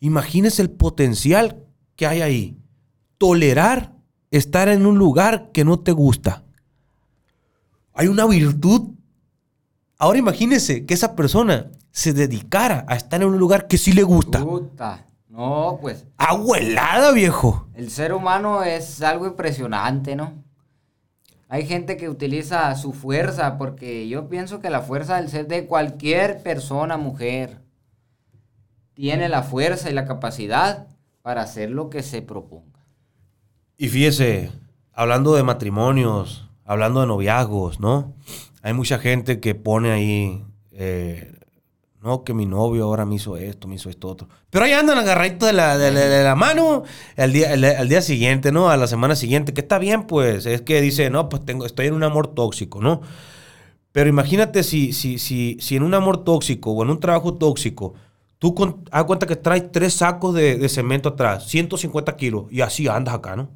Imagínese 0.00 0.60
el 0.60 0.70
potencial 0.70 1.64
que 1.94 2.08
hay 2.08 2.20
ahí. 2.20 2.58
Tolerar 3.16 3.94
estar 4.32 4.68
en 4.68 4.84
un 4.84 4.98
lugar 4.98 5.52
que 5.52 5.64
no 5.64 5.78
te 5.78 5.92
gusta. 5.92 6.42
Hay 7.94 8.08
una 8.08 8.26
virtud. 8.26 8.90
Ahora 9.98 10.18
imagínese 10.18 10.84
que 10.84 10.94
esa 10.94 11.14
persona 11.14 11.70
se 11.92 12.12
dedicara 12.12 12.84
a 12.88 12.96
estar 12.96 13.22
en 13.22 13.28
un 13.28 13.38
lugar 13.38 13.68
que 13.68 13.78
sí 13.78 13.92
le 13.92 14.02
gusta. 14.02 14.44
No, 15.36 15.78
pues 15.82 16.06
Abuelada, 16.16 17.12
viejo. 17.12 17.68
el 17.74 17.90
ser 17.90 18.14
humano 18.14 18.62
es 18.62 19.02
algo 19.02 19.26
impresionante, 19.26 20.16
¿no? 20.16 20.32
Hay 21.48 21.66
gente 21.66 21.98
que 21.98 22.08
utiliza 22.08 22.74
su 22.74 22.94
fuerza, 22.94 23.58
porque 23.58 24.08
yo 24.08 24.30
pienso 24.30 24.60
que 24.60 24.70
la 24.70 24.80
fuerza 24.80 25.16
del 25.16 25.28
ser 25.28 25.46
de 25.46 25.66
cualquier 25.66 26.42
persona, 26.42 26.96
mujer, 26.96 27.60
tiene 28.94 29.28
la 29.28 29.42
fuerza 29.42 29.90
y 29.90 29.92
la 29.92 30.06
capacidad 30.06 30.86
para 31.20 31.42
hacer 31.42 31.70
lo 31.70 31.90
que 31.90 32.02
se 32.02 32.22
proponga. 32.22 32.86
Y 33.76 33.88
fíjese, 33.88 34.50
hablando 34.94 35.34
de 35.34 35.42
matrimonios, 35.42 36.48
hablando 36.64 37.02
de 37.02 37.08
noviazgos, 37.08 37.78
¿no? 37.78 38.14
Hay 38.62 38.72
mucha 38.72 38.98
gente 38.98 39.38
que 39.38 39.54
pone 39.54 39.92
ahí, 39.92 40.44
eh, 40.72 41.35
no, 42.06 42.24
que 42.24 42.32
mi 42.32 42.46
novio 42.46 42.84
ahora 42.84 43.04
me 43.04 43.16
hizo 43.16 43.36
esto, 43.36 43.68
me 43.68 43.74
hizo 43.74 43.90
esto 43.90 44.08
otro. 44.08 44.28
Pero 44.50 44.64
ahí 44.64 44.72
andan 44.72 44.96
agarraditos 44.98 45.48
de 45.48 45.52
la, 45.52 45.76
de, 45.76 46.22
la- 46.24 46.34
mano 46.34 46.84
al 47.16 47.32
día, 47.32 47.52
el- 47.52 47.64
al 47.64 47.88
día 47.88 48.00
siguiente, 48.00 48.52
¿no? 48.52 48.70
A 48.70 48.76
la 48.78 48.86
semana 48.86 49.14
siguiente, 49.16 49.52
que 49.52 49.60
está 49.60 49.78
bien, 49.78 50.04
pues. 50.06 50.46
Es 50.46 50.62
que 50.62 50.80
dice, 50.80 51.10
no, 51.10 51.28
pues 51.28 51.44
tengo, 51.44 51.66
estoy 51.66 51.86
en 51.88 51.94
un 51.94 52.04
amor 52.04 52.28
tóxico, 52.28 52.80
¿no? 52.80 53.02
Pero 53.92 54.08
imagínate 54.08 54.62
si, 54.62 54.92
si, 54.92 55.18
si, 55.18 55.56
si 55.60 55.76
en 55.76 55.82
un 55.82 55.94
amor 55.94 56.22
tóxico 56.24 56.70
o 56.72 56.82
en 56.82 56.90
un 56.90 57.00
trabajo 57.00 57.34
tóxico, 57.34 57.94
tú 58.38 58.54
con, 58.54 58.84
haz 58.90 59.04
cuenta 59.04 59.26
que 59.26 59.36
traes 59.36 59.72
tres 59.72 59.94
sacos 59.94 60.34
de, 60.34 60.56
de 60.56 60.68
cemento 60.68 61.08
atrás, 61.10 61.46
150 61.48 62.16
kilos, 62.16 62.44
y 62.50 62.60
así 62.60 62.88
andas 62.88 63.14
acá, 63.14 63.36
¿no? 63.36 63.48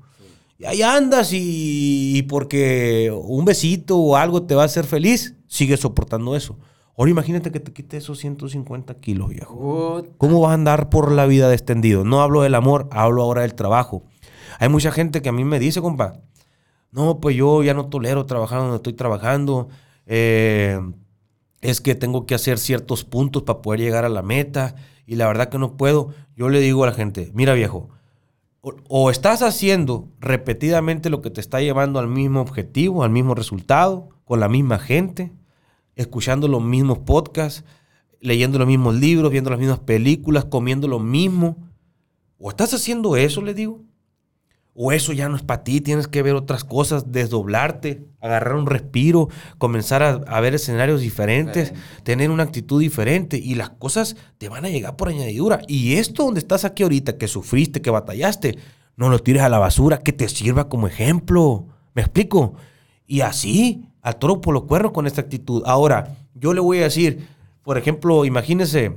Y 0.58 0.64
ahí 0.66 0.82
andas 0.82 1.32
y, 1.32 2.16
y 2.18 2.22
porque 2.24 3.10
un 3.14 3.44
besito 3.44 3.96
o 3.98 4.16
algo 4.16 4.42
te 4.42 4.54
va 4.54 4.62
a 4.62 4.66
hacer 4.66 4.84
feliz, 4.86 5.34
sigues 5.46 5.80
soportando 5.80 6.36
eso. 6.36 6.58
Ahora 7.00 7.12
imagínate 7.12 7.50
que 7.50 7.60
te 7.60 7.72
quite 7.72 7.96
esos 7.96 8.18
150 8.18 8.92
kilos, 8.96 9.30
viejo. 9.30 10.02
¿Cómo 10.18 10.38
vas 10.42 10.50
a 10.50 10.52
andar 10.52 10.90
por 10.90 11.10
la 11.10 11.24
vida 11.24 11.48
de 11.48 11.54
extendido? 11.54 12.04
No 12.04 12.20
hablo 12.20 12.42
del 12.42 12.54
amor, 12.54 12.90
hablo 12.92 13.22
ahora 13.22 13.40
del 13.40 13.54
trabajo. 13.54 14.04
Hay 14.58 14.68
mucha 14.68 14.92
gente 14.92 15.22
que 15.22 15.30
a 15.30 15.32
mí 15.32 15.42
me 15.42 15.58
dice, 15.58 15.80
compa, 15.80 16.20
no, 16.92 17.18
pues 17.18 17.34
yo 17.36 17.62
ya 17.62 17.72
no 17.72 17.88
tolero 17.88 18.26
trabajar 18.26 18.58
donde 18.58 18.76
estoy 18.76 18.92
trabajando. 18.92 19.68
eh, 20.04 20.78
es 21.62 21.80
que 21.80 21.94
tengo 21.94 22.26
que 22.26 22.34
hacer 22.34 22.58
ciertos 22.58 23.04
puntos 23.04 23.44
para 23.44 23.62
poder 23.62 23.80
llegar 23.80 24.04
a 24.04 24.10
la 24.10 24.20
meta 24.20 24.74
y 25.06 25.14
la 25.16 25.26
verdad 25.26 25.48
que 25.48 25.58
no 25.58 25.78
puedo. 25.78 26.10
Yo 26.36 26.50
le 26.50 26.60
digo 26.60 26.84
a 26.84 26.88
la 26.88 26.92
gente, 26.92 27.30
mira 27.32 27.54
viejo, 27.54 27.88
o, 28.60 28.74
o 28.90 29.10
estás 29.10 29.40
haciendo 29.40 30.10
repetidamente 30.20 31.08
lo 31.08 31.22
que 31.22 31.30
te 31.30 31.40
está 31.40 31.62
llevando 31.62 31.98
al 31.98 32.08
mismo 32.08 32.42
objetivo, 32.42 33.04
al 33.04 33.10
mismo 33.10 33.34
resultado, 33.34 34.10
con 34.26 34.38
la 34.38 34.50
misma 34.50 34.78
gente, 34.78 35.32
escuchando 36.00 36.48
los 36.48 36.62
mismos 36.62 36.98
podcasts, 36.98 37.64
leyendo 38.20 38.58
los 38.58 38.66
mismos 38.66 38.94
libros, 38.94 39.30
viendo 39.30 39.50
las 39.50 39.58
mismas 39.58 39.80
películas, 39.80 40.44
comiendo 40.44 40.88
lo 40.88 40.98
mismo. 40.98 41.56
O 42.38 42.50
estás 42.50 42.72
haciendo 42.74 43.16
eso, 43.16 43.42
le 43.42 43.54
digo. 43.54 43.82
O 44.72 44.92
eso 44.92 45.12
ya 45.12 45.28
no 45.28 45.36
es 45.36 45.42
para 45.42 45.64
ti, 45.64 45.80
tienes 45.80 46.06
que 46.08 46.22
ver 46.22 46.34
otras 46.36 46.64
cosas, 46.64 47.10
desdoblarte, 47.12 48.04
agarrar 48.20 48.54
un 48.54 48.66
respiro, 48.66 49.28
comenzar 49.58 50.02
a, 50.02 50.10
a 50.26 50.40
ver 50.40 50.54
escenarios 50.54 51.00
diferentes, 51.00 51.70
Diferente. 51.70 52.02
tener 52.04 52.30
una 52.30 52.44
actitud 52.44 52.80
diferente 52.80 53.36
y 53.36 53.56
las 53.56 53.70
cosas 53.70 54.16
te 54.38 54.48
van 54.48 54.64
a 54.64 54.70
llegar 54.70 54.96
por 54.96 55.08
añadidura. 55.08 55.60
Y 55.66 55.94
esto 55.94 56.24
donde 56.24 56.40
estás 56.40 56.64
aquí 56.64 56.84
ahorita, 56.84 57.18
que 57.18 57.28
sufriste, 57.28 57.82
que 57.82 57.90
batallaste, 57.90 58.58
no 58.96 59.08
lo 59.08 59.18
tires 59.18 59.42
a 59.42 59.48
la 59.48 59.58
basura, 59.58 59.98
que 59.98 60.12
te 60.12 60.28
sirva 60.28 60.68
como 60.68 60.86
ejemplo. 60.86 61.66
¿Me 61.94 62.02
explico? 62.02 62.54
Y 63.06 63.22
así, 63.22 63.84
al 64.02 64.16
toro 64.16 64.40
por 64.40 64.54
los 64.54 64.64
cuernos 64.64 64.92
con 64.92 65.06
esta 65.06 65.20
actitud. 65.20 65.62
Ahora, 65.66 66.16
yo 66.34 66.52
le 66.54 66.60
voy 66.60 66.78
a 66.78 66.84
decir, 66.84 67.26
por 67.62 67.78
ejemplo, 67.78 68.24
imagínese 68.24 68.96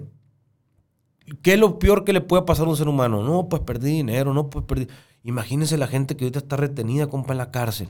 ¿qué 1.41 1.53
es 1.53 1.59
lo 1.59 1.79
peor 1.79 2.03
que 2.03 2.13
le 2.13 2.21
puede 2.21 2.43
pasar 2.43 2.67
a 2.67 2.69
un 2.69 2.77
ser 2.77 2.87
humano? 2.87 3.23
No, 3.23 3.49
pues 3.49 3.61
perdí 3.61 3.91
dinero, 3.91 4.33
no, 4.33 4.49
pues 4.49 4.65
perdí. 4.65 4.87
Imagínense 5.23 5.77
la 5.77 5.87
gente 5.87 6.15
que 6.15 6.25
ahorita 6.25 6.39
está 6.39 6.57
retenida, 6.57 7.07
compa, 7.07 7.33
en 7.33 7.37
la 7.37 7.51
cárcel, 7.51 7.89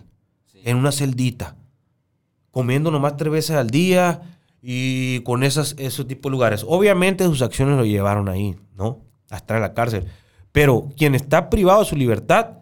en 0.63 0.77
una 0.77 0.91
celdita, 0.91 1.55
comiendo 2.51 2.91
nomás 2.91 3.17
tres 3.17 3.31
veces 3.31 3.55
al 3.55 3.69
día 3.69 4.39
y 4.61 5.21
con 5.21 5.43
esas, 5.43 5.75
esos 5.77 6.07
tipos 6.07 6.29
de 6.29 6.33
lugares. 6.33 6.65
Obviamente 6.67 7.25
sus 7.25 7.41
acciones 7.41 7.77
lo 7.77 7.85
llevaron 7.85 8.29
ahí, 8.29 8.55
¿no? 8.75 8.99
A 9.29 9.37
estar 9.37 9.57
en 9.57 9.63
la 9.63 9.73
cárcel. 9.73 10.05
Pero 10.51 10.89
quien 10.95 11.15
está 11.15 11.49
privado 11.49 11.79
de 11.79 11.85
su 11.85 11.95
libertad 11.95 12.59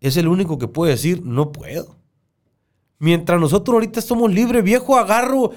es 0.00 0.18
el 0.18 0.28
único 0.28 0.58
que 0.58 0.68
puede 0.68 0.92
decir, 0.92 1.22
no 1.24 1.50
puedo. 1.50 1.96
Mientras 2.98 3.40
nosotros 3.40 3.74
ahorita 3.74 4.00
somos 4.00 4.32
libres, 4.32 4.62
viejo, 4.62 4.96
agarro, 4.96 5.50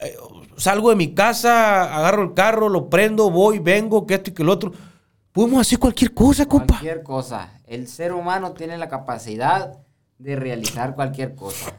eh, 0.00 0.16
salgo 0.56 0.90
de 0.90 0.96
mi 0.96 1.14
casa, 1.14 1.96
agarro 1.96 2.22
el 2.22 2.34
carro, 2.34 2.68
lo 2.68 2.90
prendo, 2.90 3.30
voy, 3.30 3.58
vengo, 3.58 4.06
que 4.06 4.14
esto 4.14 4.30
y 4.30 4.34
que 4.34 4.42
el 4.42 4.48
otro. 4.48 4.72
Podemos 5.32 5.60
hacer 5.60 5.78
cualquier 5.78 6.14
cosa, 6.14 6.46
compa. 6.46 6.74
Cualquier 6.74 7.02
cosa. 7.02 7.60
El 7.66 7.86
ser 7.86 8.12
humano 8.12 8.52
tiene 8.52 8.76
la 8.76 8.88
capacidad 8.88 9.78
de 10.18 10.36
realizar 10.36 10.94
cualquier 10.94 11.34
cosa. 11.34 11.74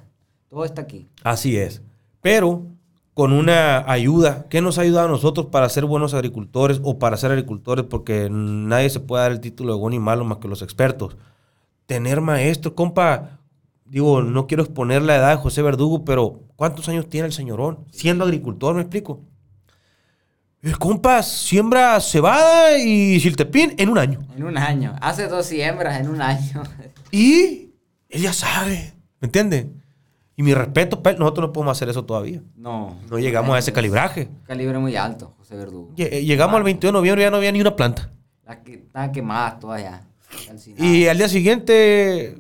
Todo 0.50 0.66
está 0.66 0.82
aquí. 0.82 1.08
Así 1.24 1.58
es. 1.58 1.82
Pero 2.22 2.66
con 3.14 3.34
una 3.34 3.92
ayuda, 3.92 4.46
¿qué 4.50 4.62
nos 4.62 4.78
ha 4.78 4.82
ayudado 4.84 5.08
a 5.08 5.12
nosotros 5.12 5.48
para 5.48 5.68
ser 5.68 5.84
buenos 5.86 6.14
agricultores 6.14 6.80
o 6.84 7.00
para 7.00 7.18
ser 7.18 7.32
agricultores? 7.32 7.86
Porque 7.86 8.30
nadie 8.32 8.90
se 8.90 9.02
puede 9.02 9.24
dar 9.24 9.32
el 9.34 9.42
título 9.42 9.74
de 9.74 9.80
bueno 9.80 9.96
y 9.98 10.00
malo 10.00 10.24
más 10.24 10.38
que 10.38 10.48
los 10.48 10.62
expertos. 10.62 11.18
Tener 11.86 12.22
maestros, 12.22 12.76
compa, 12.76 13.39
digo, 13.90 14.22
no 14.22 14.48
quiero 14.48 14.64
exponer 14.64 15.02
la 15.02 15.16
edad 15.16 15.30
de 15.32 15.36
José 15.42 15.62
Verdugo, 15.62 16.06
pero 16.06 16.42
¿cuántos 16.56 16.88
años 16.90 17.10
tiene 17.10 17.28
el 17.28 17.34
señorón? 17.34 17.80
Siendo 17.92 18.24
agricultor, 18.26 18.76
¿me 18.76 18.82
explico? 18.82 19.22
El 20.62 20.78
compa 20.78 21.24
siembra 21.24 22.00
cebada 22.02 22.78
y 22.78 23.20
siltepín 23.22 23.76
en 23.78 23.90
un 23.90 23.98
año. 23.98 24.20
En 24.36 24.44
un 24.44 24.58
año. 24.58 24.96
Hace 25.02 25.28
dos 25.28 25.46
siembras 25.46 26.00
en 26.00 26.10
un 26.10 26.22
año. 26.22 26.64
Y 27.12 27.70
él 28.10 28.22
ya 28.22 28.34
sabe, 28.34 28.94
¿me 29.22 29.28
entiende? 29.28 29.70
Y 30.36 30.44
mi 30.44 30.54
respeto, 30.54 31.02
pero 31.02 31.18
nosotros 31.20 31.48
no 31.48 31.54
podemos 31.54 31.78
hacer 31.78 31.90
eso 31.90 32.04
todavía. 32.06 32.42
No. 32.56 32.98
No 33.10 33.20
llegamos 33.20 33.56
a 33.56 33.60
ese 33.60 33.72
calibraje. 33.74 34.30
Calibre 34.48 34.78
muy 34.80 34.96
alto, 34.96 35.34
José 35.38 35.56
Verdugo. 35.56 35.92
Lle- 35.96 36.24
Llegamos 36.26 36.56
al 36.58 36.64
21 36.64 36.90
de 36.90 37.00
noviembre 37.02 37.24
y 37.24 37.26
ya 37.26 37.32
no 37.32 37.38
había 37.38 37.52
ni 37.52 37.62
una 37.62 37.76
planta. 37.76 38.10
Estaban 38.66 39.12
quemadas 39.12 39.60
todas 39.60 39.82
ya. 39.82 40.02
Y 40.78 41.08
al 41.08 41.18
día 41.18 41.30
siguiente 41.30 42.38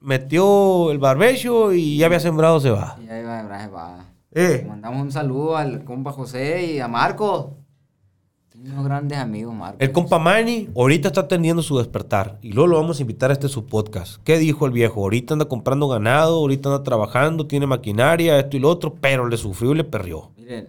metió 0.00 0.90
el 0.90 0.98
barbecho 0.98 1.72
y 1.72 1.98
ya 1.98 2.06
había 2.06 2.20
sembrado 2.20 2.60
cebada. 2.60 2.98
Y 3.04 3.08
ahí 3.08 3.22
va, 3.24 3.42
Ibrahim, 3.42 3.74
va. 3.74 4.04
Eh, 4.32 4.64
Mandamos 4.68 5.00
un 5.02 5.12
saludo 5.12 5.56
al 5.56 5.84
compa 5.84 6.12
José 6.12 6.64
y 6.74 6.78
a 6.80 6.88
Marco. 6.88 7.54
Tiene 8.50 8.70
unos 8.72 8.84
grandes 8.84 9.18
amigos, 9.18 9.54
Marco. 9.54 9.76
el 9.80 9.92
compa 9.92 10.18
Manny 10.18 10.68
ahorita 10.74 11.08
está 11.08 11.22
atendiendo 11.22 11.62
su 11.62 11.76
despertar 11.78 12.38
y 12.42 12.52
luego 12.52 12.68
lo 12.68 12.76
vamos 12.80 12.98
a 12.98 13.02
invitar 13.02 13.30
a 13.30 13.34
este 13.34 13.48
su 13.48 13.66
podcast. 13.66 14.22
¿Qué 14.24 14.38
dijo 14.38 14.66
el 14.66 14.72
viejo? 14.72 15.00
Ahorita 15.02 15.34
anda 15.34 15.44
comprando 15.46 15.88
ganado, 15.88 16.36
ahorita 16.36 16.70
anda 16.70 16.82
trabajando, 16.82 17.46
tiene 17.46 17.66
maquinaria, 17.66 18.38
esto 18.38 18.56
y 18.56 18.60
lo 18.60 18.70
otro, 18.70 18.94
pero 18.94 19.28
le 19.28 19.36
sufrió 19.36 19.72
y 19.72 19.76
le 19.76 19.84
perrió. 19.84 20.30
Miren, 20.36 20.68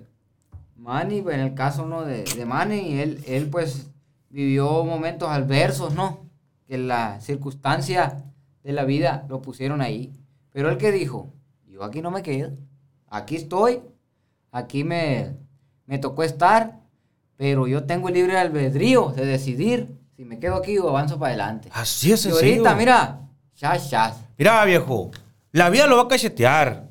Manny, 0.76 1.22
pues, 1.22 1.36
en 1.36 1.42
el 1.42 1.54
caso 1.54 1.86
¿no? 1.86 2.04
de, 2.04 2.24
de 2.24 2.46
Manny, 2.46 3.00
él, 3.00 3.24
él 3.26 3.48
pues 3.50 3.90
vivió 4.30 4.84
momentos 4.84 5.30
adversos, 5.30 5.94
¿no? 5.94 6.26
Que 6.68 6.78
la 6.78 7.20
circunstancia 7.22 8.24
de 8.68 8.74
la 8.74 8.84
vida 8.84 9.26
lo 9.30 9.42
pusieron 9.42 9.80
ahí. 9.80 10.12
Pero 10.52 10.70
él 10.70 10.78
que 10.78 10.92
dijo, 10.92 11.34
yo 11.68 11.86
aquí 11.86 12.02
no 12.02 12.12
me 12.12 12.22
quedo, 12.22 12.52
aquí 13.08 13.38
estoy, 13.38 13.80
aquí 14.52 14.84
me, 14.84 15.38
me 15.86 16.00
tocó 16.00 16.24
estar, 16.24 16.82
pero 17.38 17.66
yo 17.68 17.86
tengo 17.86 18.10
el 18.10 18.16
libre 18.16 18.38
albedrío 18.38 19.14
de 19.16 19.26
decidir 19.26 19.96
si 20.18 20.26
me 20.26 20.38
quedo 20.38 20.56
aquí 20.56 20.78
o 20.80 20.90
avanzo 20.90 21.18
para 21.18 21.30
adelante. 21.30 21.70
Así 21.72 22.12
es 22.12 22.26
Y 22.26 22.30
ahorita, 22.30 22.76
mira, 22.76 23.22
chas, 23.56 23.90
chas. 23.90 24.18
Mira, 24.38 24.66
viejo, 24.66 25.12
la 25.54 25.70
vida 25.70 25.88
lo 25.88 25.96
va 25.96 26.04
a 26.04 26.08
cachetear. 26.10 26.90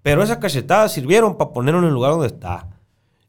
Pero 0.00 0.22
esas 0.22 0.38
cachetadas 0.38 0.92
sirvieron 0.92 1.36
para 1.36 1.52
ponerlo 1.52 1.80
en 1.80 1.88
el 1.88 1.92
lugar 1.92 2.12
donde 2.12 2.28
está. 2.28 2.70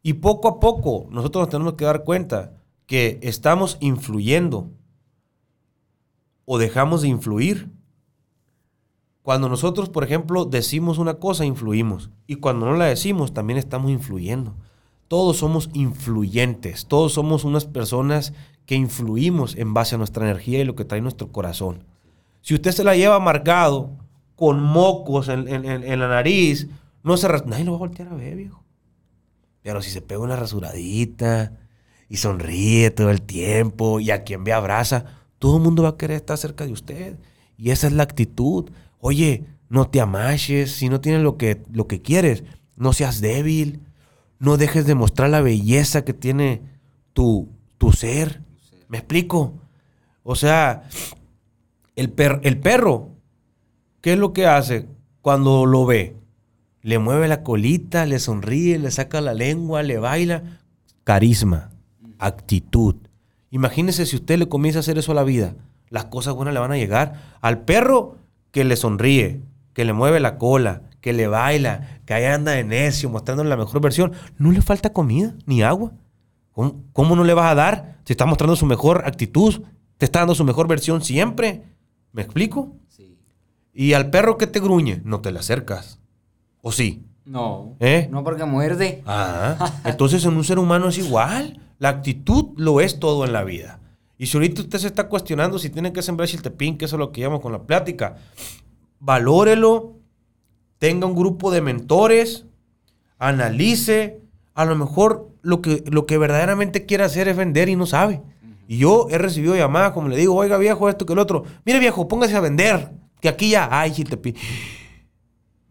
Y 0.01 0.13
poco 0.13 0.47
a 0.47 0.59
poco 0.61 1.07
nosotros 1.09 1.41
nos 1.41 1.49
tenemos 1.49 1.74
que 1.74 1.84
dar 1.84 2.05
cuenta 2.05 2.53
que 2.86 3.20
estamos 3.22 3.76
influyendo 3.82 4.70
o 6.51 6.57
dejamos 6.57 7.03
de 7.03 7.09
influir. 7.09 7.69
Cuando 9.21 9.49
nosotros, 9.49 9.87
por 9.87 10.03
ejemplo, 10.03 10.45
decimos 10.45 10.97
una 10.97 11.19
cosa, 11.19 11.45
influimos. 11.45 12.09
Y 12.25 12.37
cuando 12.37 12.65
no 12.65 12.75
la 12.75 12.85
decimos, 12.85 13.35
también 13.35 13.59
estamos 13.59 13.91
influyendo. 13.91 14.55
Todos 15.07 15.37
somos 15.37 15.69
influyentes. 15.73 16.87
Todos 16.87 17.13
somos 17.13 17.43
unas 17.43 17.65
personas 17.65 18.33
que 18.65 18.73
influimos 18.73 19.55
en 19.57 19.75
base 19.75 19.93
a 19.93 19.99
nuestra 19.99 20.25
energía 20.25 20.59
y 20.59 20.63
lo 20.63 20.73
que 20.73 20.85
trae 20.85 21.01
nuestro 21.01 21.31
corazón. 21.31 21.83
Si 22.41 22.55
usted 22.55 22.71
se 22.71 22.83
la 22.83 22.95
lleva 22.95 23.19
marcado 23.19 23.91
con 24.35 24.59
mocos 24.59 25.29
en, 25.29 25.45
la 25.99 26.07
nariz, 26.07 26.67
no 27.03 27.15
se 27.15 27.27
nadie 27.45 27.63
lo 27.63 27.73
va 27.73 27.77
a 27.77 27.79
voltear 27.81 28.07
a 28.07 28.15
ver, 28.15 28.35
viejo. 28.35 28.63
Pero 29.61 29.83
si 29.83 29.91
se 29.91 30.01
pega 30.01 30.21
una 30.21 30.35
rasuradita 30.35 31.59
y 32.09 32.17
sonríe 32.17 32.89
todo 32.89 33.11
el 33.11 33.21
tiempo 33.21 33.99
y 33.99 34.09
a 34.09 34.23
quien 34.23 34.43
ve 34.43 34.51
abraza, 34.51 35.18
todo 35.39 35.57
el 35.57 35.63
mundo 35.63 35.83
va 35.83 35.89
a 35.89 35.97
querer 35.97 36.17
estar 36.17 36.37
cerca 36.37 36.65
de 36.65 36.71
usted. 36.73 37.17
Y 37.57 37.71
esa 37.71 37.87
es 37.87 37.93
la 37.93 38.03
actitud. 38.03 38.69
Oye, 38.99 39.45
no 39.69 39.89
te 39.89 40.01
amaches, 40.01 40.71
si 40.73 40.89
no 40.89 41.01
tienes 41.01 41.21
lo 41.21 41.37
que, 41.37 41.63
lo 41.71 41.87
que 41.87 42.01
quieres, 42.01 42.43
no 42.75 42.93
seas 42.93 43.21
débil, 43.21 43.81
no 44.39 44.57
dejes 44.57 44.85
de 44.85 44.95
mostrar 44.95 45.29
la 45.29 45.41
belleza 45.41 46.05
que 46.05 46.13
tiene 46.13 46.61
tu, 47.13 47.49
tu 47.77 47.91
ser. 47.91 48.41
¿Me 48.87 48.97
explico? 48.99 49.53
O 50.23 50.35
sea, 50.35 50.83
el, 51.95 52.09
per- 52.11 52.39
el 52.43 52.59
perro, 52.59 53.09
¿qué 54.01 54.13
es 54.13 54.19
lo 54.19 54.33
que 54.33 54.45
hace 54.47 54.87
cuando 55.21 55.65
lo 55.65 55.85
ve? 55.85 56.15
Le 56.81 56.97
mueve 56.99 57.27
la 57.27 57.43
colita, 57.43 58.05
le 58.05 58.19
sonríe, 58.19 58.79
le 58.79 58.89
saca 58.91 59.19
la 59.19 59.33
lengua, 59.33 59.83
le 59.83 59.97
baila. 59.97 60.61
Carisma, 61.03 61.71
actitud. 62.17 62.95
Imagínese 63.51 64.05
si 64.05 64.15
usted 64.15 64.37
le 64.37 64.47
comienza 64.47 64.79
a 64.79 64.81
hacer 64.81 64.97
eso 64.97 65.11
a 65.11 65.15
la 65.15 65.23
vida. 65.23 65.55
Las 65.89 66.05
cosas 66.05 66.35
buenas 66.35 66.53
le 66.53 66.59
van 66.59 66.71
a 66.71 66.77
llegar. 66.77 67.37
Al 67.41 67.61
perro 67.61 68.17
que 68.51 68.63
le 68.63 68.75
sonríe, 68.75 69.41
que 69.73 69.85
le 69.85 69.93
mueve 69.93 70.19
la 70.19 70.37
cola, 70.37 70.83
que 71.01 71.13
le 71.13 71.27
baila, 71.27 72.01
que 72.05 72.13
ahí 72.13 72.25
anda 72.25 72.51
de 72.51 72.63
necio, 72.63 73.09
mostrándole 73.09 73.49
la 73.49 73.57
mejor 73.57 73.81
versión, 73.81 74.13
no 74.37 74.51
le 74.51 74.61
falta 74.61 74.93
comida 74.93 75.33
ni 75.45 75.63
agua. 75.63 75.93
¿Cómo, 76.51 76.83
cómo 76.93 77.15
no 77.15 77.23
le 77.23 77.33
vas 77.33 77.51
a 77.51 77.55
dar? 77.55 77.99
Si 78.05 78.13
está 78.13 78.25
mostrando 78.25 78.55
su 78.55 78.65
mejor 78.65 79.03
actitud, 79.05 79.61
te 79.97 80.05
está 80.05 80.19
dando 80.19 80.35
su 80.35 80.43
mejor 80.43 80.67
versión 80.67 81.01
siempre. 81.01 81.63
¿Me 82.11 82.21
explico? 82.21 82.75
Sí. 82.87 83.17
Y 83.73 83.93
al 83.93 84.09
perro 84.09 84.37
que 84.37 84.47
te 84.47 84.59
gruñe, 84.59 85.01
no 85.03 85.21
te 85.21 85.31
le 85.31 85.39
acercas. 85.39 85.99
¿O 86.61 86.71
sí? 86.71 87.03
No. 87.25 87.75
¿Eh? 87.79 88.07
No 88.11 88.23
porque 88.23 88.43
muerde. 88.45 89.03
Ah, 89.05 89.73
entonces 89.85 90.25
en 90.25 90.35
un 90.35 90.43
ser 90.43 90.59
humano 90.59 90.89
es 90.89 90.97
igual. 90.97 91.59
La 91.80 91.89
actitud 91.89 92.49
lo 92.57 92.82
es 92.82 92.99
todo 92.99 93.25
en 93.25 93.34
la 93.34 93.43
vida. 93.43 93.80
Y 94.17 94.27
si 94.27 94.38
ahorita 94.38 94.61
usted 94.61 94.80
se 94.80 94.88
está 94.88 95.07
cuestionando 95.07 95.57
si 95.57 95.69
tiene 95.69 95.93
que 95.93 96.01
sembrar 96.01 96.27
chiltepín, 96.27 96.77
que 96.77 96.86
eso 96.86 96.97
es 96.97 96.99
lo 96.99 97.11
que 97.11 97.21
llamamos 97.21 97.41
con 97.41 97.53
la 97.53 97.63
plática, 97.63 98.17
valórelo, 98.99 99.95
tenga 100.77 101.07
un 101.07 101.15
grupo 101.15 101.51
de 101.51 101.61
mentores, 101.61 102.45
analice, 103.17 104.21
a 104.53 104.65
lo 104.65 104.75
mejor 104.75 105.30
lo 105.41 105.61
que, 105.61 105.86
lo 105.89 106.05
que 106.05 106.17
verdaderamente 106.17 106.86
quiere 106.86 107.05
hacer 107.05 107.30
es 107.30 107.38
vender 107.38 107.69
y 107.69 107.77
no 107.77 107.86
sabe. 107.86 108.21
Y 108.67 108.77
yo 108.77 109.07
he 109.09 109.17
recibido 109.17 109.55
llamadas, 109.55 109.93
como 109.93 110.09
le 110.09 110.17
digo, 110.17 110.36
oiga 110.36 110.57
viejo, 110.57 110.89
esto 110.89 111.05
que 111.05 111.13
el 111.13 111.19
otro, 111.19 111.45
mire 111.65 111.80
viejo, 111.80 112.09
póngase 112.09 112.36
a 112.36 112.41
vender, 112.41 112.91
que 113.21 113.30
aquí 113.30 113.51
ya 113.51 113.69
hay 113.71 113.93
chiltepín. 113.93 114.36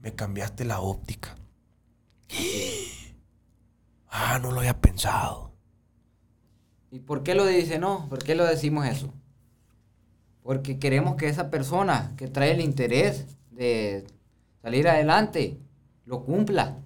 Me 0.00 0.14
cambiaste 0.14 0.64
la 0.64 0.80
óptica. 0.80 1.36
Ah, 4.10 4.38
no 4.38 4.50
lo 4.50 4.60
había 4.60 4.80
pensado. 4.80 5.47
¿Y 6.90 7.00
por 7.00 7.22
qué 7.22 7.34
lo 7.34 7.46
dice 7.46 7.78
no? 7.78 8.08
¿Por 8.08 8.22
qué 8.22 8.34
lo 8.34 8.44
decimos 8.46 8.86
eso? 8.86 9.12
Porque 10.42 10.78
queremos 10.78 11.16
que 11.16 11.28
esa 11.28 11.50
persona 11.50 12.12
que 12.16 12.28
trae 12.28 12.52
el 12.52 12.60
interés 12.60 13.36
de 13.50 14.06
salir 14.62 14.88
adelante 14.88 15.58
lo 16.04 16.24
cumpla. 16.24 16.76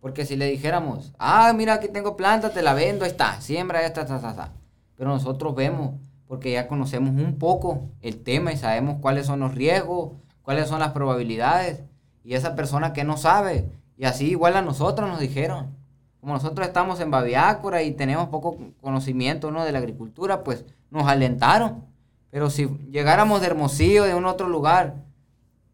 Porque 0.00 0.24
si 0.24 0.36
le 0.36 0.46
dijéramos, 0.46 1.12
ah, 1.18 1.52
mira, 1.54 1.74
aquí 1.74 1.88
tengo 1.88 2.16
planta, 2.16 2.50
te 2.50 2.62
la 2.62 2.72
vendo, 2.72 3.04
está, 3.04 3.38
siembra 3.42 3.84
esta, 3.84 4.06
ta, 4.06 4.18
ta, 4.20 4.34
ta. 4.34 4.52
Pero 4.96 5.10
nosotros 5.10 5.54
vemos, 5.54 6.00
porque 6.26 6.52
ya 6.52 6.68
conocemos 6.68 7.10
un 7.10 7.38
poco 7.38 7.90
el 8.00 8.22
tema 8.22 8.52
y 8.52 8.56
sabemos 8.56 8.96
cuáles 9.02 9.26
son 9.26 9.40
los 9.40 9.54
riesgos, 9.54 10.12
cuáles 10.40 10.68
son 10.68 10.80
las 10.80 10.92
probabilidades. 10.92 11.82
Y 12.24 12.34
esa 12.34 12.54
persona 12.56 12.94
que 12.94 13.04
no 13.04 13.18
sabe, 13.18 13.68
y 13.98 14.06
así 14.06 14.30
igual 14.30 14.56
a 14.56 14.62
nosotros 14.62 15.10
nos 15.10 15.20
dijeron, 15.20 15.76
como 16.20 16.34
nosotros 16.34 16.66
estamos 16.66 17.00
en 17.00 17.10
Babiácora 17.10 17.82
y 17.82 17.92
tenemos 17.92 18.28
poco 18.28 18.58
conocimiento 18.80 19.50
¿no? 19.50 19.64
de 19.64 19.72
la 19.72 19.78
agricultura, 19.78 20.44
pues 20.44 20.64
nos 20.90 21.06
alentaron. 21.06 21.84
Pero 22.30 22.50
si 22.50 22.68
llegáramos 22.90 23.40
de 23.40 23.48
Hermosillo, 23.48 24.04
de 24.04 24.14
un 24.14 24.26
otro 24.26 24.48
lugar, 24.48 24.96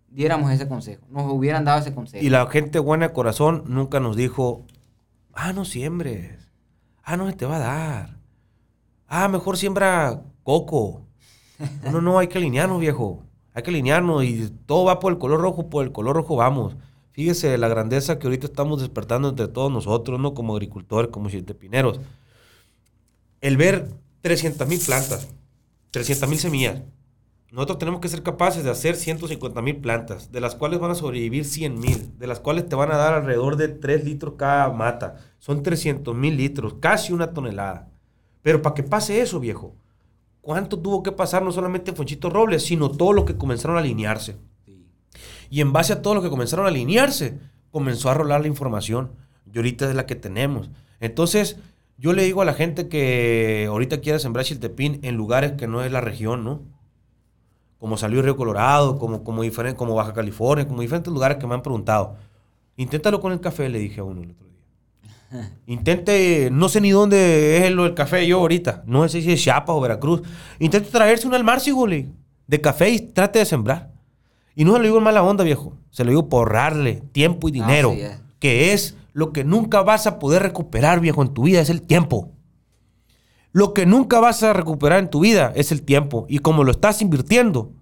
diéramos 0.09 0.51
ese 0.53 0.69
consejo, 0.69 1.05
nos 1.11 1.31
hubieran 1.31 1.65
dado 1.65 1.81
ese 1.81 1.95
consejo. 1.95 2.25
Y 2.25 2.31
la 2.31 2.47
gente 2.47 2.79
buena 2.79 3.09
de 3.09 3.13
corazón 3.13 3.65
nunca 3.67 4.01
nos 4.01 4.17
dijo, 4.17 4.65
ah, 5.35 5.53
no 5.53 5.65
siembres. 5.65 6.49
Ah, 7.03 7.17
no 7.17 7.27
se 7.29 7.35
te 7.35 7.47
va 7.47 7.57
a 7.57 7.61
dar. 7.61 8.17
Ah, 9.07 9.29
mejor 9.29 9.57
siembra 9.57 10.23
coco. 10.43 11.03
No, 11.91 12.01
no, 12.01 12.19
hay 12.19 12.29
que 12.29 12.39
alinearnos, 12.39 12.81
viejo. 12.81 13.23
Hay 13.55 13.63
que 13.63 13.71
alinearnos 13.71 14.25
y 14.25 14.51
todo 14.67 14.85
va 14.85 14.99
por 15.01 15.13
el 15.13 15.19
color 15.19 15.41
rojo, 15.41 15.71
por 15.71 15.85
el 15.85 15.93
color 15.93 16.17
rojo 16.17 16.37
vamos. 16.37 16.77
Fíjese 17.17 17.57
la 17.57 17.69
grandeza 17.69 18.19
que 18.19 18.27
ahorita 18.27 18.45
estamos 18.45 18.83
despertando 18.83 19.31
entre 19.31 19.49
todos 19.49 19.73
nosotros, 19.73 20.21
¿no? 20.21 20.35
Como 20.35 20.53
agricultores, 20.53 21.11
como 21.11 21.31
chiltepineros. 21.31 21.99
El 23.41 23.57
ver 23.57 23.89
300 24.21 24.69
mil 24.69 24.79
plantas, 24.79 25.27
300 25.93 26.29
mil 26.29 26.39
semillas. 26.39 26.83
Nosotros 27.51 27.79
tenemos 27.79 28.01
que 28.03 28.11
ser 28.11 28.23
capaces 28.23 28.65
de 28.65 28.71
hacer 28.71 28.97
150 28.97 29.63
mil 29.63 29.77
plantas, 29.77 30.31
de 30.31 30.43
las 30.43 30.57
cuales 30.57 30.79
van 30.79 30.91
a 30.91 30.95
sobrevivir 30.95 31.47
100 31.47 31.81
mil, 31.81 32.19
de 32.19 32.27
las 32.27 32.39
cuales 32.39 32.69
te 32.69 32.77
van 32.77 32.93
a 32.93 32.99
dar 32.99 33.15
alrededor 33.15 33.57
de 33.57 33.69
3 33.69 34.05
litros 34.05 34.35
cada 34.37 34.71
mata. 34.71 35.17
Son 35.39 35.63
300 35.63 36.15
mil 36.15 36.37
litros, 36.37 36.75
casi 36.81 37.15
una 37.15 37.33
tonelada. 37.33 37.89
Pero 38.43 38.61
para 38.61 38.75
que 38.75 38.83
pase 38.83 39.23
eso, 39.23 39.41
viejo, 39.41 39.75
¿cuánto 40.43 40.79
tuvo 40.79 41.03
que 41.03 41.13
pasar 41.13 41.43
no 41.43 41.51
solamente 41.51 41.95
Fonchito 41.95 42.29
Robles, 42.29 42.63
sino 42.65 42.91
todos 42.91 43.15
los 43.15 43.25
que 43.25 43.39
comenzaron 43.39 43.79
a 43.79 43.81
alinearse? 43.81 44.37
Y 45.51 45.61
en 45.61 45.73
base 45.73 45.93
a 45.93 46.03
todo 46.03 46.15
lo 46.15 46.23
que 46.23 46.31
comenzaron 46.31 46.67
a 46.67 46.69
alinearse, 46.69 47.39
comenzó 47.71 48.11
a 48.11 48.15
rolar 48.15 48.41
la 48.41 48.49
información. 48.49 49.13
Y 49.53 49.57
ahorita 49.59 49.89
es 49.89 49.95
la 49.95 50.07
que 50.07 50.15
tenemos. 50.15 50.71
Entonces, 51.01 51.57
yo 51.99 52.13
le 52.13 52.25
digo 52.25 52.43
a 52.43 52.45
la 52.45 52.55
gente 52.55 52.89
que 52.89 53.67
ahorita 53.69 54.01
quiere 54.01 54.19
sembrar 54.19 54.45
chiltepín 54.45 55.01
en 55.03 55.17
lugares 55.17 55.53
que 55.53 55.67
no 55.67 55.83
es 55.83 55.91
la 55.91 56.01
región, 56.01 56.45
¿no? 56.45 56.63
Como 57.79 57.97
salió 57.97 58.23
Río 58.23 58.37
Colorado, 58.37 58.99
como, 58.99 59.25
como, 59.25 59.43
diferente, 59.43 59.77
como 59.77 59.95
Baja 59.95 60.13
California, 60.13 60.67
como 60.67 60.83
diferentes 60.83 61.13
lugares 61.13 61.39
que 61.39 61.47
me 61.47 61.55
han 61.55 61.63
preguntado. 61.63 62.17
Inténtalo 62.77 63.21
con 63.21 63.33
el 63.33 63.41
café, 63.41 63.69
le 63.69 63.79
dije 63.79 64.01
a 64.01 64.05
uno 64.05 64.23
el 64.23 64.31
otro 64.31 64.47
día. 64.47 65.51
Intente, 65.67 66.51
no 66.53 66.69
sé 66.69 66.81
ni 66.81 66.91
dónde 66.91 67.67
es 67.67 67.73
lo 67.73 67.85
del 67.85 67.95
café 67.95 68.27
yo 68.27 68.41
ahorita. 68.41 68.83
No 68.87 69.09
sé 69.09 69.23
si 69.23 69.33
es 69.33 69.43
Chiapas 69.43 69.75
o 69.77 69.81
Veracruz. 69.81 70.23
Intente 70.59 70.91
traerse 70.91 71.27
un 71.27 71.35
almárcigo 71.35 71.87
de 71.87 72.61
café 72.61 72.91
y 72.91 73.01
trate 73.01 73.39
de 73.39 73.45
sembrar. 73.45 73.96
Y 74.57 74.65
no 74.65 74.73
se 74.73 74.79
lo 74.79 74.85
digo 74.85 74.99
en 74.99 75.05
mala 75.05 75.23
onda, 75.23 75.45
viejo. 75.45 75.75
Se 75.91 76.03
lo 76.03 76.11
digo 76.11 76.29
por 76.31 76.39
ahorrarle 76.39 77.03
tiempo 77.13 77.49
y 77.49 77.53
dinero. 77.53 77.95
Que 78.39 78.73
es 78.73 78.97
lo 79.13 79.33
que 79.33 79.45
nunca 79.45 79.83
vas 79.83 80.07
a 80.07 80.19
poder 80.19 80.43
recuperar, 80.43 80.99
viejo, 81.01 81.23
en 81.23 81.35
tu 81.35 81.43
vida, 81.45 81.61
es 81.61 81.69
el 81.69 81.83
tiempo. 81.83 82.33
Lo 83.53 83.75
que 83.75 83.85
nunca 83.85 84.19
vas 84.19 84.43
a 84.43 84.55
recuperar 84.55 84.99
en 84.99 85.11
tu 85.11 85.21
vida 85.21 85.53
es 85.55 85.73
el 85.73 85.83
tiempo. 85.83 86.25
Y 86.29 86.39
como 86.39 86.65
lo 86.65 86.71
estás 86.71 87.03
invirtiendo, 87.03 87.73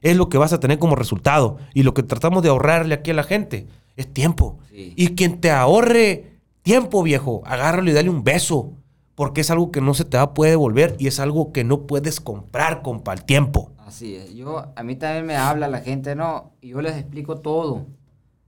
es 0.00 0.16
lo 0.16 0.28
que 0.28 0.36
vas 0.36 0.52
a 0.52 0.58
tener 0.58 0.80
como 0.80 0.96
resultado. 0.96 1.58
Y 1.72 1.84
lo 1.84 1.94
que 1.94 2.02
tratamos 2.02 2.42
de 2.42 2.48
ahorrarle 2.48 2.94
aquí 2.94 3.12
a 3.12 3.14
la 3.14 3.22
gente 3.22 3.68
es 3.96 4.12
tiempo. 4.12 4.58
Y 4.72 5.14
quien 5.14 5.40
te 5.40 5.52
ahorre 5.52 6.40
tiempo, 6.62 7.04
viejo, 7.04 7.42
agárralo 7.46 7.90
y 7.90 7.94
dale 7.94 8.10
un 8.10 8.24
beso. 8.24 8.72
Porque 9.14 9.42
es 9.42 9.50
algo 9.52 9.70
que 9.70 9.80
no 9.80 9.94
se 9.94 10.04
te 10.04 10.16
va 10.16 10.24
a 10.24 10.34
poder 10.34 10.50
devolver 10.50 10.96
y 10.98 11.06
es 11.06 11.20
algo 11.20 11.52
que 11.52 11.62
no 11.62 11.86
puedes 11.86 12.20
comprar, 12.20 12.82
compa, 12.82 13.12
el 13.12 13.24
tiempo. 13.24 13.73
Así 13.86 14.16
es. 14.16 14.34
Yo, 14.34 14.72
a 14.74 14.82
mí 14.82 14.96
también 14.96 15.26
me 15.26 15.36
habla 15.36 15.68
la 15.68 15.80
gente, 15.80 16.14
¿no? 16.14 16.54
Y 16.62 16.68
yo 16.70 16.80
les 16.80 16.96
explico 16.96 17.40
todo. 17.40 17.86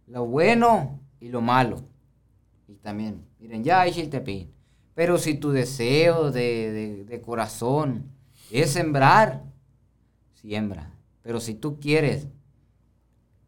Lo 0.06 0.24
bueno 0.24 1.00
y 1.20 1.28
lo 1.28 1.42
malo. 1.42 1.84
Y 2.66 2.76
también, 2.76 3.26
miren, 3.38 3.62
ya 3.62 3.82
hay 3.82 3.92
chiltepín. 3.92 4.50
Pero 4.94 5.18
si 5.18 5.34
tu 5.34 5.50
deseo 5.50 6.30
de, 6.32 7.04
de, 7.06 7.20
corazón 7.20 8.10
es 8.50 8.70
sembrar, 8.70 9.44
siembra. 10.32 10.94
Pero 11.22 11.38
si 11.38 11.54
tú 11.54 11.78
quieres 11.78 12.28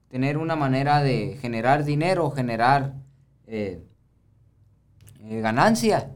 tener 0.09 0.37
una 0.37 0.57
manera 0.57 1.03
de 1.03 1.39
generar 1.41 1.85
dinero, 1.85 2.31
generar 2.31 2.97
eh, 3.47 3.83
eh, 5.21 5.41
ganancia 5.41 6.15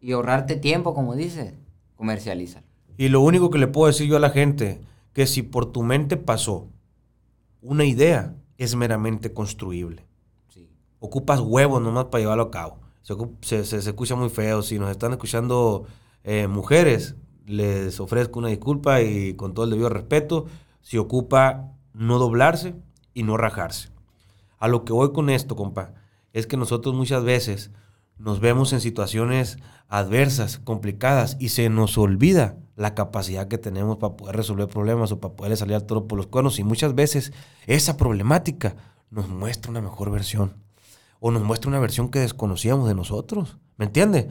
y 0.00 0.12
ahorrarte 0.12 0.56
tiempo, 0.56 0.94
como 0.94 1.14
dices, 1.14 1.52
comercializa. 1.94 2.62
Y 2.96 3.08
lo 3.08 3.20
único 3.20 3.50
que 3.50 3.58
le 3.58 3.66
puedo 3.66 3.88
decir 3.88 4.08
yo 4.08 4.16
a 4.16 4.20
la 4.20 4.30
gente, 4.30 4.80
que 5.12 5.26
si 5.26 5.42
por 5.42 5.66
tu 5.72 5.82
mente 5.82 6.16
pasó 6.16 6.68
una 7.60 7.84
idea, 7.84 8.34
es 8.58 8.74
meramente 8.74 9.32
construible. 9.32 10.06
Ocupas 10.98 11.40
huevos 11.40 11.82
nomás 11.82 12.06
para 12.06 12.22
llevarlo 12.22 12.44
a 12.44 12.50
cabo. 12.50 12.80
Se, 13.40 13.64
se, 13.64 13.76
escucha 13.78 14.16
muy 14.16 14.30
feo. 14.30 14.62
Si 14.62 14.78
nos 14.78 14.90
están 14.90 15.12
escuchando 15.12 15.86
eh, 16.24 16.48
mujeres, 16.48 17.16
les 17.46 18.00
ofrezco 18.00 18.38
una 18.38 18.48
disculpa 18.48 19.02
y 19.02 19.34
con 19.34 19.54
todo 19.54 19.64
el 19.64 19.70
debido 19.70 19.88
respeto, 19.88 20.46
si 20.80 20.98
ocupa 20.98 21.72
no 21.92 22.18
doblarse 22.18 22.74
y 23.14 23.22
no 23.22 23.36
rajarse. 23.36 23.90
A 24.58 24.68
lo 24.68 24.84
que 24.84 24.92
voy 24.92 25.12
con 25.12 25.30
esto, 25.30 25.54
compa, 25.54 25.94
es 26.32 26.46
que 26.46 26.56
nosotros 26.56 26.94
muchas 26.94 27.22
veces 27.24 27.70
nos 28.18 28.40
vemos 28.40 28.72
en 28.72 28.80
situaciones 28.80 29.58
adversas, 29.88 30.58
complicadas, 30.58 31.36
y 31.38 31.50
se 31.50 31.68
nos 31.68 31.98
olvida 31.98 32.56
la 32.76 32.94
capacidad 32.94 33.48
que 33.48 33.58
tenemos 33.58 33.96
para 33.96 34.16
poder 34.16 34.36
resolver 34.36 34.68
problemas 34.68 35.10
o 35.10 35.18
para 35.18 35.34
poder 35.34 35.56
salir 35.56 35.74
al 35.74 35.84
toro 35.84 36.06
por 36.06 36.18
los 36.18 36.26
cuernos. 36.26 36.58
Y 36.58 36.64
muchas 36.64 36.94
veces 36.94 37.32
esa 37.66 37.96
problemática 37.96 38.76
nos 39.10 39.28
muestra 39.28 39.70
una 39.70 39.80
mejor 39.80 40.10
versión 40.10 40.54
o 41.18 41.30
nos 41.30 41.42
muestra 41.42 41.68
una 41.68 41.80
versión 41.80 42.10
que 42.10 42.20
desconocíamos 42.20 42.86
de 42.86 42.94
nosotros. 42.94 43.56
¿Me 43.78 43.86
entiendes? 43.86 44.26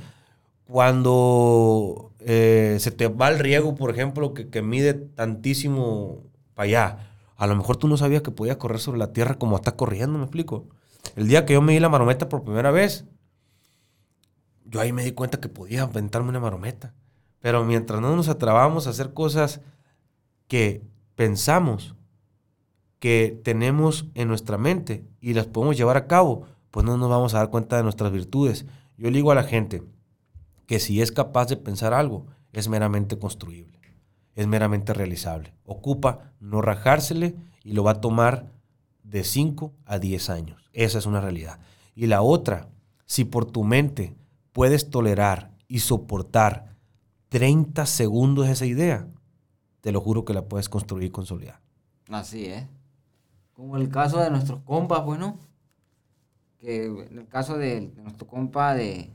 Cuando 0.68 2.12
eh, 2.20 2.78
se 2.80 2.92
te 2.92 3.08
va 3.08 3.30
el 3.30 3.40
riego, 3.40 3.76
por 3.76 3.90
ejemplo, 3.90 4.34
que, 4.34 4.50
que 4.50 4.62
mide 4.62 4.94
tantísimo 4.94 6.24
para 6.54 6.66
allá, 6.66 7.10
a 7.38 7.48
lo 7.48 7.56
mejor 7.56 7.78
tú 7.78 7.88
no 7.88 7.98
sabías 7.98 8.22
que 8.22 8.32
podías 8.32 8.58
correr 8.58 8.80
sobre 8.80 9.00
la 9.00 9.12
tierra 9.12 9.36
como 9.36 9.56
está 9.56 9.76
corriendo, 9.76 10.18
¿me 10.18 10.26
explico? 10.26 10.68
El 11.16 11.28
día 11.28 11.46
que 11.46 11.54
yo 11.54 11.62
me 11.62 11.74
di 11.74 11.80
la 11.80 11.90
marometa 11.90 12.30
por 12.30 12.44
primera 12.44 12.72
vez, 12.72 13.06
yo 14.66 14.80
ahí 14.80 14.92
me 14.92 15.04
di 15.04 15.12
cuenta 15.12 15.40
que 15.40 15.50
podía 15.50 15.84
aventarme 15.84 16.30
una 16.30 16.40
marometa. 16.40 16.94
Pero 17.46 17.64
mientras 17.64 18.02
no 18.02 18.16
nos 18.16 18.28
atrabamos 18.28 18.88
a 18.88 18.90
hacer 18.90 19.14
cosas 19.14 19.62
que 20.48 20.82
pensamos 21.14 21.94
que 22.98 23.40
tenemos 23.44 24.08
en 24.16 24.30
nuestra 24.30 24.58
mente 24.58 25.06
y 25.22 25.36
las 25.36 25.46
podemos 25.46 25.78
llevar 25.78 25.96
a 25.96 26.08
cabo, 26.08 26.48
pues 26.72 26.88
no 26.88 26.98
nos 26.98 27.08
vamos 27.08 27.36
a 27.36 27.38
dar 27.38 27.52
cuenta 27.52 27.78
de 27.78 27.84
nuestras 27.84 28.12
virtudes. 28.12 28.66
Yo 28.98 29.12
le 29.12 29.18
digo 29.18 29.32
a 29.32 29.36
la 29.36 29.44
gente 29.44 29.84
que 30.66 30.80
si 30.80 31.04
es 31.04 31.12
capaz 31.12 31.46
de 31.46 31.58
pensar 31.58 31.94
algo, 31.94 32.26
es 32.52 32.68
meramente 32.68 33.20
construible, 33.20 33.80
es 34.34 34.48
meramente 34.48 34.96
realizable. 34.96 35.54
Ocupa 35.66 36.34
no 36.40 36.64
rajársele 36.64 37.36
y 37.64 37.74
lo 37.74 37.84
va 37.84 37.92
a 37.92 38.02
tomar 38.02 38.54
de 39.04 39.24
5 39.24 39.72
a 39.86 40.00
10 40.00 40.30
años. 40.32 40.72
Esa 40.74 40.98
es 40.98 41.06
una 41.06 41.22
realidad. 41.22 41.60
Y 41.94 42.08
la 42.08 42.24
otra, 42.24 42.70
si 43.06 43.24
por 43.24 43.46
tu 43.46 43.64
mente 43.64 44.16
puedes 44.52 44.90
tolerar 44.90 45.52
y 45.68 45.78
soportar 45.78 46.75
30 47.36 47.86
segundos 47.86 48.48
esa 48.48 48.66
idea, 48.66 49.10
te 49.82 49.92
lo 49.92 50.00
juro 50.00 50.24
que 50.24 50.34
la 50.34 50.46
puedes 50.46 50.70
construir 50.70 51.08
y 51.08 51.10
consolidar. 51.10 51.60
Así 52.10 52.46
es. 52.46 52.66
Como 53.52 53.76
el 53.76 53.90
caso 53.90 54.22
de 54.22 54.30
nuestros 54.30 54.62
compas, 54.62 55.04
bueno, 55.04 55.38
que 56.62 56.86
en 56.86 57.20
el 57.20 57.28
caso 57.28 57.58
de, 57.58 57.92
nuestro 57.98 58.26
compa 58.26 58.74
de, 58.74 59.12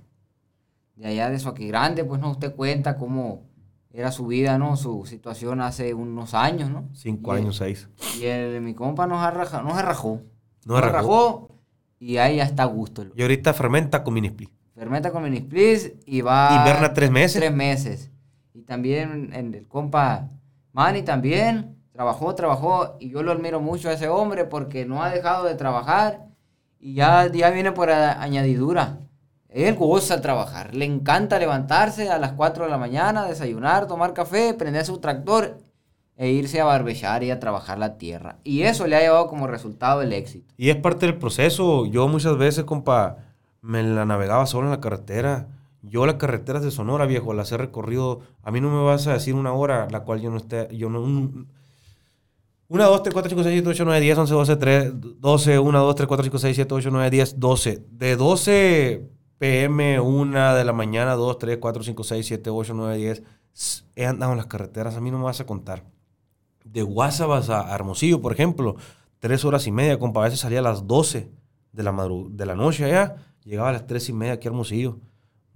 de 0.96 1.06
allá 1.06 1.30
de 1.30 1.66
Grande, 1.66 2.04
pues 2.04 2.20
no, 2.20 2.32
usted 2.32 2.54
cuenta 2.54 2.98
cómo 2.98 3.44
era 3.90 4.12
su 4.12 4.26
vida, 4.26 4.58
¿no? 4.58 4.76
Su 4.76 5.06
situación 5.06 5.62
hace 5.62 5.94
unos 5.94 6.34
años, 6.34 6.68
¿no? 6.68 6.90
Cinco 6.92 7.32
años, 7.32 7.56
seis. 7.56 7.88
Y 8.20 8.26
el, 8.26 8.60
mi 8.60 8.74
compa 8.74 9.06
nos, 9.06 9.22
arraja, 9.22 9.62
nos 9.62 9.78
arrajó. 9.78 10.20
Nos 10.66 10.76
arrajó. 10.76 11.48
Y 11.98 12.18
ahí 12.18 12.36
ya 12.36 12.44
está 12.44 12.64
a 12.64 12.66
gusto. 12.66 13.06
Y 13.16 13.22
ahorita 13.22 13.54
fermenta 13.54 14.04
con 14.04 14.12
minisplit. 14.12 14.50
Fermenta 14.80 15.12
con 15.12 15.22
Minisplis 15.24 15.92
y 16.06 16.22
va... 16.22 16.56
Inverna 16.56 16.94
tres 16.94 17.10
meses. 17.10 17.38
Tres 17.38 17.52
meses. 17.52 18.09
Y 18.55 18.62
también 18.62 19.30
en 19.32 19.55
el 19.55 19.66
compa 19.66 20.28
Manny 20.72 21.03
también 21.03 21.76
trabajó, 21.92 22.34
trabajó. 22.34 22.96
Y 23.01 23.11
yo 23.11 23.22
lo 23.22 23.32
admiro 23.32 23.61
mucho 23.61 23.88
a 23.88 23.92
ese 23.92 24.09
hombre 24.09 24.44
porque 24.44 24.86
no 24.86 25.03
ha 25.03 25.11
dejado 25.11 25.44
de 25.44 25.55
trabajar. 25.55 26.26
Y 26.78 26.94
ya, 26.94 27.30
ya 27.30 27.51
viene 27.51 27.72
por 27.72 27.90
añadidura. 27.90 28.98
Él 29.48 29.74
goza 29.74 30.20
trabajar. 30.20 30.74
Le 30.74 30.84
encanta 30.84 31.38
levantarse 31.38 32.09
a 32.09 32.18
las 32.18 32.32
4 32.32 32.64
de 32.64 32.70
la 32.70 32.78
mañana, 32.78 33.26
desayunar, 33.26 33.86
tomar 33.86 34.14
café, 34.14 34.55
prender 34.55 34.84
su 34.84 34.98
tractor 34.98 35.59
e 36.16 36.28
irse 36.30 36.61
a 36.61 36.64
barbechar 36.64 37.24
y 37.24 37.30
a 37.30 37.40
trabajar 37.40 37.78
la 37.78 37.98
tierra. 37.98 38.36
Y 38.44 38.62
eso 38.62 38.86
le 38.86 38.94
ha 38.94 39.01
llevado 39.01 39.26
como 39.26 39.46
resultado 39.46 40.03
el 40.03 40.12
éxito. 40.12 40.55
Y 40.57 40.70
es 40.70 40.76
parte 40.76 41.07
del 41.07 41.18
proceso. 41.18 41.86
Yo 41.86 42.07
muchas 42.07 42.38
veces, 42.38 42.64
compa 42.64 43.16
me 43.62 43.82
la 43.82 44.05
navegaba 44.05 44.46
solo 44.46 44.66
en 44.66 44.72
la 44.72 44.80
carretera. 44.80 45.48
Yo 45.82 46.04
las 46.06 46.16
carreteras 46.16 46.62
de 46.62 46.70
Sonora, 46.70 47.06
viejo, 47.06 47.32
las 47.32 47.50
he 47.52 47.56
recorrido. 47.56 48.20
A 48.42 48.50
mí 48.50 48.60
no 48.60 48.70
me 48.70 48.82
vas 48.84 49.06
a 49.06 49.14
decir 49.14 49.34
una 49.34 49.52
hora 49.52 49.88
la 49.90 50.04
cual 50.04 50.20
yo 50.20 50.30
no 50.30 50.36
esté. 50.36 50.68
Yo 50.76 50.90
no. 50.90 51.02
una, 52.68 52.84
dos, 52.84 53.02
tres, 53.02 53.14
cuatro, 53.14 53.30
cinco, 53.30 53.42
seis, 53.42 53.54
siete, 53.54 53.68
ocho, 53.68 53.84
nueve, 53.84 54.00
diez, 54.00 54.18
once, 54.18 54.34
doce, 54.34 54.56
tres, 54.56 54.92
doce, 55.20 55.58
una, 55.58 55.78
dos, 55.78 55.94
tres, 55.94 56.06
cuatro, 56.06 56.24
cinco, 56.24 56.38
seis, 56.38 56.54
siete, 56.56 56.74
ocho, 56.74 56.90
nueve, 56.90 57.10
diez, 57.10 57.38
doce. 57.38 57.84
De 57.90 58.16
12 58.16 59.08
pm, 59.38 60.00
una 60.00 60.54
de 60.54 60.64
la 60.64 60.72
mañana, 60.72 61.14
dos, 61.14 61.38
tres, 61.38 61.58
cuatro, 61.58 61.82
cinco, 61.82 62.04
seis, 62.04 62.26
siete, 62.26 62.50
ocho, 62.50 62.74
nueve, 62.74 62.96
diez. 62.96 63.22
He 63.96 64.06
andado 64.06 64.32
en 64.32 64.38
las 64.38 64.46
carreteras, 64.46 64.96
a 64.96 65.00
mí 65.00 65.10
no 65.10 65.18
me 65.18 65.24
vas 65.24 65.40
a 65.40 65.46
contar. 65.46 65.84
De 66.64 66.82
Guasabas 66.82 67.48
a 67.48 67.74
Hermosillo, 67.74 68.20
por 68.20 68.32
ejemplo, 68.32 68.76
tres 69.18 69.44
horas 69.44 69.66
y 69.66 69.72
media, 69.72 69.98
compa. 69.98 70.20
A 70.20 70.24
veces 70.24 70.40
salía 70.40 70.58
a 70.60 70.62
las 70.62 70.86
12 70.86 71.30
de 71.72 71.82
la, 71.82 72.08
de 72.30 72.46
la 72.46 72.54
noche 72.54 72.84
allá 72.84 73.16
Llegaba 73.44 73.70
a 73.70 73.72
las 73.72 73.86
tres 73.86 74.08
y 74.08 74.12
media 74.12 74.34
aquí 74.34 74.48
a 74.48 74.50
Hermosillo. 74.50 74.98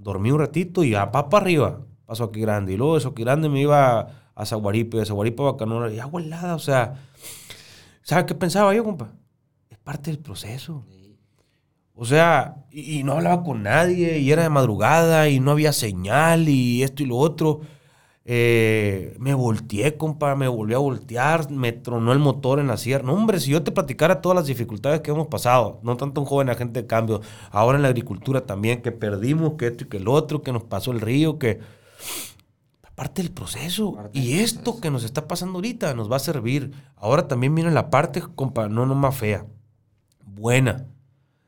Dormí 0.04 0.30
un 0.30 0.38
ratito 0.38 0.84
y 0.84 0.94
a 0.94 1.10
papa 1.10 1.38
arriba, 1.38 1.80
paso 2.04 2.24
aquí 2.24 2.40
grande. 2.40 2.74
Y 2.74 2.76
luego 2.76 2.98
de 2.98 3.24
grande 3.24 3.48
me 3.48 3.60
iba 3.60 4.08
a 4.34 4.46
Zaguaripe, 4.46 4.98
de 4.98 5.06
Zaguaripe 5.06 5.42
a 5.42 5.46
Bacanora 5.52 5.92
y 5.92 5.98
agua 5.98 6.20
helada, 6.20 6.54
o 6.54 6.58
sea, 6.58 6.94
¿sabes 8.02 8.26
qué 8.26 8.34
pensaba 8.34 8.74
yo, 8.74 8.84
compa? 8.84 9.12
Es 9.70 9.78
parte 9.78 10.10
del 10.10 10.20
proceso. 10.20 10.84
O 11.96 12.04
sea, 12.04 12.66
y, 12.70 12.98
y 12.98 13.02
no 13.04 13.12
hablaba 13.12 13.42
con 13.42 13.62
nadie, 13.62 14.18
y 14.18 14.30
era 14.30 14.42
de 14.42 14.50
madrugada, 14.50 15.28
y 15.28 15.40
no 15.40 15.52
había 15.52 15.72
señal, 15.72 16.48
y 16.48 16.82
esto 16.82 17.02
y 17.02 17.06
lo 17.06 17.16
otro. 17.16 17.60
Eh, 18.26 19.14
me 19.18 19.34
volteé, 19.34 19.98
compa, 19.98 20.34
me 20.34 20.48
volví 20.48 20.72
a 20.72 20.78
voltear, 20.78 21.50
me 21.50 21.72
tronó 21.72 22.12
el 22.12 22.18
motor 22.18 22.58
en 22.58 22.68
la 22.68 22.78
sierra. 22.78 23.04
No, 23.04 23.12
hombre, 23.12 23.38
si 23.38 23.50
yo 23.50 23.62
te 23.62 23.70
platicara 23.70 24.22
todas 24.22 24.36
las 24.36 24.46
dificultades 24.46 25.02
que 25.02 25.10
hemos 25.10 25.26
pasado, 25.26 25.78
no 25.82 25.96
tanto 25.98 26.22
un 26.22 26.26
joven 26.26 26.48
agente 26.48 26.82
de 26.82 26.86
cambio, 26.86 27.20
ahora 27.50 27.76
en 27.76 27.82
la 27.82 27.88
agricultura 27.88 28.46
también, 28.46 28.80
que 28.80 28.92
perdimos, 28.92 29.54
que 29.54 29.66
esto 29.66 29.84
y 29.84 29.88
que 29.88 29.98
el 29.98 30.08
otro, 30.08 30.42
que 30.42 30.52
nos 30.52 30.64
pasó 30.64 30.90
el 30.92 31.02
río, 31.02 31.38
que 31.38 31.60
parte 32.94 33.22
del 33.22 33.30
proceso. 33.30 33.94
Parte 33.94 34.18
y 34.18 34.32
del 34.32 34.40
esto 34.40 34.62
proceso. 34.62 34.80
que 34.80 34.90
nos 34.90 35.04
está 35.04 35.28
pasando 35.28 35.58
ahorita 35.58 35.92
nos 35.94 36.10
va 36.10 36.16
a 36.16 36.20
servir. 36.20 36.72
Ahora 36.96 37.28
también 37.28 37.54
viene 37.54 37.72
la 37.72 37.90
parte, 37.90 38.22
compa, 38.34 38.68
no 38.68 38.86
nomás 38.86 39.16
fea, 39.16 39.46
buena. 40.24 40.86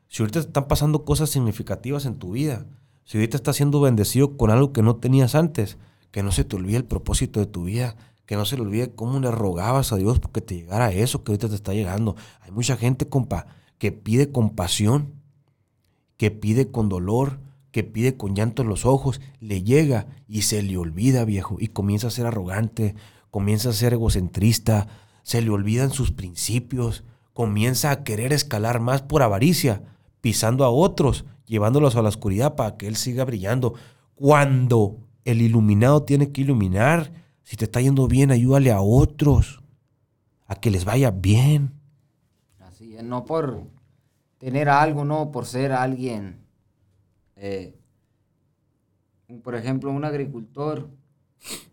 Si 0.09 0.21
ahorita 0.21 0.41
te 0.41 0.47
están 0.47 0.67
pasando 0.67 1.05
cosas 1.05 1.31
significativas 1.31 2.05
en 2.05 2.19
tu 2.19 2.31
vida, 2.31 2.67
si 3.03 3.17
ahorita 3.17 3.37
estás 3.37 3.55
siendo 3.55 3.81
bendecido 3.81 4.37
con 4.37 4.51
algo 4.51 4.73
que 4.73 4.83
no 4.83 4.97
tenías 4.97 5.33
antes, 5.33 5.77
que 6.11 6.23
no 6.23 6.31
se 6.31 6.43
te 6.43 6.55
olvide 6.55 6.77
el 6.77 6.85
propósito 6.85 7.39
de 7.39 7.45
tu 7.45 7.65
vida, 7.65 7.95
que 8.25 8.35
no 8.35 8.45
se 8.45 8.55
le 8.57 8.63
olvide 8.63 8.93
cómo 8.93 9.19
le 9.19 9.31
rogabas 9.31 9.91
a 9.93 9.95
Dios 9.95 10.19
porque 10.19 10.41
te 10.41 10.55
llegara 10.55 10.91
eso 10.91 11.23
que 11.23 11.31
ahorita 11.31 11.49
te 11.49 11.55
está 11.55 11.73
llegando. 11.73 12.15
Hay 12.41 12.51
mucha 12.51 12.75
gente, 12.75 13.07
compa, 13.07 13.47
que 13.77 13.91
pide 13.91 14.31
compasión, 14.31 15.13
que 16.17 16.31
pide 16.31 16.69
con 16.69 16.89
dolor, 16.89 17.39
que 17.71 17.83
pide 17.83 18.17
con 18.17 18.35
llanto 18.35 18.63
en 18.63 18.69
los 18.69 18.85
ojos, 18.85 19.21
le 19.39 19.63
llega 19.63 20.07
y 20.27 20.41
se 20.41 20.61
le 20.61 20.77
olvida, 20.77 21.25
viejo, 21.25 21.57
y 21.59 21.67
comienza 21.67 22.07
a 22.07 22.11
ser 22.11 22.25
arrogante, 22.25 22.95
comienza 23.29 23.69
a 23.69 23.73
ser 23.73 23.93
egocentrista, 23.93 24.87
se 25.23 25.41
le 25.41 25.49
olvidan 25.49 25.91
sus 25.91 26.11
principios, 26.11 27.03
comienza 27.33 27.91
a 27.91 28.03
querer 28.03 28.33
escalar 28.33 28.79
más 28.79 29.03
por 29.03 29.21
avaricia, 29.21 29.83
pisando 30.21 30.65
a 30.65 30.69
otros, 30.69 31.25
llevándolos 31.45 31.95
a 31.95 32.01
la 32.01 32.09
oscuridad 32.09 32.55
para 32.55 32.77
que 32.77 32.87
él 32.87 32.95
siga 32.95 33.23
brillando. 33.25 33.75
Cuando 34.15 34.97
el 35.31 35.41
iluminado 35.41 36.03
tiene 36.03 36.31
que 36.31 36.41
iluminar, 36.41 37.11
si 37.43 37.55
te 37.57 37.65
está 37.65 37.81
yendo 37.81 38.07
bien, 38.07 38.31
ayúdale 38.31 38.71
a 38.71 38.81
otros, 38.81 39.61
a 40.47 40.55
que 40.55 40.71
les 40.71 40.85
vaya 40.85 41.11
bien. 41.11 41.73
Así 42.59 42.95
es, 42.95 43.03
no 43.03 43.25
por 43.25 43.63
tener 44.37 44.69
algo, 44.69 45.03
no 45.05 45.31
por 45.31 45.45
ser 45.45 45.71
alguien. 45.71 46.39
eh, 47.35 47.75
por 49.43 49.55
ejemplo, 49.55 49.91
un 49.91 50.05
agricultor, 50.05 50.89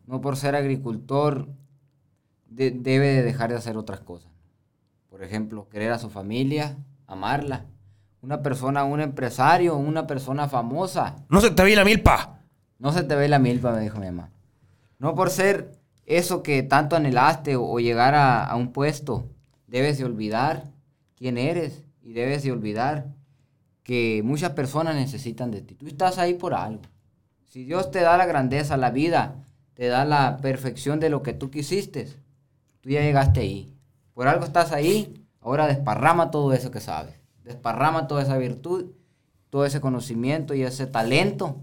no 0.07 0.20
por 0.20 0.36
ser 0.36 0.55
agricultor, 0.57 1.48
de- 2.50 2.70
debe 2.72 3.07
de 3.09 3.22
dejar 3.22 3.50
de 3.50 3.57
hacer 3.57 3.76
otras 3.76 4.00
cosas. 4.00 4.30
Por 5.09 5.22
ejemplo, 5.22 5.68
querer 5.68 5.92
a 5.92 5.98
su 5.98 6.11
familia, 6.11 6.76
amarla. 7.07 7.66
Una 8.20 8.42
persona, 8.42 8.84
un 8.84 9.00
empresario, 9.00 9.76
una 9.76 10.07
persona 10.07 10.48
famosa, 10.48 11.24
No 11.28 11.40
se 11.40 11.50
te 11.50 11.62
ve 11.62 11.76
la 11.76 11.84
milpa. 11.84 12.40
No 12.79 12.93
se 12.93 13.03
te 13.03 13.14
ve 13.14 13.29
la 13.29 13.39
milpa, 13.39 13.72
me 13.72 13.81
dijo 13.81 13.99
mi 13.99 14.07
mamá. 14.07 14.31
No 14.99 15.14
por 15.14 15.31
ser 15.31 15.79
eso 16.07 16.43
que 16.43 16.62
tanto 16.62 16.97
anhelaste 16.97 17.57
o, 17.57 17.64
o 17.64 17.81
llegar 17.81 18.14
a, 18.14 18.45
a 18.45 18.57
un 18.57 18.72
puesto, 18.72 19.29
debes 19.66 19.99
de 19.99 20.05
olvidar 20.05 20.64
quién 21.16 21.39
eres 21.39 21.85
y 22.03 22.12
debes 22.12 22.43
de 22.43 22.53
olvidar 22.53 23.07
que 23.83 24.22
muchas 24.25 24.53
personas 24.53 24.97
necesitan 24.97 25.51
de 25.51 25.62
ti. 25.62 25.75
Tú 25.75 25.87
estás 25.87 26.18
ahí 26.18 26.35
por 26.35 26.55
algo. 26.55 26.83
Si 27.49 27.64
Dios 27.64 27.91
te 27.91 28.01
da 28.01 28.16
la 28.16 28.27
grandeza, 28.27 28.77
la 28.77 28.91
vida, 28.91 29.47
te 29.75 29.89
da 29.89 30.05
la 30.05 30.39
perfección 30.39 31.01
de 31.01 31.11
lo 31.11 31.22
que 31.22 31.35
tú 31.35 31.51
quisiste, 31.51 32.09
tú 32.81 32.91
ya 32.91 33.01
llegaste 33.03 33.41
ahí. 33.41 33.75
Por 34.14 34.27
algo 34.27 34.45
estás 34.45 34.72
ahí, 34.72 35.25
ahora 35.41 35.66
desparrama 35.66 36.31
todo 36.31 36.53
eso 36.53 36.70
que 36.70 36.81
sabes. 36.81 37.14
Desparrama 37.45 38.07
toda 38.07 38.22
esa 38.22 38.39
virtud, 38.39 38.93
todo 39.51 39.66
ese 39.66 39.81
conocimiento 39.81 40.55
y 40.55 40.62
ese 40.62 40.87
talento 40.87 41.61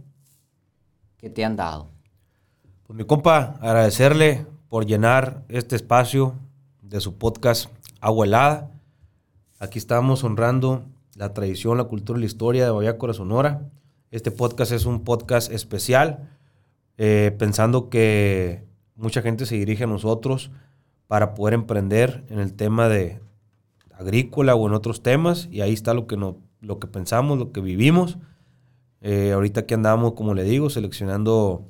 que 1.22 1.30
te 1.30 1.46
han 1.46 1.56
dado. 1.56 1.88
Pues 2.88 2.98
mi 2.98 3.06
compa, 3.06 3.60
agradecerle 3.62 4.48
por 4.68 4.88
llenar 4.88 5.44
este 5.50 5.76
espacio 5.76 6.34
de 6.82 7.00
su 7.00 7.18
podcast 7.20 7.70
Agua 8.02 8.26
Helada. 8.26 8.72
Aquí 9.60 9.78
estamos 9.78 10.24
honrando 10.24 10.84
la 11.16 11.34
tradición, 11.34 11.78
la 11.78 11.84
cultura 11.84 12.18
y 12.18 12.22
la 12.22 12.26
historia 12.26 12.66
de 12.66 12.72
Baviácora 12.72 13.14
Sonora. 13.14 13.70
Este 14.10 14.32
podcast 14.32 14.72
es 14.72 14.86
un 14.86 15.04
podcast 15.04 15.52
especial, 15.52 16.28
eh, 16.98 17.36
pensando 17.38 17.90
que 17.90 18.66
mucha 18.96 19.22
gente 19.22 19.46
se 19.46 19.56
dirige 19.56 19.84
a 19.84 19.88
nosotros 19.88 20.50
para 21.06 21.36
poder 21.36 21.54
emprender 21.54 22.26
en 22.30 22.40
el 22.40 22.54
tema 22.56 22.90
de 22.90 23.22
agrícola 23.94 24.56
o 24.56 24.68
en 24.68 24.74
otros 24.74 25.04
temas. 25.04 25.48
Y 25.52 25.62
ahí 25.62 25.74
está 25.74 25.94
lo 25.94 26.08
que, 26.08 26.18
no, 26.18 26.38
lo 26.62 26.80
que 26.80 26.88
pensamos, 26.88 27.38
lo 27.38 27.52
que 27.52 27.62
vivimos. 27.62 28.18
Eh, 29.02 29.32
ahorita 29.32 29.62
aquí 29.62 29.74
andamos, 29.74 30.14
como 30.14 30.34
le 30.34 30.44
digo, 30.44 30.70
seleccionando 30.70 31.66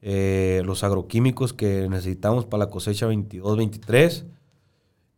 eh, 0.00 0.62
los 0.64 0.84
agroquímicos 0.84 1.52
que 1.52 1.88
necesitamos 1.88 2.46
para 2.46 2.64
la 2.64 2.70
cosecha 2.70 3.06
22-23. 3.08 4.24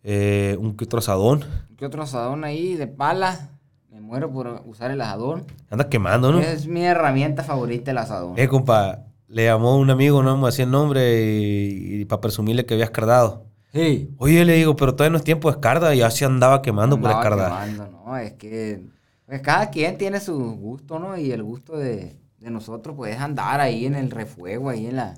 eh, 0.03 0.57
un 0.59 0.77
que 0.77 0.85
otro 0.85 0.99
asadón. 0.99 1.45
¿Qué 1.77 1.87
otro 1.87 2.03
asadón 2.03 2.45
ahí 2.45 2.75
de 2.75 2.87
pala? 2.87 3.51
Me 3.91 4.01
muero 4.01 4.31
por 4.33 4.63
usar 4.67 4.91
el 4.91 5.01
asadón. 5.01 5.45
Anda 5.69 5.89
quemando, 5.89 6.33
¿no? 6.33 6.41
Es 6.41 6.67
mi 6.67 6.83
herramienta 6.85 7.43
favorita 7.45 7.91
el 7.91 7.99
asadón. 7.99 8.39
Eh, 8.39 8.49
compa, 8.49 9.05
le 9.29 9.45
llamó 9.45 9.77
un 9.77 9.91
amigo, 9.91 10.23
no 10.23 10.37
me 10.37 10.49
hacía 10.49 10.65
el 10.65 10.71
nombre 10.71 11.23
y, 11.23 12.05
para 12.07 12.21
presumirle 12.21 12.65
que 12.67 12.75
había 12.75 12.87
escardado. 12.87 13.45
Sí. 13.73 14.11
Oye, 14.19 14.45
le 14.45 14.55
digo, 14.55 14.75
pero 14.75 14.95
todavía 14.95 15.13
no 15.13 15.19
es 15.19 15.25
tiempo 15.25 15.49
de 15.49 15.57
escarda, 15.57 15.95
ya 15.95 16.11
se 16.11 16.25
andaba 16.25 16.63
quemando 16.63 17.01
por 17.01 17.11
escardar. 17.11 17.69
quemando, 17.69 18.03
no, 18.05 18.17
es 18.17 18.33
que 18.33 18.83
pues, 19.31 19.41
cada 19.43 19.71
quien 19.71 19.97
tiene 19.97 20.21
su 20.21 20.39
gusto, 20.57 20.99
¿no? 20.99 21.17
Y 21.17 21.33
el 21.33 21.43
gusto 21.43 21.77
de, 21.77 22.17
de 22.39 22.51
nosotros 22.51 22.95
pues 22.97 23.15
es 23.15 23.21
andar 23.21 23.61
ahí 23.61 23.87
en 23.87 23.95
el 23.95 24.11
refuego, 24.11 24.69
ahí 24.71 24.87
en 24.87 24.97
la 24.97 25.15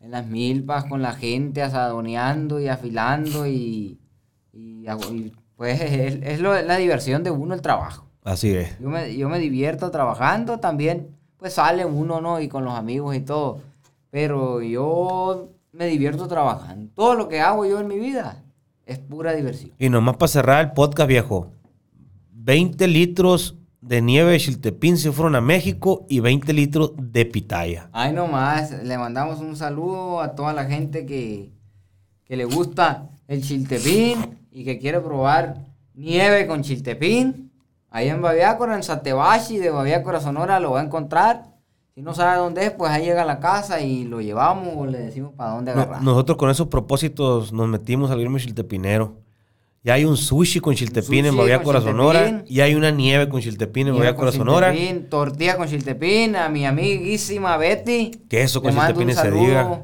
en 0.00 0.10
las 0.10 0.26
milpas 0.26 0.84
con 0.84 1.00
la 1.00 1.12
gente 1.14 1.62
asadoneando 1.62 2.60
y 2.60 2.68
afilando 2.68 3.46
y, 3.46 3.98
y, 4.52 4.84
pues 5.56 5.80
es, 5.80 6.18
es 6.22 6.40
lo- 6.40 6.60
la 6.60 6.76
diversión 6.76 7.22
de 7.22 7.30
uno 7.30 7.54
el 7.54 7.62
trabajo. 7.62 8.04
Así 8.22 8.54
es. 8.54 8.78
Yo 8.80 8.90
me, 8.90 9.16
yo 9.16 9.30
me 9.30 9.38
divierto 9.38 9.90
trabajando 9.90 10.58
también, 10.60 11.08
pues 11.38 11.54
sale 11.54 11.86
uno, 11.86 12.20
¿no? 12.20 12.38
Y 12.40 12.48
con 12.48 12.64
los 12.66 12.74
amigos 12.74 13.16
y 13.16 13.20
todo. 13.20 13.60
Pero 14.10 14.60
yo 14.60 15.48
me 15.72 15.86
divierto 15.86 16.28
trabajando. 16.28 16.90
Todo 16.94 17.14
lo 17.14 17.28
que 17.28 17.40
hago 17.40 17.64
yo 17.64 17.80
en 17.80 17.88
mi 17.88 17.98
vida 17.98 18.42
es 18.84 18.98
pura 18.98 19.32
diversión. 19.32 19.72
Y 19.78 19.88
nomás 19.88 20.16
para 20.18 20.28
cerrar 20.28 20.64
el 20.66 20.72
podcast, 20.72 21.08
viejo. 21.08 21.48
20 22.44 22.86
litros 22.88 23.56
de 23.80 24.02
nieve 24.02 24.32
de 24.32 24.38
Chiltepín 24.38 24.98
se 24.98 25.12
fueron 25.12 25.34
a 25.34 25.40
México 25.40 26.04
y 26.10 26.20
20 26.20 26.52
litros 26.52 26.92
de 26.98 27.24
pitaya. 27.24 27.88
Ahí 27.92 28.12
nomás, 28.12 28.70
le 28.82 28.98
mandamos 28.98 29.40
un 29.40 29.56
saludo 29.56 30.20
a 30.20 30.34
toda 30.34 30.52
la 30.52 30.64
gente 30.66 31.06
que, 31.06 31.50
que 32.24 32.36
le 32.36 32.44
gusta 32.44 33.08
el 33.28 33.42
chiltepín 33.42 34.38
y 34.50 34.64
que 34.64 34.78
quiere 34.78 35.00
probar 35.00 35.56
nieve 35.94 36.46
con 36.46 36.62
chiltepín. 36.62 37.50
Ahí 37.90 38.08
en 38.10 38.20
Baviácora, 38.20 38.74
en 38.76 38.82
Satebashi 38.82 39.56
de 39.58 39.70
Baviácora, 39.70 40.20
Sonora, 40.20 40.60
lo 40.60 40.72
va 40.72 40.80
a 40.80 40.84
encontrar. 40.84 41.44
Si 41.94 42.02
no 42.02 42.12
sabe 42.12 42.36
dónde 42.38 42.66
es, 42.66 42.72
pues 42.72 42.90
ahí 42.90 43.04
llega 43.06 43.22
a 43.22 43.26
la 43.26 43.38
casa 43.40 43.80
y 43.80 44.04
lo 44.04 44.20
llevamos 44.20 44.68
o 44.76 44.84
le 44.84 44.98
decimos 44.98 45.32
para 45.34 45.52
dónde 45.52 45.74
No- 45.74 45.80
agarrar. 45.82 46.02
nosotros 46.02 46.36
con 46.36 46.50
esos 46.50 46.66
propósitos 46.66 47.52
nos 47.54 47.68
metimos 47.68 48.10
al 48.10 48.20
gremio 48.20 48.38
chiltepinero. 48.38 49.23
Ya 49.84 49.92
hay 49.94 50.06
un 50.06 50.16
sushi 50.16 50.60
con 50.60 50.74
chiltepín 50.74 51.26
en 51.26 51.34
Sonora. 51.34 52.24
chiltepín. 52.24 52.44
Y 52.48 52.60
hay 52.62 52.74
una 52.74 52.90
nieve 52.90 53.28
con 53.28 53.42
chiltepín 53.42 53.88
en 53.88 54.32
Sonora. 54.32 54.72
chiltepín, 54.72 55.10
tortilla 55.10 55.58
con 55.58 55.68
chiltepín, 55.68 56.36
a 56.36 56.48
mi 56.48 56.64
amiguísima 56.64 57.58
Betty. 57.58 58.12
Queso 58.30 58.62
con 58.62 58.74
chiltepín 58.74 59.14
saludo, 59.14 59.44
día. 59.44 59.82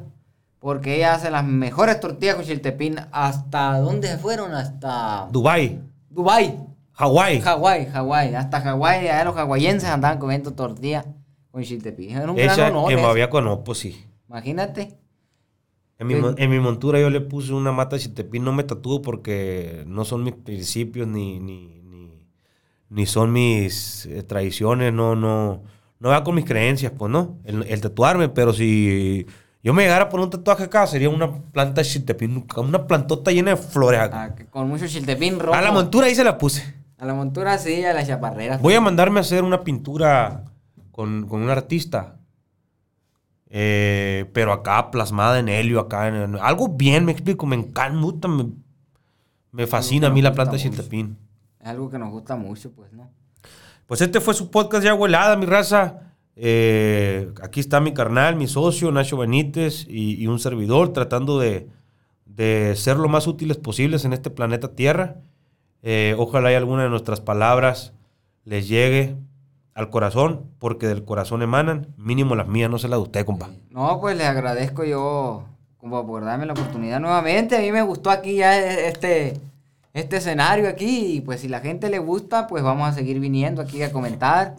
Porque 0.57 0.95
ella 0.95 1.13
hace 1.13 1.29
las 1.29 1.45
mejores 1.45 1.99
tortillas 1.99 2.33
con 2.33 2.45
chiltepín. 2.45 2.95
¿Hasta 3.11 3.77
dónde 3.79 4.07
se 4.07 4.17
fueron? 4.17 4.55
Hasta 4.55 5.27
Dubai, 5.31 5.79
Dubai, 6.09 6.57
Hawái. 6.93 7.41
Hawái, 7.41 7.85
Hawái. 7.85 8.33
Hasta 8.33 8.59
Hawái, 8.59 9.07
allá 9.07 9.23
los 9.23 9.37
hawaienses 9.37 9.87
andaban 9.87 10.17
comiendo 10.17 10.51
tortillas 10.53 11.05
con 11.51 11.61
chiltepín. 11.61 12.17
Era 12.17 12.31
un 12.31 12.37
gran 12.37 12.59
honor. 12.59 12.91
en. 12.91 13.03
Baviácora 13.03 13.45
no, 13.45 13.63
pues 13.63 13.77
sí. 13.77 14.03
Imagínate. 14.27 14.97
En 16.01 16.07
mi, 16.07 16.15
en 16.15 16.49
mi 16.49 16.59
montura 16.59 16.99
yo 16.99 17.11
le 17.11 17.21
puse 17.21 17.53
una 17.53 17.71
mata 17.71 17.95
de 17.95 18.01
chiltepín, 18.01 18.43
no 18.43 18.51
me 18.53 18.63
tatúo 18.63 19.03
porque 19.03 19.83
no 19.85 20.03
son 20.03 20.23
mis 20.23 20.33
principios 20.33 21.07
ni, 21.07 21.39
ni, 21.39 21.79
ni, 21.83 22.09
ni 22.89 23.05
son 23.05 23.31
mis 23.31 24.07
eh, 24.07 24.23
tradiciones, 24.23 24.91
no, 24.91 25.15
no, 25.15 25.61
no 25.99 26.09
va 26.09 26.23
con 26.23 26.33
mis 26.33 26.45
creencias, 26.45 26.91
pues 26.97 27.11
no, 27.11 27.37
el, 27.43 27.61
el 27.67 27.81
tatuarme, 27.81 28.29
pero 28.29 28.51
si 28.51 29.27
yo 29.61 29.75
me 29.75 29.83
llegara 29.83 30.05
a 30.05 30.09
poner 30.09 30.23
un 30.23 30.31
tatuaje 30.31 30.63
acá, 30.63 30.87
sería 30.87 31.07
una 31.07 31.39
planta 31.39 31.81
de 31.81 31.87
chiltepín, 31.87 32.47
una 32.57 32.87
plantota 32.87 33.31
llena 33.31 33.51
de 33.51 33.57
flores 33.57 33.99
acá. 33.99 34.23
Ah, 34.23 34.45
con 34.49 34.69
mucho 34.69 34.87
chiltepín 34.87 35.39
rojo. 35.39 35.53
A 35.53 35.61
la 35.61 35.71
montura 35.71 36.07
ahí 36.07 36.15
se 36.15 36.23
la 36.23 36.39
puse. 36.39 36.63
A 36.97 37.05
la 37.05 37.13
montura 37.13 37.59
sí, 37.59 37.85
a 37.85 37.93
las 37.93 38.07
chaparreras. 38.07 38.59
Voy 38.59 38.73
a 38.73 38.81
mandarme 38.81 39.19
a 39.19 39.21
hacer 39.21 39.43
una 39.43 39.63
pintura 39.63 40.45
con, 40.91 41.27
con 41.27 41.43
un 41.43 41.51
artista. 41.51 42.15
Eh, 43.53 44.29
pero 44.31 44.53
acá 44.53 44.91
plasmada 44.91 45.37
en 45.39 45.49
helio, 45.49 45.81
acá 45.81 46.07
en, 46.07 46.37
algo 46.37 46.69
bien, 46.69 47.03
me 47.03 47.11
explico, 47.11 47.45
me 47.45 47.57
encanta, 47.57 48.29
me, 48.29 48.45
me 49.51 49.67
fascina 49.67 50.07
a 50.07 50.09
mí 50.09 50.21
la 50.21 50.33
planta 50.33 50.53
de 50.53 50.59
Chiltepín. 50.59 51.17
Es 51.59 51.67
algo 51.67 51.89
que 51.89 51.99
nos 51.99 52.11
gusta 52.11 52.37
mucho, 52.37 52.71
pues, 52.71 52.93
¿no? 52.93 53.11
Pues 53.87 53.99
este 53.99 54.21
fue 54.21 54.33
su 54.33 54.49
podcast 54.49 54.85
ya 54.85 54.91
abuelada, 54.91 55.35
mi 55.35 55.45
raza. 55.45 56.13
Eh, 56.37 57.29
aquí 57.43 57.59
está 57.59 57.81
mi 57.81 57.93
carnal, 57.93 58.37
mi 58.37 58.47
socio, 58.47 58.89
Nacho 58.89 59.17
Benítez, 59.17 59.85
y, 59.85 60.15
y 60.15 60.27
un 60.27 60.39
servidor 60.39 60.93
tratando 60.93 61.37
de, 61.37 61.67
de, 62.25 62.73
ser 62.77 62.95
lo 62.95 63.09
más 63.09 63.27
útiles 63.27 63.57
posibles 63.57 64.05
en 64.05 64.13
este 64.13 64.29
planeta 64.29 64.75
Tierra. 64.75 65.17
Eh, 65.83 66.15
ojalá 66.17 66.53
y 66.53 66.55
alguna 66.55 66.83
de 66.83 66.89
nuestras 66.89 67.19
palabras 67.19 67.93
les 68.45 68.69
llegue 68.69 69.17
al 69.81 69.89
corazón, 69.89 70.51
porque 70.59 70.87
del 70.87 71.03
corazón 71.03 71.41
emanan, 71.41 71.87
mínimo 71.97 72.35
las 72.35 72.47
mías, 72.47 72.69
no 72.69 72.77
se 72.77 72.87
las 72.87 72.99
de 72.99 73.03
usted, 73.03 73.25
compa. 73.25 73.49
No, 73.69 73.99
pues 73.99 74.17
les 74.17 74.27
agradezco 74.27 74.83
yo, 74.83 75.43
como 75.77 76.05
por 76.05 76.23
darme 76.23 76.45
la 76.45 76.53
oportunidad 76.53 76.99
nuevamente. 76.99 77.57
A 77.57 77.59
mí 77.59 77.71
me 77.71 77.81
gustó 77.81 78.09
aquí 78.09 78.35
ya 78.35 78.57
este, 78.57 79.39
este 79.93 80.17
escenario 80.17 80.69
aquí, 80.69 81.17
y 81.17 81.21
pues 81.21 81.41
si 81.41 81.47
la 81.47 81.59
gente 81.59 81.89
le 81.89 81.99
gusta, 81.99 82.47
pues 82.47 82.63
vamos 82.63 82.87
a 82.87 82.93
seguir 82.93 83.19
viniendo 83.19 83.61
aquí 83.61 83.83
a 83.83 83.91
comentar, 83.91 84.55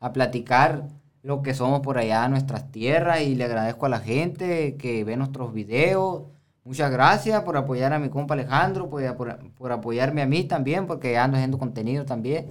a 0.00 0.12
platicar 0.12 0.84
lo 1.22 1.42
que 1.42 1.54
somos 1.54 1.80
por 1.80 1.98
allá 1.98 2.28
nuestras 2.28 2.70
tierras, 2.70 3.22
y 3.22 3.34
le 3.34 3.44
agradezco 3.44 3.86
a 3.86 3.90
la 3.90 4.00
gente 4.00 4.76
que 4.76 5.04
ve 5.04 5.16
nuestros 5.16 5.52
videos. 5.52 6.22
Muchas 6.64 6.90
gracias 6.90 7.42
por 7.42 7.56
apoyar 7.56 7.92
a 7.92 7.98
mi 7.98 8.10
compa 8.10 8.34
Alejandro, 8.34 8.90
por, 8.90 9.16
por, 9.16 9.38
por 9.56 9.72
apoyarme 9.72 10.22
a 10.22 10.26
mí 10.26 10.44
también, 10.44 10.86
porque 10.86 11.16
ando 11.16 11.36
haciendo 11.36 11.58
contenido 11.58 12.04
también 12.04 12.46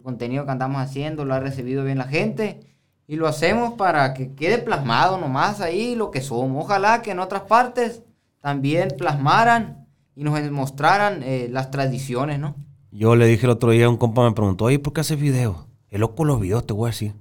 el 0.00 0.04
contenido 0.04 0.46
que 0.46 0.50
andamos 0.50 0.80
haciendo 0.80 1.26
lo 1.26 1.34
ha 1.34 1.40
recibido 1.40 1.84
bien 1.84 1.98
la 1.98 2.06
gente 2.06 2.60
y 3.06 3.16
lo 3.16 3.26
hacemos 3.28 3.74
para 3.74 4.14
que 4.14 4.34
quede 4.34 4.56
plasmado 4.56 5.18
nomás 5.18 5.60
ahí 5.60 5.94
lo 5.94 6.10
que 6.10 6.22
somos. 6.22 6.64
Ojalá 6.64 7.02
que 7.02 7.10
en 7.10 7.18
otras 7.18 7.42
partes 7.42 8.02
también 8.40 8.94
plasmaran 8.96 9.86
y 10.16 10.24
nos 10.24 10.50
mostraran 10.50 11.22
eh, 11.22 11.48
las 11.50 11.70
tradiciones, 11.70 12.38
¿no? 12.38 12.54
Yo 12.90 13.14
le 13.14 13.26
dije 13.26 13.44
el 13.44 13.50
otro 13.50 13.72
día, 13.72 13.90
un 13.90 13.98
compa 13.98 14.24
me 14.24 14.32
preguntó, 14.32 14.64
oye, 14.64 14.78
¿por 14.78 14.94
qué 14.94 15.02
haces 15.02 15.20
videos? 15.20 15.66
El 15.90 16.00
loco 16.00 16.24
los 16.24 16.40
videos, 16.40 16.66
te 16.66 16.72
voy 16.72 16.88
a 16.88 16.92
decir. 16.92 17.14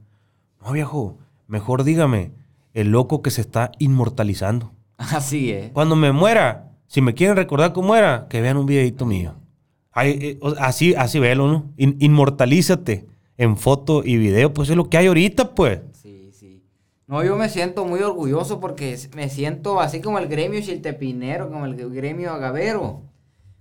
No, 0.64 0.72
viejo, 0.72 1.18
mejor 1.48 1.84
dígame, 1.84 2.32
el 2.74 2.92
loco 2.92 3.22
que 3.22 3.30
se 3.30 3.42
está 3.42 3.72
inmortalizando. 3.78 4.72
Así 4.98 5.52
es. 5.52 5.72
Cuando 5.72 5.98
me 5.98 6.14
muera, 6.14 6.72
si 6.88 7.02
me 7.02 7.14
quieren 7.14 7.36
recordar 7.36 7.74
cómo 7.74 7.96
era, 7.96 8.28
que 8.30 8.40
vean 8.40 8.56
un 8.56 8.66
videito 8.66 9.06
mío. 9.06 9.36
Eh, 10.06 10.40
así, 10.60 10.96
así 10.96 11.20
velo, 11.20 11.48
¿no? 11.48 11.74
inmortalízate 11.78 13.08
en 13.38 13.58
foto 13.58 14.04
y 14.04 14.18
video, 14.18 14.54
pues 14.54 14.70
es 14.70 14.76
lo 14.76 14.90
que 14.90 14.98
hay 14.98 15.08
ahorita, 15.08 15.56
pues. 15.56 15.80
Sí, 15.94 16.32
sí. 16.34 16.64
No, 17.08 17.24
yo 17.24 17.38
me 17.38 17.50
siento 17.50 17.86
muy 17.86 18.02
orgulloso 18.02 18.60
porque 18.60 18.98
me 19.16 19.30
siento 19.30 19.80
así 19.80 20.02
como 20.02 20.20
el 20.20 20.28
gremio 20.28 20.62
chiltepinero, 20.62 21.50
como 21.50 21.66
el 21.66 21.76
gremio 21.76 22.32
agavero. 22.32 23.04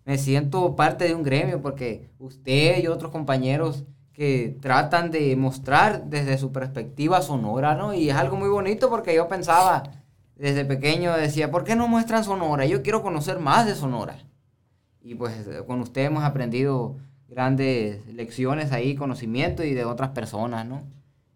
Me 0.05 0.19
siento 0.19 0.75
parte 0.75 1.05
de 1.05 1.15
un 1.15 1.23
gremio 1.23 1.63
porque 1.63 2.09
usted 2.19 2.83
y 2.83 2.87
otros 2.87 3.13
compañeros 3.13 3.85
que 4.13 4.57
tratan 4.61 5.13
de 5.13 5.37
mostrar 5.37 6.07
desde 6.07 6.39
su 6.39 6.51
perspectiva 6.51 7.23
sonora, 7.23 7.77
¿no? 7.77 7.95
Y 7.95 8.11
es 8.11 8.17
algo 8.17 8.37
muy 8.37 8.49
bonito 8.49 8.91
porque 8.91 9.15
yo 9.15 9.29
pensaba 9.29 9.85
desde 10.39 10.65
pequeño, 10.65 11.17
decía, 11.17 11.51
¿por 11.51 11.65
qué 11.65 11.77
no 11.77 11.89
muestran 11.89 12.25
Sonora? 12.25 12.65
Yo 12.65 12.83
quiero 12.83 13.03
conocer 13.03 13.39
más 13.41 13.67
de 13.67 13.75
Sonora. 13.75 14.19
Y 15.09 15.15
pues 15.15 15.33
con 15.67 15.81
usted 15.81 16.05
hemos 16.05 16.23
aprendido 16.23 16.97
grandes 17.31 18.05
lecciones 18.09 18.73
ahí, 18.73 18.95
conocimiento 18.95 19.65
y 19.65 19.73
de 19.73 19.87
otras 19.87 20.11
personas, 20.11 20.67
¿no? 20.67 20.83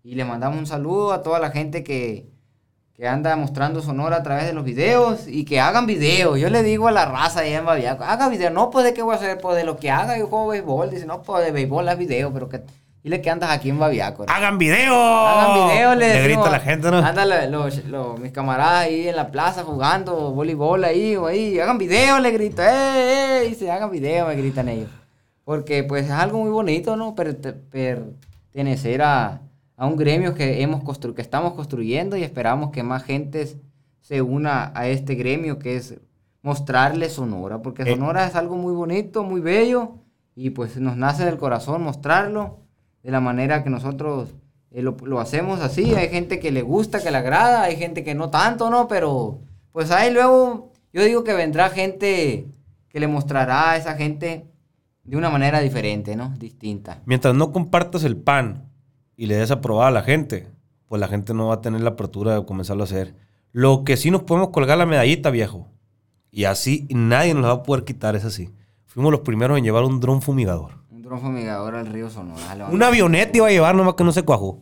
Y 0.05 0.14
le 0.14 0.27
mandamos 0.27 0.59
un 0.59 0.66
saludo 0.66 1.11
a 1.14 1.23
toda 1.23 1.39
la 1.39 1.51
gente 1.51 1.83
que, 1.83 2.29
que 2.93 3.09
anda 3.09 3.35
mostrando 3.35 3.81
Sonora 3.81 4.16
a 4.16 4.23
través 4.23 4.45
de 4.45 4.53
los 4.53 4.64
videos 4.64 5.27
y 5.27 5.47
que 5.47 5.59
hagan 5.59 5.87
videos. 5.87 6.39
Yo 6.39 6.51
le 6.51 6.62
digo 6.62 6.87
a 6.87 6.93
la 6.93 7.07
raza 7.07 7.41
ahí 7.41 7.55
en 7.55 7.64
Baviaco, 7.64 8.05
haga 8.05 8.29
video, 8.29 8.51
no 8.51 8.68
puede 8.68 8.93
que 8.93 9.01
voy 9.01 9.14
a 9.14 9.16
hacer, 9.16 9.39
pues 9.39 9.57
de 9.57 9.64
lo 9.64 9.79
que 9.79 9.91
haga, 9.91 10.18
yo 10.18 10.27
juego 10.27 10.49
béisbol, 10.49 10.91
dice, 10.91 11.07
no, 11.07 11.23
pues 11.23 11.43
de 11.43 11.53
béisbol 11.53 11.89
es 11.89 11.97
video, 11.97 12.31
pero 12.31 12.51
que 12.51 12.61
Dile 13.03 13.21
que 13.21 13.31
andas 13.31 13.51
aquí 13.51 13.69
en 13.69 13.81
Baviaco. 13.81 14.27
¡Hagan 14.29 14.59
video! 14.59 14.95
¡Hagan 14.95 15.69
video! 15.69 15.95
Le, 15.97 16.15
le 16.15 16.23
grita 16.23 16.47
a 16.47 16.51
la 16.51 16.61
gente, 16.61 16.89
¿no? 16.89 16.99
Andan 16.99 17.51
los, 17.51 17.85
los, 17.87 18.21
mis 18.21 18.31
camaradas 18.31 18.85
ahí 18.85 19.09
en 19.09 19.17
la 19.17 19.33
plaza 19.33 19.65
jugando 19.65 20.31
voleibol 20.31 20.85
ahí 20.85 21.17
o 21.17 21.27
ahí. 21.27 21.59
¡Hagan 21.59 21.79
video! 21.79 22.21
Le 22.21 22.31
grito. 22.31 22.63
¡Eh, 22.63 23.41
eh! 23.43 23.49
Dice, 23.49 23.73
hagan 23.73 23.91
video, 23.91 24.29
me 24.29 24.37
gritan 24.37 24.69
ellos. 24.69 24.89
Porque 25.45 25.83
pues 25.83 26.05
es 26.05 26.13
algo 26.13 26.39
muy 26.39 26.51
bonito, 26.51 26.95
¿no? 26.95 27.17
pertenecer 27.17 29.03
a, 29.03 29.41
a 29.77 29.87
un 29.87 29.97
gremio 29.97 30.35
que, 30.35 30.63
hemos 30.63 30.85
constru 30.85 31.13
que 31.13 31.23
estamos 31.23 31.55
construyendo 31.55 32.17
y 32.17 32.23
esperamos 32.23 32.71
que 32.71 32.85
más 32.85 33.03
gente 33.03 33.49
se 34.01 34.23
una 34.23 34.71
a 34.77 34.87
este 34.87 35.17
gremio 35.17 35.59
que 35.59 35.75
es 35.75 35.97
mostrarle 36.43 37.11
Sonora. 37.11 37.63
Porque 37.63 37.83
eh. 37.83 37.87
Sonora 37.97 38.29
es 38.29 38.37
algo 38.37 38.55
muy 38.55 38.73
bonito, 38.73 39.25
muy 39.25 39.41
bello 39.41 39.97
y 40.37 40.51
pues 40.51 40.77
nos 40.77 40.97
nace 40.97 41.25
del 41.25 41.37
corazón 41.37 41.83
mostrarlo 41.83 42.62
de 43.03 43.11
la 43.11 43.21
manera 43.21 43.63
que 43.63 43.71
nosotros 43.71 44.31
eh, 44.71 44.83
lo, 44.83 44.97
lo, 45.03 45.21
hacemos 45.21 45.61
así. 45.61 45.95
Hay 45.95 46.09
gente 46.09 46.39
que 46.39 46.51
le 46.51 46.63
gusta, 46.63 47.03
que 47.03 47.11
le 47.11 47.17
agrada, 47.17 47.63
hay 47.63 47.77
gente 47.77 48.05
que 48.05 48.15
no 48.15 48.31
tanto, 48.31 48.71
¿no? 48.71 48.89
Pero 48.89 49.41
pues 49.73 49.91
ahí 49.91 50.13
luego 50.13 50.73
yo 50.93 51.03
digo 51.05 51.25
que 51.25 51.35
vendrá 51.35 51.71
gente 51.71 52.47
que 52.89 53.01
le 53.01 53.09
mostrará 53.09 53.71
a 53.71 53.77
esa 53.77 53.95
gente 53.95 54.47
de 55.05 55.17
una 55.17 55.31
manera 55.31 55.61
diferente, 55.61 56.15
¿no? 56.15 56.35
Distinta. 56.39 57.03
Mientras 57.07 57.35
no 57.35 57.53
compartas 57.53 58.05
el 58.05 58.17
pan 58.17 58.71
y 59.17 59.27
le 59.27 59.37
des 59.37 59.51
a 59.51 59.61
probar 59.61 59.89
a 59.89 59.91
la 59.91 60.03
gente, 60.03 60.49
pues 60.87 61.01
la 61.01 61.09
gente 61.09 61.35
no 61.35 61.49
va 61.49 61.55
a 61.55 61.61
tener 61.61 61.81
la 61.81 61.91
apertura 61.91 62.35
de 62.35 62.45
comenzarlo 62.45 62.83
a 62.83 62.85
hacer. 62.85 63.15
Lo 63.51 63.85
que 63.85 63.97
sí 63.97 64.11
nos 64.11 64.23
podemos 64.23 64.51
colgar 64.51 64.79
la 64.79 64.87
medallita, 64.87 65.31
viejo. 65.31 65.69
Y 66.31 66.45
así 66.45 66.87
nadie 66.91 67.35
nos 67.35 67.45
va 67.45 67.53
a 67.53 67.63
poder 67.63 67.85
quitar, 67.85 68.15
es 68.15 68.25
así. 68.25 68.51
Fuimos 68.87 69.11
los 69.11 69.21
primeros 69.21 69.59
en 69.59 69.65
llevar 69.65 69.85
un 69.85 70.01
dron 70.01 70.23
fumigador 70.23 70.82
fumigador 71.19 71.75
al 71.75 71.87
río 71.87 72.11
Sonora. 72.11 72.69
Una 72.71 72.89
avioneta 72.89 73.37
iba 73.37 73.49
a 73.49 73.51
llevar, 73.51 73.75
nomás 73.75 73.95
que 73.95 74.05
no 74.05 74.13
se 74.13 74.23
cuajó. 74.23 74.61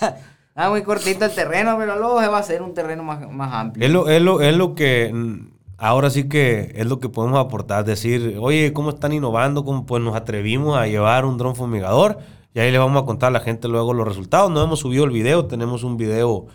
ah, 0.54 0.70
muy 0.70 0.82
cortito 0.82 1.24
el 1.24 1.34
terreno, 1.34 1.76
pero 1.78 1.96
luego 1.96 2.20
se 2.20 2.28
va 2.28 2.38
a 2.38 2.40
hacer 2.40 2.62
un 2.62 2.74
terreno 2.74 3.02
más, 3.02 3.52
amplio. 3.52 3.86
Es 3.86 3.92
lo, 3.92 4.08
es, 4.08 4.22
lo, 4.22 4.40
es 4.40 4.56
lo 4.56 4.74
que 4.74 5.10
mm, 5.12 5.48
ahora 5.78 6.10
sí 6.10 6.28
que 6.28 6.72
es 6.74 6.86
lo 6.86 7.00
que 7.00 7.08
podemos 7.08 7.38
aportar. 7.38 7.84
Decir, 7.84 8.36
oye, 8.40 8.72
¿cómo 8.72 8.90
están 8.90 9.12
innovando? 9.12 9.64
¿Cómo 9.64 9.86
pues 9.86 10.02
nos 10.02 10.16
atrevimos 10.16 10.76
a 10.76 10.86
llevar 10.86 11.24
un 11.24 11.38
dron 11.38 11.56
fumigador? 11.56 12.18
Y 12.54 12.60
ahí 12.60 12.72
le 12.72 12.78
vamos 12.78 13.02
a 13.02 13.06
contar 13.06 13.28
a 13.28 13.32
la 13.32 13.40
gente 13.40 13.68
luego 13.68 13.92
los 13.92 14.08
resultados. 14.08 14.50
No 14.50 14.62
hemos 14.62 14.80
subido 14.80 15.04
el 15.04 15.10
video, 15.10 15.46
tenemos 15.46 15.84
un 15.84 15.96
video 15.96 16.46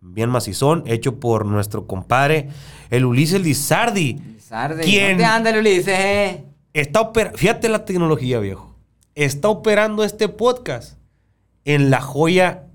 bien 0.00 0.30
macizón, 0.30 0.82
hecho 0.86 1.20
por 1.20 1.44
nuestro 1.44 1.86
compadre, 1.86 2.48
el 2.88 3.04
Ulises 3.04 3.42
Lizardi. 3.42 4.14
Lizardi, 4.14 4.82
¿Quién 4.82 5.22
anda 5.22 5.50
el 5.50 5.58
Ulises? 5.58 5.98
Eh? 5.98 6.44
Está 6.72 7.02
operando, 7.02 7.36
fíjate 7.36 7.68
la 7.68 7.84
tecnología, 7.84 8.38
viejo 8.38 8.69
está 9.14 9.48
operando 9.48 10.04
este 10.04 10.28
podcast 10.28 10.98
en 11.64 11.90
La 11.90 12.00
Joya, 12.00 12.66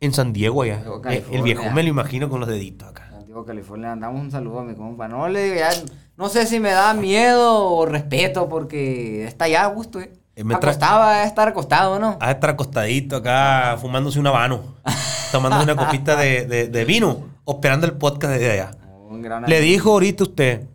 en 0.00 0.12
San 0.12 0.32
Diego 0.32 0.62
allá. 0.62 0.82
Eh, 1.10 1.24
el 1.32 1.42
viejo 1.42 1.70
me 1.70 1.82
lo 1.82 1.88
imagino 1.88 2.28
con 2.28 2.40
los 2.40 2.48
deditos 2.48 2.88
acá. 2.88 3.08
Santiago, 3.10 3.44
California. 3.44 3.94
Damos 3.96 4.20
un 4.20 4.30
saludo 4.30 4.60
a 4.60 4.64
mi 4.64 4.74
compa. 4.74 5.08
No 5.08 5.28
le 5.28 5.56
ya, 5.56 5.70
no 6.16 6.28
sé 6.28 6.46
si 6.46 6.60
me 6.60 6.70
da 6.70 6.94
miedo 6.94 7.64
o 7.64 7.86
respeto 7.86 8.48
porque 8.48 9.24
está 9.24 9.48
ya 9.48 9.64
a 9.64 9.68
gusto, 9.68 10.00
eh. 10.00 10.12
eh 10.36 10.44
Acostaba 10.52 11.22
a 11.22 11.24
estar 11.24 11.48
acostado, 11.48 11.98
¿no? 11.98 12.18
A 12.20 12.30
estar 12.30 12.50
acostadito 12.50 13.16
acá, 13.16 13.76
fumándose 13.80 14.18
un 14.18 14.26
habano, 14.26 14.76
tomando 15.32 15.62
una 15.62 15.76
copita 15.76 16.16
de, 16.16 16.68
de, 16.68 16.84
vino, 16.84 17.28
operando 17.44 17.86
el 17.86 17.92
podcast 17.94 18.34
desde 18.34 18.52
allá. 18.52 18.70
Le 19.46 19.60
dijo 19.60 19.92
ahorita 19.92 20.24
usted, 20.24 20.68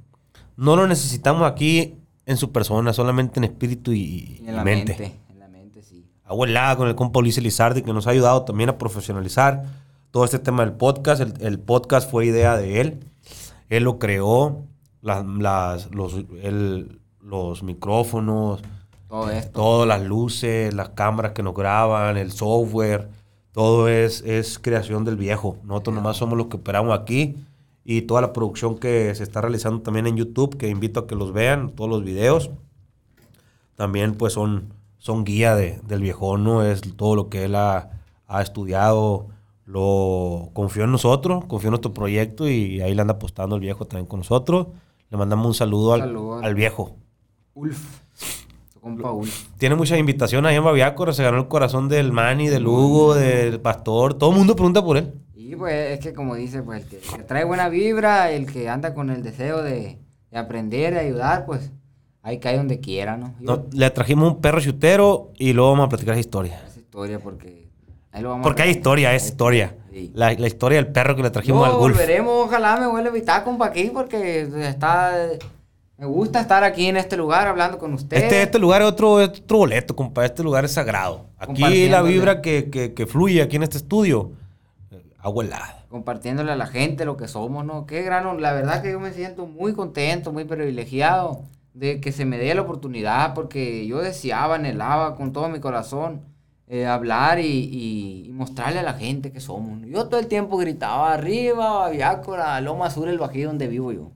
no 0.55 0.75
lo 0.75 0.87
necesitamos 0.87 1.49
aquí 1.49 1.97
en 2.27 2.35
su 2.35 2.51
persona, 2.51 2.93
solamente 2.93 3.39
en 3.39 3.45
espíritu 3.45 3.93
y, 3.93 4.43
en 4.45 4.55
la 4.55 4.63
mente. 4.63 5.17
En 5.29 5.39
la 5.39 5.47
mente, 5.47 5.81
sí. 5.81 6.05
Abuelada 6.25 6.75
con 6.75 6.89
el 6.89 6.93
compa 6.93 7.19
Ulises 7.19 7.41
Lizardi, 7.41 7.81
que 7.81 7.93
nos 7.93 8.05
ha 8.05 8.09
ayudado 8.11 8.43
también 8.43 8.69
a 8.69 8.77
profesionalizar 8.77 9.63
todo 10.11 10.25
este 10.25 10.37
tema 10.37 10.65
del 10.65 10.73
podcast. 10.73 11.21
El, 11.39 11.59
podcast 11.59 12.11
fue 12.11 12.25
idea 12.25 12.57
de 12.57 12.81
él. 12.81 12.99
Él 13.69 13.85
lo 13.85 13.97
creó, 13.97 14.65
las, 15.01 15.89
los, 15.91 16.25
los 17.21 17.63
micrófonos, 17.63 18.61
todo 19.07 19.31
esto. 19.31 19.51
todas 19.53 19.87
las 19.87 20.01
luces, 20.01 20.73
las 20.73 20.89
cámaras 20.89 21.31
que 21.31 21.43
nos 21.43 21.55
graban, 21.55 22.17
el 22.17 22.33
software. 22.33 23.07
Todo 23.53 23.87
es, 23.87 24.21
es 24.21 24.59
creación 24.59 25.05
del 25.05 25.15
viejo. 25.15 25.57
Nosotros 25.63 25.95
nomás 25.95 26.17
somos 26.17 26.37
los 26.37 26.47
que 26.47 26.57
operamos 26.57 26.99
aquí 26.99 27.37
y 27.89 28.01
toda 28.01 28.19
la 28.19 28.33
producción 28.33 28.77
que 28.77 29.15
se 29.15 29.23
está 29.23 29.39
realizando 29.39 29.81
también 29.81 30.07
en 30.07 30.17
YouTube, 30.17 30.57
que 30.57 30.67
invito 30.67 30.99
a 30.99 31.07
que 31.07 31.15
los 31.15 31.31
vean, 31.31 31.69
todos 31.69 31.89
los 31.89 32.03
videos. 32.03 32.51
También 33.75 34.15
pues 34.15 34.33
son, 34.33 34.73
son 34.97 35.23
guía 35.23 35.55
de, 35.55 35.79
del 35.87 36.01
viejón, 36.01 36.43
¿no? 36.43 36.63
Es 36.63 36.81
todo 36.97 37.15
lo 37.15 37.29
que 37.29 37.45
él 37.45 37.55
ha, 37.55 37.91
estudiado, 38.41 39.27
lo 39.63 40.49
confió 40.51 40.83
en 40.83 40.91
nosotros, 40.91 41.45
confió 41.45 41.69
en 41.69 41.71
nuestro 41.71 41.93
proyecto 41.93 42.49
y 42.49 42.81
ahí 42.81 42.93
le 42.93 42.99
anda 42.99 43.13
apostando 43.13 43.55
el 43.55 43.61
viejo 43.61 43.85
también 43.85 44.05
con 44.05 44.19
nosotros. 44.19 44.67
Le 45.09 45.17
mandamos 45.17 45.47
un 45.47 45.53
saludo, 45.53 45.93
al, 45.93 46.43
al, 46.43 46.55
viejo. 46.55 46.97
Ulf. 47.53 48.01
Compa. 48.81 49.13
Tiene 49.57 49.75
muchas 49.75 49.97
invitaciones 49.97 50.49
ahí 50.49 50.57
en 50.57 50.63
Babiácora. 50.65 51.13
Se 51.13 51.23
ganó 51.23 51.37
el 51.37 51.47
corazón 51.47 51.87
del 51.87 52.11
Manny, 52.11 52.49
del 52.49 52.67
Hugo, 52.67 53.15
del 53.15 53.61
Pastor. 53.61 54.13
Todo 54.15 54.31
el 54.31 54.35
mundo 54.35 54.57
pregunta 54.57 54.83
por 54.83 54.97
él. 54.97 55.13
Y 55.47 55.55
pues 55.55 55.73
es 55.97 55.99
que 55.99 56.13
como 56.13 56.35
dice, 56.35 56.61
pues 56.61 56.83
el 56.83 56.89
que, 56.89 56.97
el 56.97 57.17
que 57.17 57.23
trae 57.23 57.45
buena 57.45 57.69
vibra, 57.69 58.31
el 58.31 58.51
que 58.51 58.67
anda 58.69 58.93
con 58.93 59.09
el 59.09 59.23
deseo 59.23 59.61
de, 59.63 59.97
de 60.31 60.37
aprender, 60.37 60.93
de 60.93 60.99
ayudar, 60.99 61.45
pues 61.45 61.71
ahí 62.21 62.39
cae 62.39 62.57
donde 62.57 62.79
quiera, 62.81 63.15
¿no? 63.15 63.33
Yo- 63.39 63.45
No, 63.57 63.65
le 63.71 63.89
trajimos 63.91 64.33
un 64.33 64.41
perro 64.41 64.59
chutero 64.59 65.31
y 65.37 65.53
luego 65.53 65.71
vamos 65.71 65.85
a 65.85 65.89
platicar 65.89 66.13
esa 66.15 66.19
historia. 66.19 66.61
esa 66.67 66.79
historia 66.79 67.19
porque 67.19 67.69
ahí 68.11 68.21
lo 68.21 68.29
vamos 68.29 68.43
a 68.43 68.47
Porque 68.49 68.63
hay 68.63 68.69
ver. 68.69 68.77
historia, 68.77 69.15
es 69.15 69.25
historia. 69.25 69.73
Sí. 69.89 70.11
La, 70.13 70.33
la 70.33 70.47
historia 70.47 70.77
del 70.79 70.91
perro 70.91 71.15
que 71.15 71.23
le 71.23 71.29
trajimos 71.29 71.65
al 71.65 71.75
volveremos, 71.75 72.45
ojalá 72.47 72.77
me 72.77 72.87
vuelva 72.87 73.07
a 73.09 73.13
invitar, 73.15 73.43
compa, 73.45 73.67
aquí 73.67 73.89
porque 73.93 74.41
está... 74.67 75.13
Me 75.97 76.05
gusta 76.05 76.41
estar 76.41 76.63
aquí 76.63 76.85
en 76.87 76.97
este 76.97 77.17
lugar 77.17 77.47
hablando 77.47 77.79
con 77.79 77.91
ustedes. 77.93 78.21
Este, 78.23 78.43
este 78.43 78.59
lugar 78.59 78.81
es 78.83 78.87
otro, 78.87 79.13
otro 79.13 79.57
boleto, 79.57 79.95
compa. 79.95 80.23
Este 80.25 80.43
lugar 80.43 80.63
es 80.65 80.71
sagrado. 80.73 81.25
Aquí 81.39 81.87
la 81.89 82.03
vibra 82.03 82.41
que, 82.41 82.69
que, 82.69 82.93
que 82.93 83.07
fluye 83.07 83.41
aquí 83.41 83.55
en 83.55 83.63
este 83.63 83.77
estudio, 83.77 84.33
agua 85.19 85.43
helada. 85.45 85.85
compartiéndole 85.89 86.51
a 86.51 86.55
la 86.55 86.67
gente 86.67 87.05
lo 87.05 87.17
que 87.17 87.27
somos, 87.27 87.65
¿no? 87.65 87.85
Qué 87.85 88.01
gran, 88.03 88.41
la 88.41 88.53
verdad 88.53 88.81
que 88.81 88.91
yo 88.91 88.99
me 88.99 89.13
siento 89.13 89.45
muy 89.47 89.73
contento, 89.73 90.31
muy 90.33 90.43
privilegiado 90.45 91.41
de 91.73 91.99
que 92.01 92.11
se 92.11 92.25
me 92.25 92.37
dé 92.37 92.53
la 92.55 92.61
oportunidad, 92.61 93.33
porque 93.33 93.85
yo 93.87 93.99
deseaba, 94.01 94.55
anhelaba 94.55 95.15
con 95.15 95.31
todo 95.33 95.47
mi 95.49 95.59
corazón 95.59 96.21
eh, 96.67 96.85
hablar 96.85 97.39
y, 97.39 97.45
y- 97.45 98.25
y 98.27 98.31
mostrarle 98.33 98.79
a 98.79 98.83
la 98.83 98.93
gente 98.93 99.31
que 99.31 99.39
somos. 99.39 99.81
Yo 99.87 100.07
todo 100.07 100.19
el 100.19 100.27
tiempo 100.27 100.57
gritaba 100.57 101.13
arriba, 101.13 101.71
Babiácora, 101.79 102.59
Loma 102.61 102.89
Sur, 102.89 103.07
el 103.07 103.19
bajío 103.19 103.47
donde 103.47 103.67
vivo 103.67 103.91
yo. 103.93 104.11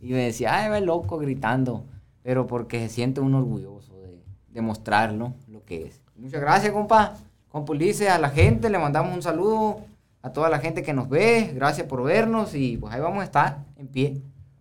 Y 0.00 0.12
me 0.12 0.18
decía, 0.24 0.54
ay, 0.56 0.70
ve 0.70 0.80
loco 0.80 1.18
gritando, 1.18 1.84
pero 2.22 2.46
porque 2.46 2.80
se 2.80 2.88
siente 2.94 3.20
uno 3.20 3.38
orgulloso 3.38 3.94
de, 4.02 4.22
de 4.50 4.60
mostrarlo 4.60 5.34
lo 5.48 5.64
que 5.64 5.86
es. 5.86 6.02
Muchas 6.16 6.40
gracias, 6.40 6.72
compa. 6.72 7.14
Ulises, 7.52 8.08
a 8.08 8.18
la 8.18 8.30
gente 8.30 8.70
le 8.70 8.78
mandamos 8.78 9.14
un 9.14 9.22
saludo 9.22 9.80
a 10.22 10.32
toda 10.32 10.48
la 10.48 10.58
gente 10.58 10.82
que 10.82 10.92
nos 10.92 11.08
ve. 11.08 11.52
Gracias 11.54 11.86
por 11.86 12.02
vernos 12.02 12.54
y 12.54 12.76
pues 12.76 12.92
ahí 12.94 13.00
vamos 13.00 13.20
a 13.20 13.24
estar 13.24 13.64
en 13.76 13.88
pie. 13.88 14.20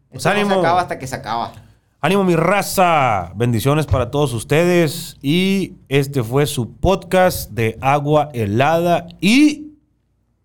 Pues 0.09 0.19
Esto 0.25 0.29
no 0.29 0.35
ánimo. 0.35 0.53
se 0.55 0.59
acaba 0.59 0.81
hasta 0.81 0.99
que 0.99 1.07
se 1.07 1.15
acaba. 1.15 1.51
Ánimo 1.99 2.23
mi 2.23 2.35
raza, 2.35 3.31
bendiciones 3.35 3.85
para 3.87 4.11
todos 4.11 4.31
ustedes 4.33 5.17
y 5.21 5.73
este 5.89 6.23
fue 6.23 6.45
su 6.45 6.75
podcast 6.75 7.49
de 7.51 7.77
agua 7.81 8.29
helada 8.33 9.07
y 9.19 9.73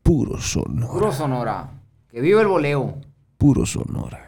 puro 0.03 0.41
sonora, 0.41 0.89
Puro 0.93 1.13
Sonora. 1.13 1.69
Que 2.11 2.21
viva 2.21 2.41
el 2.41 2.49
voleo. 2.49 2.95
puro 3.39 3.65
sonora. 3.67 4.22